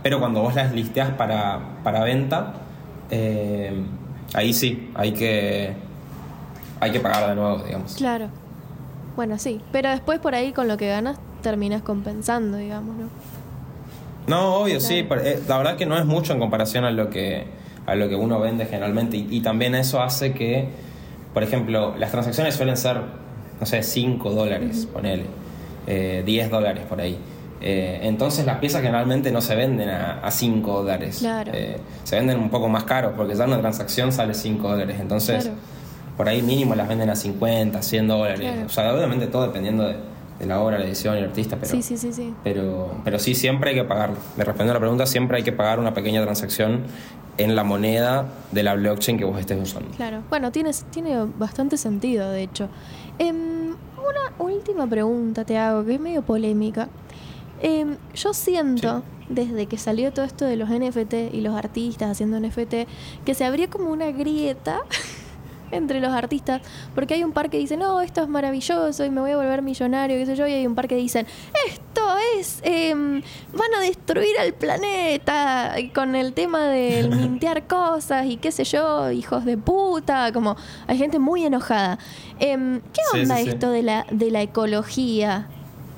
Pero 0.02 0.20
cuando 0.20 0.42
vos 0.42 0.56
las 0.56 0.74
listeas 0.74 1.12
para, 1.12 1.60
para 1.84 2.04
venta, 2.04 2.54
eh, 3.12 3.84
ahí 4.34 4.54
sí, 4.54 4.90
hay 4.96 5.12
que, 5.14 5.76
hay 6.80 6.92
que 6.92 7.00
pagar 7.00 7.30
de 7.30 7.36
nuevo, 7.36 7.64
digamos. 7.64 7.94
Claro. 7.94 8.43
Bueno, 9.16 9.38
sí, 9.38 9.62
pero 9.72 9.90
después 9.90 10.20
por 10.20 10.36
ahí 10.36 10.54
con 10.54 10.68
lo 10.68 10.78
que 10.78 10.88
ganas 10.88 11.20
terminas 11.42 11.82
compensando, 11.84 12.58
digamos, 12.58 12.96
¿no? 12.96 13.10
No, 14.28 14.56
obvio, 14.56 14.80
sí. 14.80 15.06
Eh, 15.24 15.42
la 15.48 15.58
verdad 15.58 15.76
que 15.76 15.86
no 15.86 15.98
es 15.98 16.06
mucho 16.06 16.34
en 16.34 16.40
comparación 16.40 16.86
a 16.86 16.92
lo 16.92 17.10
que, 17.10 17.46
a 17.86 17.96
lo 17.96 18.08
que 18.10 18.16
uno 18.16 18.40
vende 18.40 18.66
generalmente. 18.66 19.18
Y, 19.18 19.42
también 19.42 19.76
eso 19.76 20.02
hace 20.02 20.34
que, 20.34 20.70
por 21.34 21.44
ejemplo, 21.44 21.96
las 21.98 22.12
transacciones 22.12 22.56
suelen 22.56 22.78
ser, 22.78 22.98
no 23.60 23.66
sé, 23.66 23.84
5 23.84 24.32
dólares, 24.32 24.88
ponele, 24.92 25.26
10 25.86 25.88
eh, 25.88 26.50
dólares 26.50 26.86
por 26.88 27.02
ahí. 27.02 27.18
Eh, 27.66 28.00
entonces 28.04 28.46
las 28.46 28.58
piezas 28.58 28.82
generalmente 28.82 29.32
no 29.32 29.40
se 29.40 29.56
venden 29.56 29.90
a 29.90 30.30
5 30.32 30.84
dólares. 30.84 31.20
Claro. 31.20 31.52
se 32.04 32.16
venden 32.16 32.40
un 32.40 32.50
poco 32.50 32.68
más 32.68 32.84
caros 32.86 33.14
porque 33.16 33.36
ya 33.36 33.46
una 33.46 33.60
transacción 33.60 34.12
sale 34.12 34.34
5 34.34 34.70
dólares. 34.70 34.98
Entonces 35.00 35.50
por 36.18 36.30
ahí 36.30 36.42
mínimo 36.42 36.76
las 36.76 36.88
venden 36.88 37.10
a 37.10 37.16
50, 37.16 37.82
100 37.82 38.08
dólares. 38.08 38.66
O 38.66 38.70
sea, 38.70 38.94
obviamente 38.94 39.28
todo 39.28 39.48
dependiendo 39.48 39.88
de, 39.88 39.98
la 40.46 40.60
obra, 40.60 40.78
la 40.78 40.86
edición 40.86 41.16
y 41.16 41.20
el 41.20 41.26
artista, 41.26 41.56
pero 41.56 41.72
sí, 41.72 41.82
sí, 41.82 41.98
sí, 41.98 42.12
sí. 42.12 42.34
Pero, 42.44 42.92
pero 43.06 43.18
sí, 43.18 43.34
siempre 43.34 43.70
hay 43.70 43.76
que 43.78 43.86
pagar. 43.86 44.12
Me 44.36 44.44
respondiendo 44.44 44.72
a 44.72 44.76
la 44.76 44.80
pregunta, 44.80 45.06
siempre 45.06 45.38
hay 45.38 45.44
que 45.44 45.54
pagar 45.54 45.80
una 45.80 45.94
pequeña 45.94 46.22
transacción 46.22 46.82
en 47.38 47.56
la 47.56 47.64
moneda 47.64 48.26
de 48.52 48.64
la 48.64 48.76
blockchain 48.76 49.18
que 49.18 49.26
vos 49.26 49.40
estés 49.40 49.62
usando. 49.62 49.90
Claro. 49.96 50.22
Bueno, 50.30 50.52
tiene, 50.52 50.72
tiene 50.92 51.26
bastante 51.38 51.78
sentido, 51.78 52.30
de 52.30 52.44
hecho. 52.44 52.68
Em, 53.20 53.70
una 53.98 54.34
última 54.38 54.86
pregunta 54.86 55.46
te 55.46 55.58
hago, 55.58 55.86
que 55.86 55.96
es 55.96 56.00
medio 56.00 56.22
polémica. 56.24 56.90
Em, 57.62 57.96
yo 58.14 58.34
siento, 58.34 59.04
desde 59.30 59.68
que 59.68 59.78
salió 59.78 60.12
todo 60.12 60.26
esto 60.26 60.46
de 60.46 60.58
los 60.58 60.70
NFT 60.70 61.34
y 61.34 61.42
los 61.42 61.56
artistas 61.56 62.12
haciendo 62.12 62.38
NFT, 62.38 62.88
que 63.26 63.34
se 63.34 63.46
abrió 63.46 63.70
como 63.70 63.90
una 63.92 64.12
grieta 64.12 64.82
entre 65.74 66.00
los 66.00 66.12
artistas, 66.12 66.62
porque 66.96 67.16
hay 67.16 67.24
un 67.24 67.32
par 67.32 67.50
que 67.50 67.58
dicen, 67.58 67.80
no, 67.80 68.02
esto 68.02 68.22
es 68.22 68.30
maravilloso 68.30 69.06
y 69.06 69.10
me 69.10 69.22
voy 69.22 69.32
a 69.32 69.38
volver 69.38 69.62
millonario, 69.62 70.18
qué 70.18 70.26
sé 70.26 70.36
yo, 70.36 70.48
y 70.48 70.54
hay 70.54 70.68
un 70.68 70.76
par 70.76 70.88
que 70.88 70.96
dicen, 70.96 71.26
esto 71.68 72.02
es, 72.38 72.60
em, 72.64 73.22
van 73.54 73.76
a 73.78 73.82
destruir 73.82 74.38
al 74.40 74.54
planeta 74.54 75.76
con 75.94 76.16
el 76.16 76.34
tema 76.34 76.68
del 76.68 77.10
mintear 77.16 77.68
cosas 77.68 78.26
y 78.26 78.38
qué 78.38 78.52
sé 78.52 78.64
yo, 78.64 79.12
hijos 79.12 79.46
de 79.46 79.58
puta, 79.58 80.32
como 80.32 80.56
hay 80.88 80.98
gente 80.98 81.20
muy 81.20 81.46
enojada. 81.46 82.00
Em, 82.40 82.82
¿Qué 82.94 83.20
onda 83.20 83.38
sí, 83.38 83.44
sí. 83.44 83.50
esto 83.50 83.70
de 83.70 83.84
la, 83.84 84.06
de 84.12 84.32
la 84.32 84.42
ecología 84.42 85.48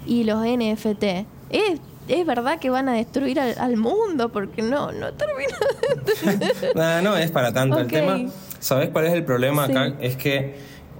y 0.05 0.23
los 0.23 0.45
NFT? 0.45 1.03
¿Es, 1.49 1.79
es 2.07 2.25
verdad 2.25 2.59
que 2.59 2.69
van 2.69 2.89
a 2.89 2.93
destruir 2.93 3.39
al, 3.39 3.55
al 3.57 3.77
mundo? 3.77 4.29
Porque 4.29 4.61
no, 4.61 4.91
no 4.91 5.13
termina 5.13 5.57
Nada, 6.75 7.01
no 7.01 7.15
es 7.15 7.31
para 7.31 7.53
tanto 7.53 7.79
el 7.79 7.87
tema. 7.87 8.19
¿Sabes 8.65 8.89
cuál 8.89 9.05
es 9.05 9.13
el 9.13 9.23
problema 9.23 9.67
Sí. 9.67 9.73
acá? 9.73 9.93
Es 10.01 10.15
que 10.15 10.55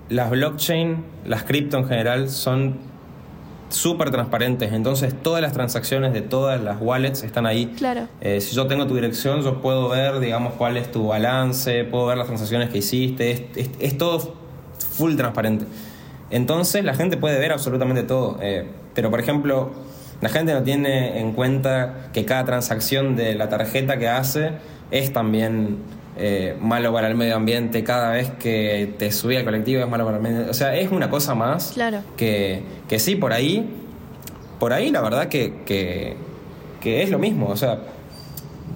las 0.09 0.29
blockchain, 0.29 1.03
las 1.25 1.45
cripto 1.45 1.77
en 1.79 1.87
general, 1.87 2.29
son 2.29 2.75
súper 3.69 4.11
transparentes. 4.11 4.71
Entonces, 4.71 5.15
todas 5.19 5.41
las 5.41 5.51
transacciones 5.51 6.13
de 6.13 6.21
todas 6.21 6.61
las 6.61 6.77
wallets 6.79 7.23
están 7.23 7.47
ahí. 7.47 7.73
Claro. 7.75 8.07
Eh, 8.21 8.39
si 8.39 8.55
yo 8.55 8.67
tengo 8.67 8.85
tu 8.85 8.93
dirección, 8.93 9.41
yo 9.41 9.61
puedo 9.63 9.89
ver, 9.89 10.19
digamos, 10.19 10.53
cuál 10.53 10.77
es 10.77 10.91
tu 10.91 11.07
balance, 11.07 11.83
puedo 11.85 12.05
ver 12.05 12.19
las 12.19 12.27
transacciones 12.27 12.69
que 12.69 12.77
hiciste. 12.77 13.31
Es, 13.31 13.41
es- 13.55 13.69
es 13.79 13.97
todo 13.97 14.35
full 14.91 15.15
transparente. 15.15 15.65
Entonces, 16.29 16.83
la 16.83 16.93
gente 16.93 17.17
puede 17.17 17.39
ver 17.39 17.51
absolutamente 17.51 18.03
todo. 18.03 18.37
Eh, 18.43 18.67
pero, 18.93 19.09
por 19.09 19.19
ejemplo, 19.19 19.71
la 20.21 20.29
gente 20.29 20.53
no 20.53 20.61
tiene 20.61 21.19
en 21.19 21.31
cuenta 21.33 22.09
que 22.13 22.25
cada 22.25 22.45
transacción 22.45 23.15
de 23.15 23.33
la 23.33 23.49
tarjeta 23.49 23.97
que 23.97 24.07
hace 24.07 24.51
es 24.91 25.11
también 25.11 25.77
eh, 26.17 26.55
malo 26.61 26.93
para 26.93 27.07
el 27.07 27.15
medio 27.15 27.35
ambiente. 27.35 27.83
Cada 27.83 28.11
vez 28.11 28.31
que 28.31 28.93
te 28.97 29.11
subí 29.11 29.35
al 29.35 29.43
colectivo 29.45 29.81
es 29.83 29.89
malo 29.89 30.05
para 30.05 30.17
el 30.17 30.23
medio 30.23 30.35
ambiente. 30.37 30.51
O 30.51 30.53
sea, 30.53 30.75
es 30.75 30.91
una 30.91 31.09
cosa 31.09 31.35
más 31.35 31.71
Claro. 31.73 31.99
que, 32.17 32.63
que 32.87 32.99
sí, 32.99 33.15
por 33.15 33.33
ahí, 33.33 33.69
por 34.59 34.73
ahí 34.73 34.91
la 34.91 35.01
verdad 35.01 35.27
que, 35.27 35.61
que, 35.65 36.15
que 36.81 37.03
es 37.03 37.09
lo 37.09 37.19
mismo. 37.19 37.47
O 37.49 37.57
sea, 37.57 37.79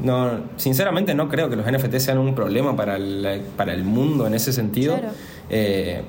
no, 0.03 0.41
sinceramente 0.57 1.13
no 1.13 1.27
creo 1.29 1.49
que 1.49 1.55
los 1.55 1.65
NFT 1.69 1.97
sean 1.97 2.17
un 2.17 2.35
problema 2.35 2.75
para 2.75 2.95
el, 2.95 3.41
para 3.57 3.73
el 3.73 3.83
mundo 3.83 4.27
en 4.27 4.33
ese 4.33 4.53
sentido. 4.53 4.97
Claro. 4.97 5.13
Eh, 5.49 6.01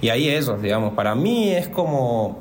y 0.00 0.08
ahí 0.08 0.28
ellos, 0.28 0.60
digamos, 0.60 0.94
para 0.94 1.14
mí 1.14 1.50
es 1.52 1.68
como, 1.68 2.40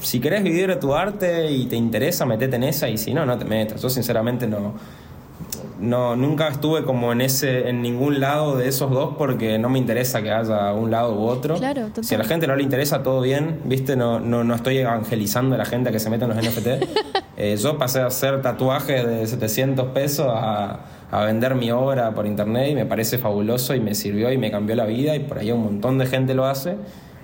si 0.00 0.20
querés 0.20 0.42
vivir 0.42 0.68
de 0.68 0.76
tu 0.76 0.94
arte 0.94 1.50
y 1.50 1.64
te 1.66 1.76
interesa, 1.76 2.26
metete 2.26 2.56
en 2.56 2.64
esa 2.64 2.88
y 2.90 2.98
si 2.98 3.14
no, 3.14 3.24
no 3.24 3.38
te 3.38 3.44
metas. 3.46 3.80
Yo 3.80 3.88
sinceramente 3.88 4.46
no, 4.46 4.74
no 5.84 6.16
nunca 6.16 6.48
estuve 6.48 6.84
como 6.84 7.12
en 7.12 7.20
ese 7.20 7.68
en 7.68 7.82
ningún 7.82 8.20
lado 8.20 8.56
de 8.56 8.68
esos 8.68 8.90
dos 8.90 9.14
porque 9.16 9.58
no 9.58 9.68
me 9.68 9.78
interesa 9.78 10.22
que 10.22 10.30
haya 10.30 10.72
un 10.72 10.90
lado 10.90 11.14
u 11.14 11.26
otro. 11.26 11.56
Claro, 11.56 11.86
total. 11.88 12.04
si 12.04 12.14
a 12.14 12.18
la 12.18 12.24
gente 12.24 12.46
no 12.46 12.56
le 12.56 12.62
interesa 12.62 13.02
todo 13.02 13.20
bien, 13.20 13.60
¿viste? 13.64 13.96
No, 13.96 14.20
no, 14.20 14.44
no 14.44 14.54
estoy 14.54 14.78
evangelizando 14.78 15.54
a 15.54 15.58
la 15.58 15.64
gente 15.64 15.90
a 15.90 15.92
que 15.92 16.00
se 16.00 16.10
meta 16.10 16.26
en 16.26 16.36
los 16.36 16.44
NFT. 16.44 16.68
Eh, 17.36 17.56
yo 17.56 17.76
pasé 17.78 17.98
a 17.98 18.06
hacer 18.06 18.42
tatuajes 18.42 19.04
de 19.04 19.26
700 19.26 19.88
pesos 19.88 20.28
a, 20.30 20.84
a 21.10 21.24
vender 21.24 21.56
mi 21.56 21.72
obra 21.72 22.14
por 22.14 22.26
internet 22.26 22.70
y 22.70 22.76
me 22.76 22.86
parece 22.86 23.18
fabuloso 23.18 23.74
y 23.74 23.80
me 23.80 23.96
sirvió 23.96 24.30
y 24.30 24.38
me 24.38 24.52
cambió 24.52 24.76
la 24.76 24.84
vida 24.84 25.16
y 25.16 25.18
por 25.18 25.40
ahí 25.40 25.50
un 25.50 25.64
montón 25.64 25.98
de 25.98 26.06
gente 26.06 26.34
lo 26.34 26.46
hace 26.46 26.76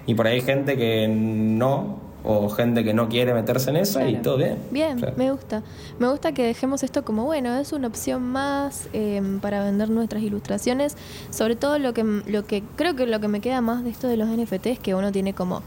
y 0.06 0.14
por 0.14 0.26
ahí 0.26 0.34
hay 0.34 0.40
gente 0.40 0.76
que 0.76 1.06
no 1.06 2.09
o 2.24 2.48
gente 2.50 2.84
que 2.84 2.92
no 2.94 3.08
quiere 3.08 3.32
meterse 3.34 3.70
en 3.70 3.76
esa 3.76 4.08
y 4.08 4.16
todo 4.16 4.36
bien. 4.36 4.58
Bien, 4.70 4.98
me 5.16 5.30
gusta. 5.32 5.62
Me 5.98 6.08
gusta 6.08 6.32
que 6.32 6.42
dejemos 6.44 6.82
esto 6.82 7.04
como, 7.04 7.24
bueno, 7.24 7.54
es 7.56 7.72
una 7.72 7.88
opción 7.88 8.22
más 8.22 8.88
eh, 8.92 9.22
para 9.40 9.64
vender 9.64 9.88
nuestras 9.90 10.22
ilustraciones. 10.22 10.96
Sobre 11.30 11.56
todo 11.56 11.78
lo 11.78 11.94
que, 11.94 12.04
lo 12.04 12.44
que 12.44 12.62
creo 12.76 12.94
que 12.96 13.06
lo 13.06 13.20
que 13.20 13.28
me 13.28 13.40
queda 13.40 13.60
más 13.60 13.84
de 13.84 13.90
esto 13.90 14.08
de 14.08 14.16
los 14.16 14.28
NFT 14.28 14.66
es 14.66 14.78
que 14.78 14.94
uno 14.94 15.12
tiene 15.12 15.32
como 15.34 15.62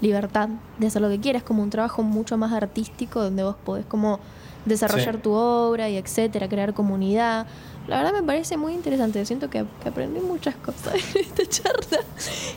libertad 0.00 0.48
de 0.78 0.86
hacer 0.86 1.02
lo 1.02 1.08
que 1.08 1.18
quiera. 1.20 1.38
Es 1.38 1.44
como 1.44 1.62
un 1.62 1.70
trabajo 1.70 2.02
mucho 2.02 2.36
más 2.38 2.52
artístico 2.52 3.22
donde 3.22 3.42
vos 3.42 3.56
podés 3.64 3.84
como 3.86 4.20
desarrollar 4.64 5.16
Sí. 5.16 5.20
tu 5.22 5.32
obra 5.32 5.88
y 5.88 5.96
etcétera, 5.96 6.48
crear 6.48 6.74
comunidad. 6.74 7.46
La 7.88 7.96
verdad 7.96 8.12
me 8.12 8.22
parece 8.22 8.58
muy 8.58 8.74
interesante. 8.74 9.24
Siento 9.24 9.48
que, 9.48 9.64
que 9.82 9.88
aprendí 9.88 10.20
muchas 10.20 10.54
cosas 10.56 10.94
en 11.14 11.22
esta 11.22 11.46
charla. 11.46 12.04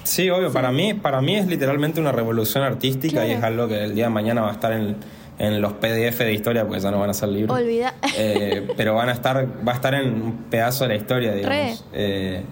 Sí, 0.03 0.29
obvio, 0.29 0.51
para 0.51 0.71
mí, 0.71 0.93
para 0.93 1.21
mí 1.21 1.37
es 1.37 1.47
literalmente 1.47 2.01
una 2.01 2.11
revolución 2.11 2.63
artística 2.63 3.25
y 3.25 3.31
es 3.31 3.43
algo 3.43 3.67
que 3.67 3.85
el 3.85 3.95
día 3.95 4.05
de 4.05 4.09
mañana 4.09 4.41
va 4.41 4.49
a 4.49 4.53
estar 4.53 4.73
en, 4.73 4.97
en 5.39 5.61
los 5.61 5.73
PDF 5.73 6.19
de 6.19 6.33
historia 6.33 6.65
porque 6.65 6.81
ya 6.81 6.91
no 6.91 6.99
van 6.99 7.11
a 7.11 7.13
ser 7.13 7.29
libros. 7.29 7.57
Olvida. 7.57 7.93
Eh, 8.17 8.67
pero 8.77 8.93
van 8.95 9.07
a 9.07 9.13
estar, 9.13 9.47
va 9.65 9.71
a 9.71 9.75
estar 9.75 9.93
en 9.95 10.21
un 10.21 10.33
pedazo 10.49 10.83
de 10.83 10.89
la 10.89 10.95
historia, 10.95 11.33
digamos. 11.33 11.85
Eh, 11.93 12.43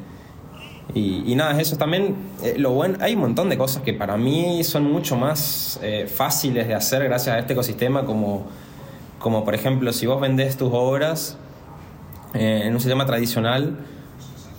y, 0.93 1.23
y 1.31 1.35
nada, 1.35 1.59
eso 1.59 1.75
también, 1.75 2.15
eh, 2.41 2.55
lo 2.57 2.71
bueno, 2.71 2.97
hay 3.01 3.13
un 3.13 3.19
montón 3.19 3.49
de 3.49 3.57
cosas 3.57 3.83
que 3.83 3.93
para 3.93 4.15
mí 4.15 4.63
son 4.63 4.83
mucho 4.89 5.17
más 5.17 5.81
fáciles 6.15 6.67
de 6.67 6.75
hacer 6.75 7.03
gracias 7.03 7.35
a 7.35 7.39
este 7.39 7.53
ecosistema, 7.53 8.05
como, 8.05 8.47
como 9.19 9.43
por 9.43 9.53
ejemplo, 9.53 9.91
si 9.91 10.05
vos 10.05 10.21
vendés 10.21 10.55
tus 10.55 10.69
obras 10.71 11.37
eh, 12.33 12.63
en 12.65 12.73
un 12.73 12.79
sistema 12.79 13.05
tradicional, 13.05 13.77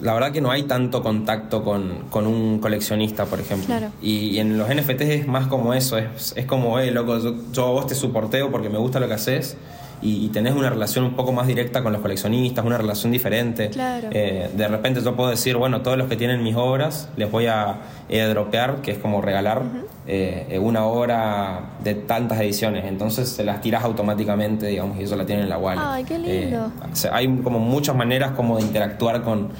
la 0.00 0.14
verdad 0.14 0.32
que 0.32 0.40
no 0.40 0.50
hay 0.50 0.62
tanto 0.62 1.02
contacto 1.02 1.62
con, 1.62 2.06
con 2.10 2.26
un 2.26 2.58
coleccionista, 2.58 3.26
por 3.26 3.40
ejemplo. 3.40 3.66
Claro. 3.66 3.92
Y, 4.00 4.30
y 4.30 4.38
en 4.38 4.56
los 4.56 4.68
NFTs 4.68 5.02
es 5.02 5.26
más 5.26 5.46
como 5.46 5.74
eso, 5.74 5.98
es, 5.98 6.32
es 6.36 6.46
como, 6.46 6.78
hey, 6.78 6.90
loco, 6.90 7.18
yo, 7.18 7.34
yo 7.52 7.66
a 7.66 7.70
vos 7.70 7.86
te 7.86 7.94
soporteo 7.94 8.50
porque 8.50 8.68
me 8.70 8.78
gusta 8.78 8.98
lo 8.98 9.08
que 9.08 9.14
haces 9.14 9.56
y, 10.02 10.24
y 10.24 10.28
tenés 10.28 10.54
una 10.54 10.70
relación 10.70 11.04
un 11.04 11.14
poco 11.14 11.32
más 11.32 11.46
directa 11.46 11.82
con 11.82 11.92
los 11.92 12.00
coleccionistas, 12.00 12.64
una 12.64 12.78
relación 12.78 13.12
diferente. 13.12 13.70
Claro. 13.70 14.08
Eh, 14.10 14.50
de 14.54 14.68
repente 14.68 15.00
yo 15.02 15.16
puedo 15.16 15.30
decir, 15.30 15.56
bueno, 15.56 15.82
todos 15.82 15.96
los 15.96 16.08
que 16.08 16.16
tienen 16.16 16.42
mis 16.42 16.56
obras 16.56 17.08
les 17.16 17.30
voy 17.30 17.46
a 17.46 17.80
dropear, 18.08 18.82
que 18.82 18.92
es 18.92 18.98
como 18.98 19.20
regalar 19.20 19.62
eh, 20.06 20.58
una 20.60 20.86
obra 20.86 21.70
de 21.84 21.94
tantas 21.94 22.40
ediciones. 22.40 22.84
Entonces 22.84 23.28
se 23.28 23.44
las 23.44 23.60
tiras 23.60 23.84
automáticamente, 23.84 24.66
digamos, 24.66 24.98
y 24.98 25.04
eso 25.04 25.14
la 25.14 25.24
tienen 25.24 25.44
en 25.44 25.50
la 25.50 25.58
wallet. 25.58 25.80
Ay, 25.84 26.02
qué 26.04 26.18
lindo. 26.18 26.72
Eh, 26.82 27.08
hay 27.12 27.28
como 27.44 27.60
muchas 27.60 27.94
maneras 27.94 28.32
como 28.32 28.56
de 28.56 28.62
interactuar 28.62 29.22
con, 29.22 29.50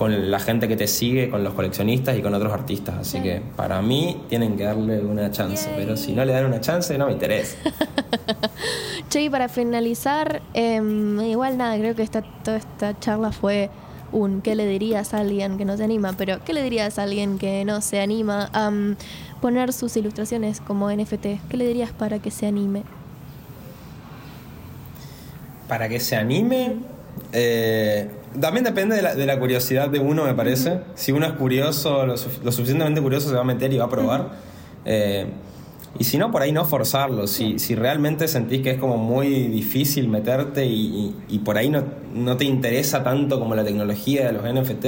con 0.00 0.30
la 0.30 0.40
gente 0.40 0.66
que 0.66 0.78
te 0.78 0.86
sigue, 0.86 1.28
con 1.28 1.44
los 1.44 1.52
coleccionistas 1.52 2.16
y 2.16 2.22
con 2.22 2.32
otros 2.32 2.50
artistas. 2.54 2.94
Así 3.00 3.20
que 3.20 3.42
para 3.54 3.82
mí 3.82 4.22
tienen 4.30 4.56
que 4.56 4.64
darle 4.64 4.98
una 5.00 5.30
chance. 5.30 5.68
Yay. 5.68 5.76
Pero 5.76 5.94
si 5.94 6.14
no 6.14 6.24
le 6.24 6.32
dan 6.32 6.46
una 6.46 6.58
chance, 6.58 6.96
no 6.96 7.04
me 7.04 7.12
interesa. 7.12 7.58
Che, 9.10 9.20
y 9.20 9.28
para 9.28 9.50
finalizar, 9.50 10.40
em, 10.54 11.20
igual 11.20 11.58
nada, 11.58 11.76
creo 11.76 11.94
que 11.94 12.00
esta, 12.00 12.22
toda 12.22 12.56
esta 12.56 12.98
charla 12.98 13.30
fue 13.30 13.68
un 14.10 14.40
¿qué 14.40 14.54
le 14.54 14.66
dirías 14.66 15.12
a 15.12 15.18
alguien 15.18 15.58
que 15.58 15.66
no 15.66 15.76
se 15.76 15.84
anima? 15.84 16.14
Pero 16.16 16.42
¿qué 16.46 16.54
le 16.54 16.62
dirías 16.62 16.98
a 16.98 17.02
alguien 17.02 17.36
que 17.36 17.66
no 17.66 17.82
se 17.82 18.00
anima 18.00 18.48
a 18.54 18.70
mm, 18.70 18.96
poner 19.42 19.74
sus 19.74 19.94
ilustraciones 19.98 20.62
como 20.62 20.90
NFT? 20.90 21.26
¿Qué 21.50 21.56
le 21.58 21.66
dirías 21.66 21.92
para 21.92 22.20
que 22.20 22.30
se 22.30 22.46
anime? 22.46 22.84
Para 25.68 25.90
que 25.90 26.00
se 26.00 26.16
anime, 26.16 26.76
eh, 27.32 28.08
también 28.40 28.64
depende 28.64 28.96
de 28.96 29.02
la, 29.02 29.14
de 29.14 29.26
la 29.26 29.38
curiosidad 29.38 29.88
de 29.88 29.98
uno, 29.98 30.24
me 30.24 30.34
parece. 30.34 30.80
Si 30.94 31.12
uno 31.12 31.26
es 31.26 31.32
curioso, 31.32 32.06
lo, 32.06 32.14
suf- 32.16 32.42
lo 32.42 32.52
suficientemente 32.52 33.00
curioso, 33.00 33.28
se 33.28 33.34
va 33.34 33.40
a 33.40 33.44
meter 33.44 33.72
y 33.72 33.78
va 33.78 33.84
a 33.86 33.90
probar. 33.90 34.30
Eh, 34.84 35.26
y 35.98 36.04
si 36.04 36.18
no, 36.18 36.30
por 36.30 36.42
ahí 36.42 36.52
no 36.52 36.64
forzarlo. 36.64 37.26
Si, 37.26 37.58
si 37.58 37.74
realmente 37.74 38.28
sentís 38.28 38.62
que 38.62 38.70
es 38.70 38.78
como 38.78 38.96
muy 38.96 39.28
difícil 39.48 40.08
meterte 40.08 40.64
y, 40.66 40.72
y- 40.86 41.16
y 41.28 41.38
por 41.40 41.56
ahí 41.58 41.68
no, 41.68 41.82
no 42.14 42.36
te 42.36 42.44
interesa 42.44 43.02
tanto 43.02 43.38
como 43.40 43.54
la 43.56 43.64
tecnología 43.64 44.26
de 44.26 44.32
los 44.32 44.42
NFT, 44.44 44.86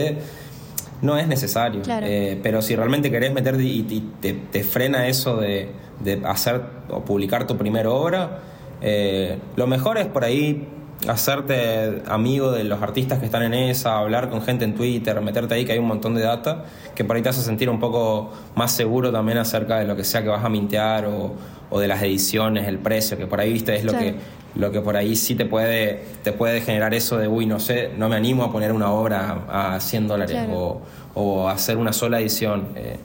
no 1.02 1.18
es 1.18 1.26
necesario. 1.26 1.82
Claro. 1.82 2.06
Eh, 2.08 2.38
pero 2.42 2.62
si 2.62 2.76
realmente 2.76 3.10
querés 3.10 3.32
meterte 3.32 3.64
y, 3.64 3.80
y 3.88 4.08
te, 4.20 4.34
te 4.34 4.62
frena 4.62 5.08
eso 5.08 5.36
de, 5.38 5.70
de 6.04 6.22
hacer 6.24 6.62
o 6.88 7.00
publicar 7.04 7.46
tu 7.48 7.56
primera 7.56 7.90
obra, 7.90 8.38
eh, 8.80 9.38
lo 9.56 9.66
mejor 9.66 9.98
es 9.98 10.06
por 10.06 10.22
ahí 10.24 10.68
hacerte 11.08 12.02
amigo 12.06 12.52
de 12.52 12.64
los 12.64 12.82
artistas 12.82 13.18
que 13.18 13.26
están 13.26 13.42
en 13.42 13.54
esa, 13.54 13.98
hablar 13.98 14.30
con 14.30 14.42
gente 14.42 14.64
en 14.64 14.74
Twitter, 14.74 15.20
meterte 15.20 15.54
ahí 15.54 15.64
que 15.64 15.72
hay 15.72 15.78
un 15.78 15.86
montón 15.88 16.14
de 16.14 16.22
data, 16.22 16.64
que 16.94 17.04
por 17.04 17.16
ahí 17.16 17.22
te 17.22 17.28
hace 17.28 17.42
sentir 17.42 17.68
un 17.70 17.80
poco 17.80 18.30
más 18.54 18.72
seguro 18.72 19.10
también 19.12 19.38
acerca 19.38 19.78
de 19.78 19.86
lo 19.86 19.96
que 19.96 20.04
sea 20.04 20.22
que 20.22 20.28
vas 20.28 20.44
a 20.44 20.48
mintear 20.48 21.06
o, 21.06 21.34
o 21.70 21.80
de 21.80 21.88
las 21.88 22.02
ediciones, 22.02 22.68
el 22.68 22.78
precio, 22.78 23.16
que 23.16 23.26
por 23.26 23.40
ahí 23.40 23.52
viste 23.52 23.74
es 23.74 23.84
lo 23.84 23.92
Claro. 23.92 24.06
que 24.06 24.42
lo 24.54 24.70
que 24.70 24.82
por 24.82 24.98
ahí 24.98 25.16
sí 25.16 25.34
te 25.34 25.46
puede 25.46 26.04
te 26.22 26.30
puede 26.32 26.60
generar 26.60 26.92
eso 26.92 27.16
de 27.16 27.26
uy 27.26 27.46
no 27.46 27.58
sé 27.58 27.88
no 27.96 28.10
me 28.10 28.16
animo 28.16 28.44
a 28.44 28.52
poner 28.52 28.70
una 28.72 28.90
obra 28.92 29.46
a 29.48 29.80
100 29.80 30.08
dólares 30.08 30.32
Claro. 30.36 30.52
o, 30.58 30.82
o 31.14 31.48
hacer 31.48 31.78
una 31.78 31.94
sola 31.94 32.20
edición 32.20 32.66
eh, 32.76 32.98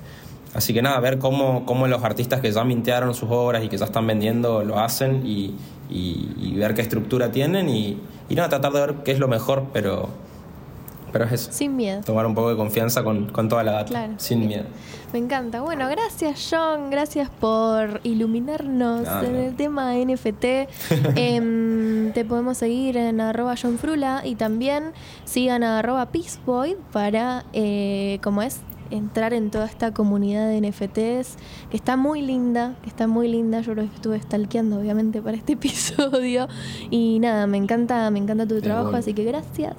así 0.58 0.74
que 0.74 0.82
nada 0.82 1.00
ver 1.00 1.18
cómo, 1.20 1.66
cómo 1.66 1.88
los 1.88 2.04
artistas 2.04 2.42
que 2.42 2.52
ya 2.52 2.66
mintearon 2.66 3.14
sus 3.14 3.30
obras 3.32 3.64
y 3.64 3.70
que 3.70 3.78
ya 3.78 3.86
están 3.86 4.06
vendiendo 4.06 4.64
lo 4.66 4.78
hacen 4.80 5.26
y, 5.26 5.56
y- 5.90 6.34
y 6.38 6.54
ver 6.58 6.74
qué 6.74 6.82
estructura 6.82 7.32
tienen 7.32 7.70
y, 7.70 7.98
y 8.28 8.36
nada 8.36 8.50
tratar 8.50 8.74
de 8.74 8.80
ver 8.82 8.96
qué 9.06 9.12
es 9.14 9.20
lo 9.20 9.30
mejor 9.30 9.68
pero 9.72 10.10
Pero 11.14 11.24
es 11.24 11.32
eso. 11.32 11.52
Sin 11.54 11.78
miedo. 11.78 12.02
Tomar 12.04 12.26
un 12.26 12.36
poco 12.36 12.50
de 12.50 12.58
confianza 12.58 13.02
con, 13.02 13.28
con 13.28 13.48
toda 13.48 13.64
la 13.64 13.72
data. 13.72 13.86
Claro. 13.86 14.14
Sin 14.18 14.46
miedo. 14.46 14.66
Me 15.14 15.20
encanta. 15.20 15.62
Bueno, 15.62 15.88
gracias 15.90 16.50
John, 16.52 16.90
gracias 16.90 17.30
por 17.30 18.02
iluminarnos 18.04 19.04
No, 19.08 19.24
en 19.24 19.34
no. 19.34 19.40
el 19.40 19.56
tema 19.56 19.94
NFT. 19.96 20.46
Em, 21.16 22.12
te 22.12 22.26
podemos 22.26 22.58
seguir 22.58 22.98
en 22.98 23.22
arroba 23.22 23.56
John 23.60 23.78
Frula 23.78 24.22
y 24.26 24.36
también 24.36 24.92
sigan 25.24 25.64
a 25.64 25.80
arroba 25.80 26.08
Peaceboy 26.08 26.76
para, 26.92 27.46
eh, 27.54 28.20
como 28.22 28.42
es, 28.42 28.60
entrar 28.92 29.34
en 29.34 29.52
toda 29.52 29.66
esta 29.66 29.94
comunidad 29.94 30.48
de 30.48 30.62
NFTs 30.62 31.38
que 31.70 31.78
está 31.78 31.98
muy 31.98 32.22
linda, 32.22 32.76
que 32.84 32.90
está 32.90 33.08
muy 33.08 33.28
linda. 33.28 33.62
Yo 33.62 33.76
lo 33.76 33.82
estuve 33.82 34.20
stalkeando 34.22 34.80
obviamente 34.80 35.22
para 35.22 35.38
este 35.38 35.54
episodio 35.60 36.48
y 36.90 37.20
nada, 37.20 37.48
me 37.48 37.58
encanta, 37.58 38.10
me 38.12 38.20
encanta 38.20 38.48
tu 38.48 38.62
trabajo, 38.62 38.96
así 38.96 39.14
que 39.14 39.24
gracias. 39.24 39.76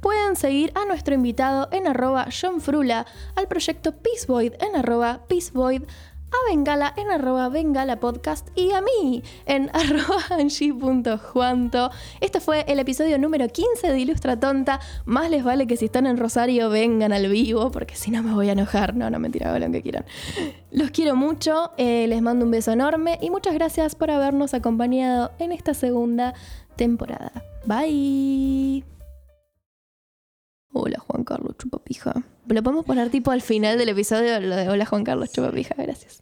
Pueden 0.00 0.36
seguir 0.36 0.72
a 0.76 0.84
nuestro 0.84 1.14
invitado 1.14 1.68
en 1.72 1.88
arroba 1.88 2.28
John 2.30 2.60
Frula, 2.60 3.06
al 3.34 3.48
proyecto 3.48 3.92
Peacevoid 3.92 4.52
en 4.60 4.76
arroba 4.76 5.22
Peacevoid, 5.26 5.82
a 6.30 6.50
Bengala 6.50 6.92
en 6.96 7.10
arroba 7.10 7.48
Bengala 7.48 8.00
Podcast 8.00 8.48
y 8.54 8.72
a 8.72 8.80
mí 8.80 9.22
en 9.46 9.70
arroba 9.74 10.22
angie.juanto. 10.30 11.90
Este 12.20 12.40
fue 12.40 12.64
el 12.68 12.78
episodio 12.78 13.18
número 13.18 13.48
15 13.48 13.88
de 13.92 13.98
Ilustra 13.98 14.38
Tonta. 14.38 14.80
Más 15.04 15.30
les 15.30 15.44
vale 15.44 15.66
que 15.66 15.76
si 15.76 15.86
están 15.86 16.06
en 16.06 16.16
Rosario 16.16 16.70
vengan 16.70 17.12
al 17.12 17.28
vivo, 17.28 17.70
porque 17.70 17.96
si 17.96 18.10
no 18.10 18.22
me 18.22 18.34
voy 18.34 18.48
a 18.48 18.52
enojar. 18.52 18.94
No, 18.94 19.10
no, 19.10 19.18
mentira, 19.18 19.50
hagan 19.50 19.70
lo 19.70 19.72
que 19.72 19.82
quieran. 19.82 20.04
Los 20.70 20.90
quiero 20.90 21.16
mucho, 21.16 21.72
eh, 21.76 22.06
les 22.08 22.22
mando 22.22 22.44
un 22.44 22.50
beso 22.50 22.72
enorme 22.72 23.18
y 23.20 23.30
muchas 23.30 23.54
gracias 23.54 23.94
por 23.94 24.10
habernos 24.10 24.54
acompañado 24.54 25.32
en 25.38 25.52
esta 25.52 25.74
segunda 25.74 26.34
temporada. 26.76 27.32
Bye. 27.64 28.84
Hola 30.78 30.98
Juan 30.98 31.24
Carlos 31.24 31.56
Chupapija. 31.58 32.12
Lo 32.48 32.62
podemos 32.62 32.84
poner 32.84 33.08
tipo 33.08 33.30
al 33.30 33.40
final 33.40 33.78
del 33.78 33.88
episodio, 33.88 34.38
lo 34.40 34.56
de 34.56 34.68
Hola 34.68 34.84
Juan 34.84 35.04
Carlos 35.04 35.32
Chupapija, 35.32 35.74
gracias. 35.78 36.14